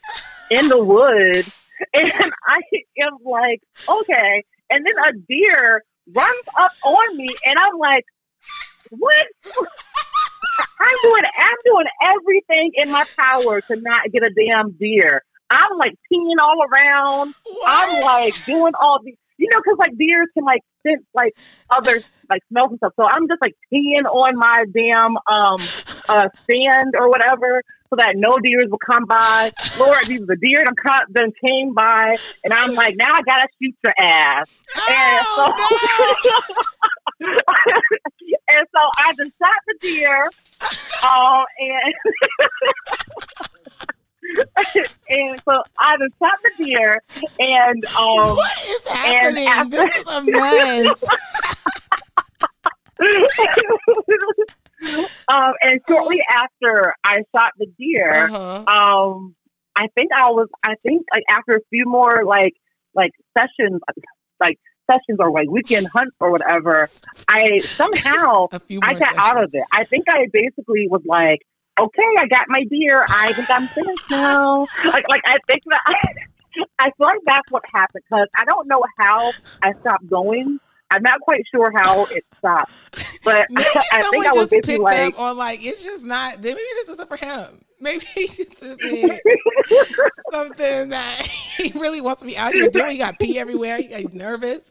in 0.49 0.67
the 0.67 0.83
woods, 0.83 1.51
and 1.93 2.11
I 2.47 2.59
am 3.03 3.17
like, 3.23 3.61
okay. 3.87 4.43
And 4.71 4.85
then 4.85 4.93
a 5.05 5.11
deer 5.27 5.83
runs 6.15 6.43
up 6.57 6.71
on 6.83 7.17
me, 7.17 7.27
and 7.45 7.55
I'm 7.59 7.77
like, 7.77 8.05
what? 8.89 9.27
I'm 10.81 10.97
doing, 11.03 11.23
I'm 11.37 11.57
doing 11.65 11.85
everything 12.09 12.71
in 12.75 12.91
my 12.91 13.05
power 13.17 13.61
to 13.61 13.75
not 13.75 14.11
get 14.11 14.23
a 14.23 14.29
damn 14.29 14.71
deer. 14.71 15.23
I'm 15.49 15.77
like 15.77 15.95
peeing 16.11 16.35
all 16.41 16.61
around. 16.63 17.33
What? 17.43 17.65
I'm 17.67 18.01
like 18.01 18.45
doing 18.45 18.73
all 18.79 18.99
these, 19.03 19.15
you 19.37 19.47
know, 19.51 19.59
because 19.63 19.77
like 19.79 19.97
deers 19.97 20.27
can 20.33 20.45
like 20.45 20.61
sense 20.85 21.03
like 21.13 21.33
other 21.69 22.01
like 22.29 22.41
smells 22.49 22.69
and 22.71 22.77
stuff. 22.77 22.93
So 22.99 23.07
I'm 23.09 23.27
just 23.27 23.41
like 23.41 23.55
peeing 23.73 24.05
on 24.05 24.37
my 24.37 24.65
damn 24.73 25.17
um 25.27 25.61
uh 26.07 26.29
stand 26.43 26.93
or 26.99 27.09
whatever 27.09 27.63
so 27.89 27.95
that 27.95 28.13
no 28.15 28.37
deers 28.39 28.67
will 28.69 28.79
come 28.79 29.05
by. 29.05 29.51
Lord, 29.79 30.05
these 30.05 30.21
are 30.21 30.25
the 30.25 30.37
deer 30.41 30.63
done, 30.63 30.75
come, 30.75 31.05
then 31.09 31.31
came 31.43 31.73
by, 31.73 32.17
and 32.43 32.53
I'm 32.53 32.75
like, 32.75 32.95
now 32.95 33.11
I 33.11 33.21
gotta 33.23 33.47
shoot 33.61 33.75
your 33.83 33.93
ass. 33.97 34.61
Oh, 34.77 34.85
and 34.91 35.25
so, 35.35 35.45
no. 37.21 37.29
and 38.49 38.67
so 38.75 38.81
I 38.97 39.13
just 39.13 39.31
shot 39.41 39.55
the 39.67 39.75
deer, 39.81 40.29
um, 41.03 41.45
and. 41.59 41.93
and 45.09 45.41
so 45.47 45.63
I 45.79 45.95
just 45.97 46.13
shot 46.19 46.37
the 46.43 46.51
deer, 46.63 47.01
and 47.39 47.83
um, 47.85 48.35
what 48.35 48.51
is 48.57 48.87
happening? 48.87 49.47
After- 49.47 49.69
this 49.69 49.95
is 49.95 50.07
a 50.07 50.23
mess. 50.23 51.03
um, 55.29 55.53
and 55.61 55.79
shortly 55.87 56.19
after 56.29 56.93
I 57.03 57.23
shot 57.35 57.51
the 57.57 57.67
deer, 57.77 58.27
uh-huh. 58.27 58.65
um, 58.67 59.35
I 59.75 59.87
think 59.95 60.11
I 60.15 60.31
was, 60.31 60.47
I 60.63 60.75
think 60.83 61.05
like 61.13 61.23
after 61.29 61.57
a 61.57 61.61
few 61.69 61.85
more 61.85 62.23
like 62.25 62.53
like 62.93 63.11
sessions, 63.37 63.81
like 64.39 64.57
sessions 64.89 65.19
or 65.19 65.31
like 65.31 65.49
weekend 65.49 65.87
hunts 65.87 66.15
or 66.19 66.31
whatever, 66.31 66.87
I 67.27 67.59
somehow 67.59 68.47
I 68.51 68.93
got 68.93 68.99
sessions. 68.99 69.17
out 69.17 69.43
of 69.43 69.51
it. 69.53 69.63
I 69.71 69.83
think 69.85 70.05
I 70.09 70.27
basically 70.31 70.87
was 70.89 71.01
like, 71.05 71.39
okay, 71.79 72.11
I 72.17 72.27
got 72.27 72.45
my 72.47 72.63
beer. 72.69 73.05
I 73.09 73.33
think 73.33 73.49
I'm 73.49 73.67
finished 73.67 74.09
now. 74.09 74.59
like, 74.85 75.05
like 75.09 75.21
I 75.25 75.37
think 75.47 75.63
that 75.65 75.81
I, 75.85 75.93
I 76.79 76.91
feel 76.97 77.07
like 77.07 77.21
that's 77.25 77.49
what 77.51 77.63
happened 77.73 78.03
because 78.09 78.27
I 78.37 78.45
don't 78.45 78.67
know 78.67 78.83
how 78.97 79.33
I 79.61 79.73
stopped 79.81 80.09
going 80.09 80.59
I'm 80.91 81.03
not 81.03 81.19
quite 81.21 81.43
sure 81.53 81.71
how 81.75 82.05
it 82.05 82.25
stopped, 82.37 82.71
but 83.23 83.47
I 83.55 84.01
think 84.09 84.25
I 84.25 84.33
was 84.33 84.49
basically 84.49 84.77
like, 84.77 85.19
on 85.19 85.37
like 85.37 85.63
it's 85.65 85.83
just 85.83 86.03
not. 86.03 86.41
Maybe 86.41 86.59
this 86.59 86.89
isn't 86.89 87.07
for 87.07 87.17
him. 87.17 87.63
Maybe 87.81 88.05
this 88.15 88.61
isn't 88.61 89.21
something 90.33 90.89
that 90.89 91.21
he 91.25 91.71
really 91.79 92.01
wants 92.01 92.21
to 92.21 92.27
be 92.27 92.37
out 92.37 92.53
here 92.53 92.69
doing. 92.69 92.91
He 92.91 92.97
got 92.97 93.17
pee 93.19 93.39
everywhere. 93.39 93.77
He's 93.77 94.13
nervous. 94.13 94.69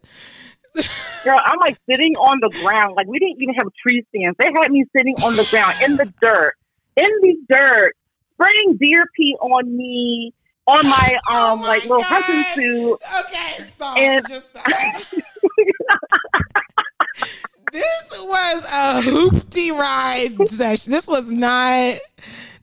Girl, 1.24 1.40
I'm 1.42 1.58
like 1.58 1.78
sitting 1.88 2.16
on 2.16 2.38
the 2.40 2.50
ground. 2.62 2.96
Like 2.96 3.06
we 3.06 3.18
didn't 3.18 3.40
even 3.40 3.54
have 3.54 3.68
tree 3.82 4.04
stands. 4.10 4.36
They 4.38 4.50
had 4.60 4.70
me 4.70 4.84
sitting 4.94 5.14
on 5.22 5.36
the 5.36 5.44
ground 5.44 5.76
in 5.82 5.96
the 5.96 6.12
dirt, 6.20 6.54
in 6.98 7.10
the 7.22 7.36
dirt, 7.48 7.94
spraying 8.34 8.76
deer 8.80 9.04
pee 9.16 9.36
on 9.40 9.76
me 9.76 10.32
on 10.66 10.84
my 10.86 11.18
oh 11.28 11.52
um 11.52 11.58
oh 11.60 11.62
my 11.62 11.68
like 11.68 11.82
little 11.82 11.98
God. 11.98 12.22
hunting 12.22 12.44
suit. 12.54 12.98
Okay, 13.20 13.64
stop. 13.72 13.96
And 13.96 14.26
just 14.28 14.50
stop. 14.50 14.66
this 17.72 18.10
was 18.10 18.64
a 18.64 19.00
hoopty 19.02 19.70
ride 19.70 20.36
session. 20.48 20.92
This 20.92 21.08
was 21.08 21.30
not. 21.30 21.98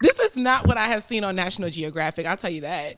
This 0.02 0.20
is 0.20 0.36
not 0.36 0.68
what 0.68 0.78
I 0.78 0.88
have 0.88 1.02
seen 1.04 1.24
on 1.24 1.36
National 1.36 1.70
Geographic. 1.70 2.26
I'll 2.26 2.38
tell 2.38 2.52
you 2.52 2.62
that 2.62 2.96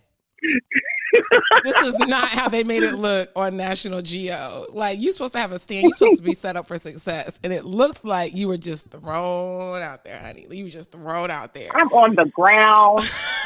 this 1.63 1.75
is 1.77 1.97
not 1.99 2.27
how 2.29 2.49
they 2.49 2.63
made 2.63 2.83
it 2.83 2.95
look 2.95 3.29
on 3.35 3.57
National 3.57 4.01
Geo. 4.01 4.65
Like 4.71 4.99
you're 4.99 5.11
supposed 5.11 5.33
to 5.33 5.39
have 5.39 5.51
a 5.51 5.59
stand, 5.59 5.83
you're 5.83 5.91
supposed 5.93 6.17
to 6.17 6.23
be 6.23 6.33
set 6.33 6.55
up 6.55 6.67
for 6.67 6.77
success, 6.77 7.39
and 7.43 7.53
it 7.53 7.65
looked 7.65 8.05
like 8.05 8.35
you 8.35 8.47
were 8.47 8.57
just 8.57 8.89
thrown 8.89 9.81
out 9.81 10.03
there, 10.03 10.17
honey. 10.17 10.47
You 10.49 10.65
were 10.65 10.69
just 10.69 10.91
thrown 10.91 11.31
out 11.31 11.53
there. 11.53 11.69
I'm 11.75 11.89
on 11.89 12.15
the 12.15 12.25
ground, 12.25 12.99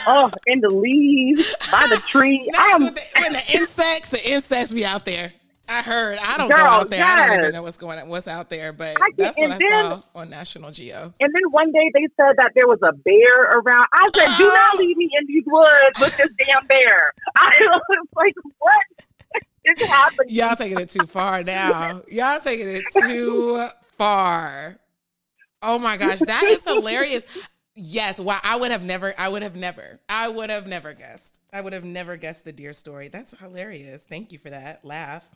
oh, 0.07 0.31
in 0.47 0.61
the 0.61 0.69
leaves, 0.69 1.55
by 1.71 1.87
the 1.89 2.01
tree. 2.07 2.49
I'm 2.57 2.81
the, 2.81 3.01
when 3.17 3.33
the 3.33 3.51
insects, 3.53 4.09
the 4.09 4.31
insects 4.31 4.73
be 4.73 4.85
out 4.85 5.05
there. 5.05 5.33
I 5.71 5.81
heard. 5.81 6.19
I 6.19 6.37
don't 6.37 6.49
Girl, 6.49 6.59
go 6.59 6.65
out 6.65 6.89
there. 6.89 6.99
Yes. 6.99 7.09
I 7.09 7.27
don't 7.27 7.39
even 7.39 7.53
know 7.53 7.63
what's 7.63 7.77
going 7.77 7.97
on, 7.97 8.09
what's 8.09 8.27
out 8.27 8.49
there, 8.49 8.73
but 8.73 8.97
that's 9.17 9.37
what 9.37 9.51
I 9.51 9.57
then, 9.57 9.85
saw 9.85 10.01
on 10.13 10.29
National 10.29 10.69
Geo. 10.71 11.13
And 11.19 11.33
then 11.33 11.41
one 11.51 11.71
day 11.71 11.89
they 11.93 12.07
said 12.17 12.33
that 12.37 12.51
there 12.55 12.67
was 12.67 12.79
a 12.83 12.91
bear 12.91 13.51
around. 13.51 13.85
I 13.93 14.09
said, 14.13 14.37
"Do 14.37 14.47
not 14.47 14.75
leave 14.79 14.97
me 14.97 15.09
in 15.19 15.27
these 15.27 15.43
woods 15.45 15.99
with 15.99 16.17
this 16.17 16.29
damn 16.45 16.65
bear." 16.67 17.13
I 17.37 17.55
was 17.61 18.07
like, 18.15 18.33
"What 18.59 19.43
is 19.63 19.87
happening?" 19.87 20.35
Y'all 20.35 20.55
taking 20.55 20.79
it 20.79 20.89
too 20.89 21.07
far 21.07 21.41
now. 21.43 22.01
Y'all 22.09 22.39
taking 22.41 22.67
it 22.67 22.83
too 22.91 23.69
far. 23.97 24.77
Oh 25.63 25.79
my 25.79 25.95
gosh, 25.95 26.19
that 26.19 26.43
is 26.43 26.63
hilarious. 26.63 27.23
Yes, 27.75 28.19
wow. 28.19 28.39
I 28.43 28.57
would 28.57 28.71
have 28.71 28.83
never, 28.83 29.13
I 29.17 29.29
would 29.29 29.43
have 29.43 29.55
never, 29.55 29.99
I 30.09 30.27
would 30.27 30.49
have 30.49 30.67
never 30.67 30.93
guessed. 30.93 31.39
I 31.53 31.61
would 31.61 31.73
have 31.73 31.85
never 31.85 32.17
guessed 32.17 32.43
the 32.43 32.51
deer 32.51 32.73
story. 32.73 33.07
That's 33.07 33.37
hilarious. 33.37 34.03
Thank 34.03 34.31
you 34.31 34.39
for 34.39 34.49
that. 34.49 34.83
Laugh. 34.83 35.29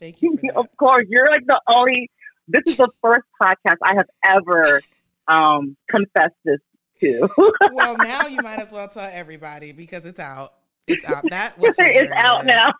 Thank 0.00 0.22
you. 0.22 0.38
of 0.56 0.66
course. 0.76 1.04
You're 1.08 1.26
like 1.26 1.46
the 1.46 1.60
only, 1.68 2.10
this 2.48 2.62
is 2.66 2.76
the 2.76 2.88
first 3.00 3.26
podcast 3.40 3.76
I 3.82 3.94
have 3.94 4.08
ever 4.24 4.82
um, 5.28 5.76
confessed 5.88 6.34
this 6.44 6.60
to. 7.00 7.28
well, 7.72 7.96
now 7.96 8.26
you 8.26 8.40
might 8.42 8.58
as 8.58 8.72
well 8.72 8.88
tell 8.88 9.08
everybody 9.12 9.72
because 9.72 10.04
it's 10.04 10.20
out. 10.20 10.52
It's 10.86 11.04
out. 11.04 11.28
That 11.30 11.58
was 11.58 11.74
it's 11.78 12.12
out 12.12 12.46
now. 12.46 12.72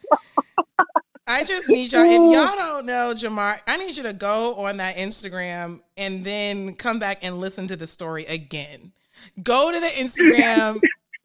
I 1.26 1.44
just 1.44 1.68
need 1.68 1.92
y'all. 1.92 2.04
If 2.04 2.12
y'all 2.12 2.56
don't 2.56 2.86
know 2.86 3.12
Jamar, 3.14 3.60
I 3.66 3.76
need 3.76 3.96
you 3.96 4.04
to 4.04 4.12
go 4.12 4.54
on 4.56 4.76
that 4.76 4.96
Instagram 4.96 5.80
and 5.96 6.24
then 6.24 6.76
come 6.76 6.98
back 6.98 7.18
and 7.22 7.40
listen 7.40 7.66
to 7.68 7.76
the 7.76 7.86
story 7.86 8.24
again. 8.26 8.92
Go 9.42 9.72
to 9.72 9.80
the 9.80 9.86
Instagram, 9.86 10.80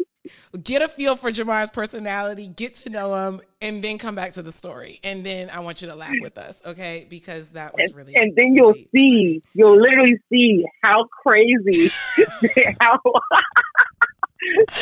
get 0.64 0.82
a 0.82 0.88
feel 0.88 1.16
for 1.16 1.32
Jamar's 1.32 1.70
personality, 1.70 2.48
get 2.48 2.74
to 2.76 2.90
know 2.90 3.14
him, 3.14 3.42
and 3.62 3.84
then 3.84 4.00
come 4.00 4.16
back 4.16 4.34
to 4.34 4.42
the 4.42 4.52
story. 4.52 5.00
And 5.04 5.24
then 5.24 5.52
I 5.52 5.60
want 5.60 5.84
you 5.84 5.88
to 5.90 5.96
laugh 5.96 6.16
with 6.20 6.38
us, 6.38 6.64
okay? 6.66 7.06
Because 7.08 7.50
that 7.52 7.76
was 7.78 7.94
really. 7.94 8.16
And, 8.16 8.30
and 8.30 8.36
then 8.36 8.56
you'll 8.56 8.72
really 8.72 8.90
see, 8.96 9.44
you'll 9.54 9.80
literally 9.80 10.18
see 10.32 10.66
how 10.84 11.06
crazy, 11.06 11.92
how. 12.80 13.00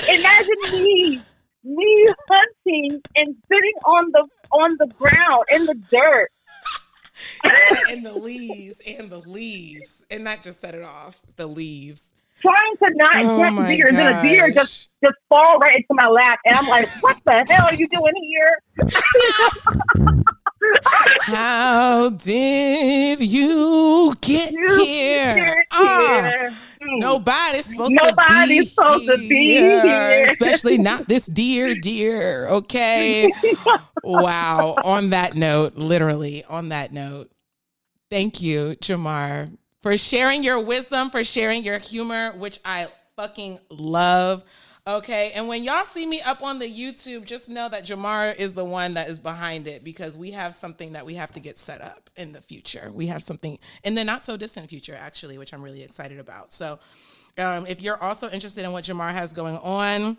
Imagine 0.08 0.86
me 0.86 1.22
me 1.64 2.08
hunting 2.30 3.02
and 3.16 3.36
sitting 3.52 3.76
on 3.86 4.12
the 4.12 4.28
on 4.52 4.76
the 4.80 4.88
ground 4.98 5.44
in 5.52 5.66
the 5.66 5.76
dirt. 5.92 6.32
and 7.90 8.06
the 8.06 8.14
leaves 8.14 8.82
and 8.86 9.10
the 9.10 9.20
leaves. 9.20 10.06
And 10.10 10.26
that 10.26 10.42
just 10.42 10.62
set 10.62 10.74
it 10.74 10.84
off 10.84 11.22
the 11.36 11.48
leaves. 11.48 12.10
Trying 12.42 12.78
to 12.78 12.92
not 12.96 13.16
oh 13.16 13.38
get 13.38 13.68
deer 13.68 13.88
and 13.90 13.98
then 13.98 14.16
a 14.16 14.22
deer 14.22 14.50
just 14.52 14.88
just 15.04 15.18
fall 15.28 15.58
right 15.60 15.76
into 15.76 15.88
my 15.90 16.08
lap. 16.08 16.40
And 16.46 16.56
i'm 16.56 16.68
like 16.68 16.88
what 17.02 17.18
the 17.26 17.46
hell 17.50 17.66
are 17.66 17.76
you 17.76 17.88
doing 17.90 18.14
here 18.22 18.64
How 21.22 22.10
did 22.10 23.20
you 23.20 24.14
get 24.22 24.52
you 24.52 24.84
here? 24.84 25.36
Get 25.36 25.68
ah, 25.72 26.30
here. 26.32 26.52
nobody's 26.82 27.66
supposed 27.66 27.92
nobody's 27.92 28.48
to 28.48 28.58
be 28.58 28.66
supposed 28.66 29.04
here, 29.04 29.18
to 29.18 29.28
be 29.28 29.58
here, 29.58 30.26
especially 30.26 30.78
not 30.90 31.08
this 31.08 31.26
dear, 31.26 31.76
dear. 31.76 32.48
Okay. 32.48 33.32
wow. 34.04 34.76
On 34.84 35.12
that 35.12 35.36
note, 35.36 35.76
literally 35.76 36.44
on 36.46 36.70
that 36.70 36.92
note, 36.92 37.32
thank 38.10 38.42
you, 38.42 38.76
Jamar, 38.82 39.56
for 39.82 39.98
sharing 39.98 40.44
your 40.44 40.60
wisdom, 40.60 41.10
for 41.10 41.24
sharing 41.24 41.64
your 41.64 41.80
humor, 41.80 42.32
which 42.38 42.60
I 42.66 42.88
fucking 43.16 43.60
love. 43.70 44.44
Okay. 44.90 45.32
And 45.34 45.48
when 45.48 45.64
y'all 45.64 45.86
see 45.86 46.08
me 46.08 46.20
up 46.20 46.42
on 46.42 46.58
the 46.58 46.66
YouTube, 46.66 47.24
just 47.26 47.48
know 47.48 47.70
that 47.70 47.86
Jamar 47.86 48.36
is 48.36 48.56
the 48.56 48.66
one 48.66 48.96
that 48.96 49.08
is 49.08 49.20
behind 49.20 49.68
it 49.68 49.84
because 49.84 50.18
we 50.18 50.32
have 50.32 50.56
something 50.56 50.94
that 50.94 51.06
we 51.06 51.14
have 51.14 51.32
to 51.34 51.40
get 51.40 51.60
set 51.60 51.80
up 51.80 52.10
in 52.16 52.32
the 52.32 52.42
future. 52.42 52.90
We 52.92 53.06
have 53.06 53.22
something 53.22 53.60
in 53.84 53.94
the 53.94 54.04
not 54.04 54.26
so 54.26 54.36
distant 54.36 54.68
future, 54.68 54.98
actually, 55.00 55.38
which 55.38 55.54
I'm 55.54 55.62
really 55.62 55.84
excited 55.84 56.18
about. 56.18 56.52
So 56.52 56.80
um, 57.38 57.68
if 57.68 57.82
you're 57.82 58.02
also 58.02 58.32
interested 58.32 58.66
in 58.66 58.72
what 58.72 58.84
Jamar 58.84 59.12
has 59.14 59.32
going 59.32 59.58
on, 59.58 60.18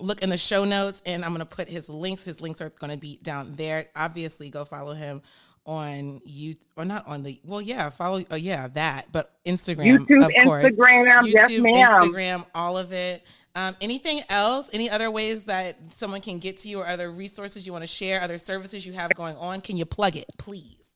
look 0.00 0.22
in 0.22 0.30
the 0.30 0.38
show 0.38 0.64
notes 0.64 1.02
and 1.04 1.22
I'm 1.22 1.32
going 1.32 1.40
to 1.40 1.56
put 1.56 1.68
his 1.68 1.90
links. 1.90 2.24
His 2.24 2.40
links 2.40 2.62
are 2.62 2.70
going 2.70 2.92
to 2.92 2.98
be 2.98 3.18
down 3.22 3.56
there. 3.56 3.88
Obviously, 3.94 4.48
go 4.48 4.64
follow 4.64 4.94
him 4.94 5.20
on 5.66 6.22
you 6.24 6.54
or 6.78 6.86
not 6.86 7.06
on 7.06 7.22
the 7.22 7.38
well 7.44 7.60
yeah 7.60 7.90
follow 7.90 8.24
uh, 8.32 8.36
yeah 8.36 8.68
that 8.68 9.06
but 9.12 9.34
instagram 9.44 9.98
youtube 9.98 10.24
of 10.24 10.32
course. 10.46 10.64
instagram 10.64 11.20
youtube 11.20 11.30
yes, 11.30 11.60
ma'am. 11.60 12.10
instagram 12.10 12.46
all 12.54 12.78
of 12.78 12.90
it 12.90 13.22
um, 13.54 13.76
anything 13.80 14.22
else? 14.28 14.70
Any 14.72 14.88
other 14.88 15.10
ways 15.10 15.44
that 15.44 15.78
someone 15.94 16.20
can 16.20 16.38
get 16.38 16.56
to 16.58 16.68
you, 16.68 16.80
or 16.80 16.86
other 16.86 17.10
resources 17.10 17.66
you 17.66 17.72
want 17.72 17.82
to 17.82 17.88
share, 17.88 18.20
other 18.20 18.38
services 18.38 18.86
you 18.86 18.92
have 18.92 19.12
going 19.14 19.36
on? 19.36 19.60
Can 19.60 19.76
you 19.76 19.84
plug 19.84 20.16
it, 20.16 20.26
please? 20.38 20.90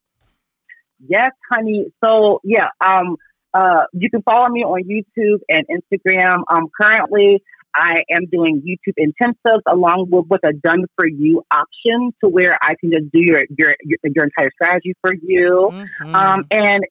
Yes, 1.07 1.30
honey. 1.50 1.86
So 2.03 2.40
yeah, 2.44 2.68
um, 2.80 3.16
uh, 3.55 3.84
you 3.92 4.09
can 4.11 4.22
follow 4.22 4.48
me 4.48 4.62
on 4.62 4.82
YouTube 4.84 5.40
and 5.48 5.66
Instagram. 5.68 6.42
Um, 6.48 6.68
currently, 6.80 7.42
I 7.74 7.96
am 8.11 8.26
doing 8.30 8.62
YouTube 8.62 8.94
intensives 8.98 9.62
along 9.66 10.09
with, 10.11 10.26
with 10.28 10.44
a 10.44 10.53
done 10.53 10.84
for 10.96 11.07
you 11.07 11.42
option 11.50 12.12
to 12.22 12.28
where 12.28 12.57
I 12.62 12.74
can 12.80 12.92
just 12.92 13.11
do 13.12 13.20
your 13.20 13.44
your 13.57 13.74
your, 13.82 13.98
your 14.05 14.24
entire 14.24 14.50
strategy 14.55 14.94
for 15.00 15.12
you. 15.12 15.70
Mm-hmm. 15.72 16.14
Um, 16.14 16.44
and 16.50 16.84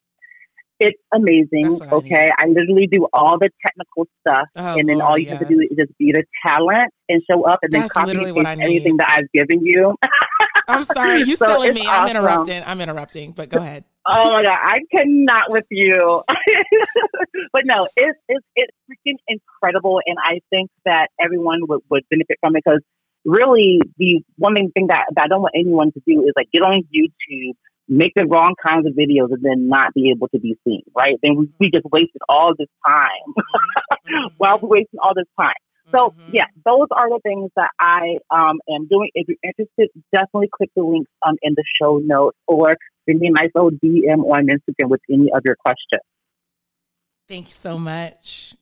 it's 0.82 0.99
amazing. 1.13 1.79
Okay. 1.91 2.27
I, 2.39 2.45
I, 2.45 2.47
literally 2.47 2.88
do 2.88 3.07
all 3.13 3.38
the 3.38 3.49
technical 3.63 4.07
stuff. 4.21 4.47
Oh, 4.55 4.77
and 4.77 4.89
then 4.89 4.97
Lord, 4.97 5.11
all 5.11 5.17
you 5.17 5.25
yes. 5.25 5.38
have 5.38 5.47
to 5.47 5.53
do 5.53 5.61
is 5.61 5.69
just 5.77 5.95
be 5.99 6.11
the 6.11 6.23
talent 6.45 6.91
and 7.07 7.21
show 7.29 7.43
up 7.43 7.59
and 7.61 7.71
That's 7.71 7.93
then 7.93 8.05
copy 8.05 8.17
and 8.17 8.36
paste 8.36 8.61
anything 8.61 8.97
that 8.97 9.09
I've 9.09 9.32
given 9.32 9.63
you. 9.63 9.95
I'm 10.67 10.84
sorry. 10.84 11.21
You 11.21 11.36
so 11.36 11.45
silly 11.45 11.71
me. 11.71 11.82
Awesome. 11.82 11.93
I'm 11.93 12.09
interrupting. 12.09 12.63
I'm 12.65 12.82
interrupting, 12.82 13.32
but 13.34 13.49
go 13.49 13.59
ahead. 13.59 13.84
Oh 14.09 14.32
my 14.32 14.41
God. 14.41 14.57
I 14.59 14.79
cannot 14.91 15.51
with 15.51 15.65
you. 15.69 16.23
but 17.53 17.61
no, 17.65 17.88
it's, 17.95 18.19
it's, 18.27 18.45
it's 18.55 18.75
freaking 18.89 19.17
incredible. 19.27 20.01
And 20.07 20.17
I 20.23 20.39
think 20.49 20.71
that 20.86 21.09
everyone 21.23 21.59
would, 21.67 21.82
would 21.91 22.03
benefit 22.09 22.38
from 22.41 22.55
it 22.55 22.63
because 22.65 22.82
really 23.23 23.79
the 23.97 24.23
one 24.38 24.53
main 24.53 24.71
thing 24.71 24.88
that, 24.88 25.05
that 25.15 25.25
I 25.25 25.27
don't 25.27 25.41
want 25.41 25.53
anyone 25.55 25.91
to 25.91 26.01
do 26.07 26.23
is 26.23 26.34
like 26.36 26.49
get 26.51 26.63
on 26.63 26.82
YouTube 26.91 27.55
make 27.92 28.14
the 28.16 28.26
wrong 28.26 28.56
kinds 28.66 28.88
of 28.88 28.94
videos 28.94 29.34
and 29.34 29.44
then 29.44 29.68
not 29.68 29.94
be 29.94 30.12
able 30.12 30.30
to 30.30 30.39
be 30.39 30.58
seen, 30.66 30.82
right? 30.96 31.20
Then 31.22 31.36
we, 31.36 31.50
we 31.60 31.70
just 31.70 31.86
wasted 31.92 32.22
all 32.30 32.54
this 32.58 32.70
time 32.88 33.34
mm-hmm. 33.38 34.28
while 34.38 34.60
we're 34.62 34.70
wasting 34.70 35.00
all 35.04 35.14
this 35.14 35.28
time. 35.39 35.54
So 35.92 36.12
mm-hmm. 36.12 36.32
yeah, 36.32 36.46
those 36.66 36.88
are 36.92 37.10
the 37.10 37.20
things 37.22 37.52
that 37.58 37.70
I 37.78 38.18
um, 38.32 38.60
am 38.74 38.88
doing. 38.88 39.10
If 39.14 39.28
you're 39.28 39.38
interested, 39.44 39.89
definitely 40.14 40.50
click 40.56 40.70
the 40.74 40.84
links 40.84 41.12
um, 41.28 41.36
in 41.42 41.54
the 41.54 41.66
show 41.82 41.98
notes 41.98 42.38
or 42.48 42.78
send 43.08 43.20
me 43.20 43.28
a 43.28 43.32
nice 43.32 43.52
little 43.54 43.72
DM 43.72 44.24
on 44.24 44.48
Instagram 44.48 44.89
with 44.89 45.02
any 45.12 45.30
of 45.34 45.42
your 45.44 45.58
questions. 45.58 46.02
Thank 47.28 47.48
you 47.48 47.52
so 47.52 47.78
much. 47.78 48.56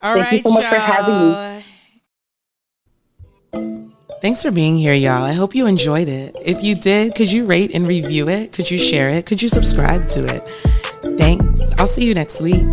All 0.00 0.14
Thank 0.14 0.24
right, 0.24 0.32
you 0.32 0.42
so 0.46 0.54
much 0.54 0.62
y'all. 0.62 0.72
for 0.72 0.78
having 0.78 1.58
me. 1.58 1.64
Thanks 4.20 4.42
for 4.42 4.50
being 4.50 4.76
here, 4.78 4.94
y'all. 4.94 5.22
I 5.22 5.32
hope 5.32 5.54
you 5.54 5.66
enjoyed 5.66 6.08
it. 6.08 6.34
If 6.40 6.64
you 6.64 6.74
did, 6.74 7.14
could 7.14 7.30
you 7.30 7.44
rate 7.44 7.74
and 7.74 7.86
review 7.86 8.28
it? 8.28 8.52
Could 8.52 8.70
you 8.70 8.78
share 8.78 9.10
it? 9.10 9.26
Could 9.26 9.42
you 9.42 9.50
subscribe 9.50 10.08
to 10.08 10.24
it? 10.24 10.48
Thanks. 11.18 11.60
I'll 11.78 11.86
see 11.86 12.06
you 12.06 12.14
next 12.14 12.40
week. 12.40 12.64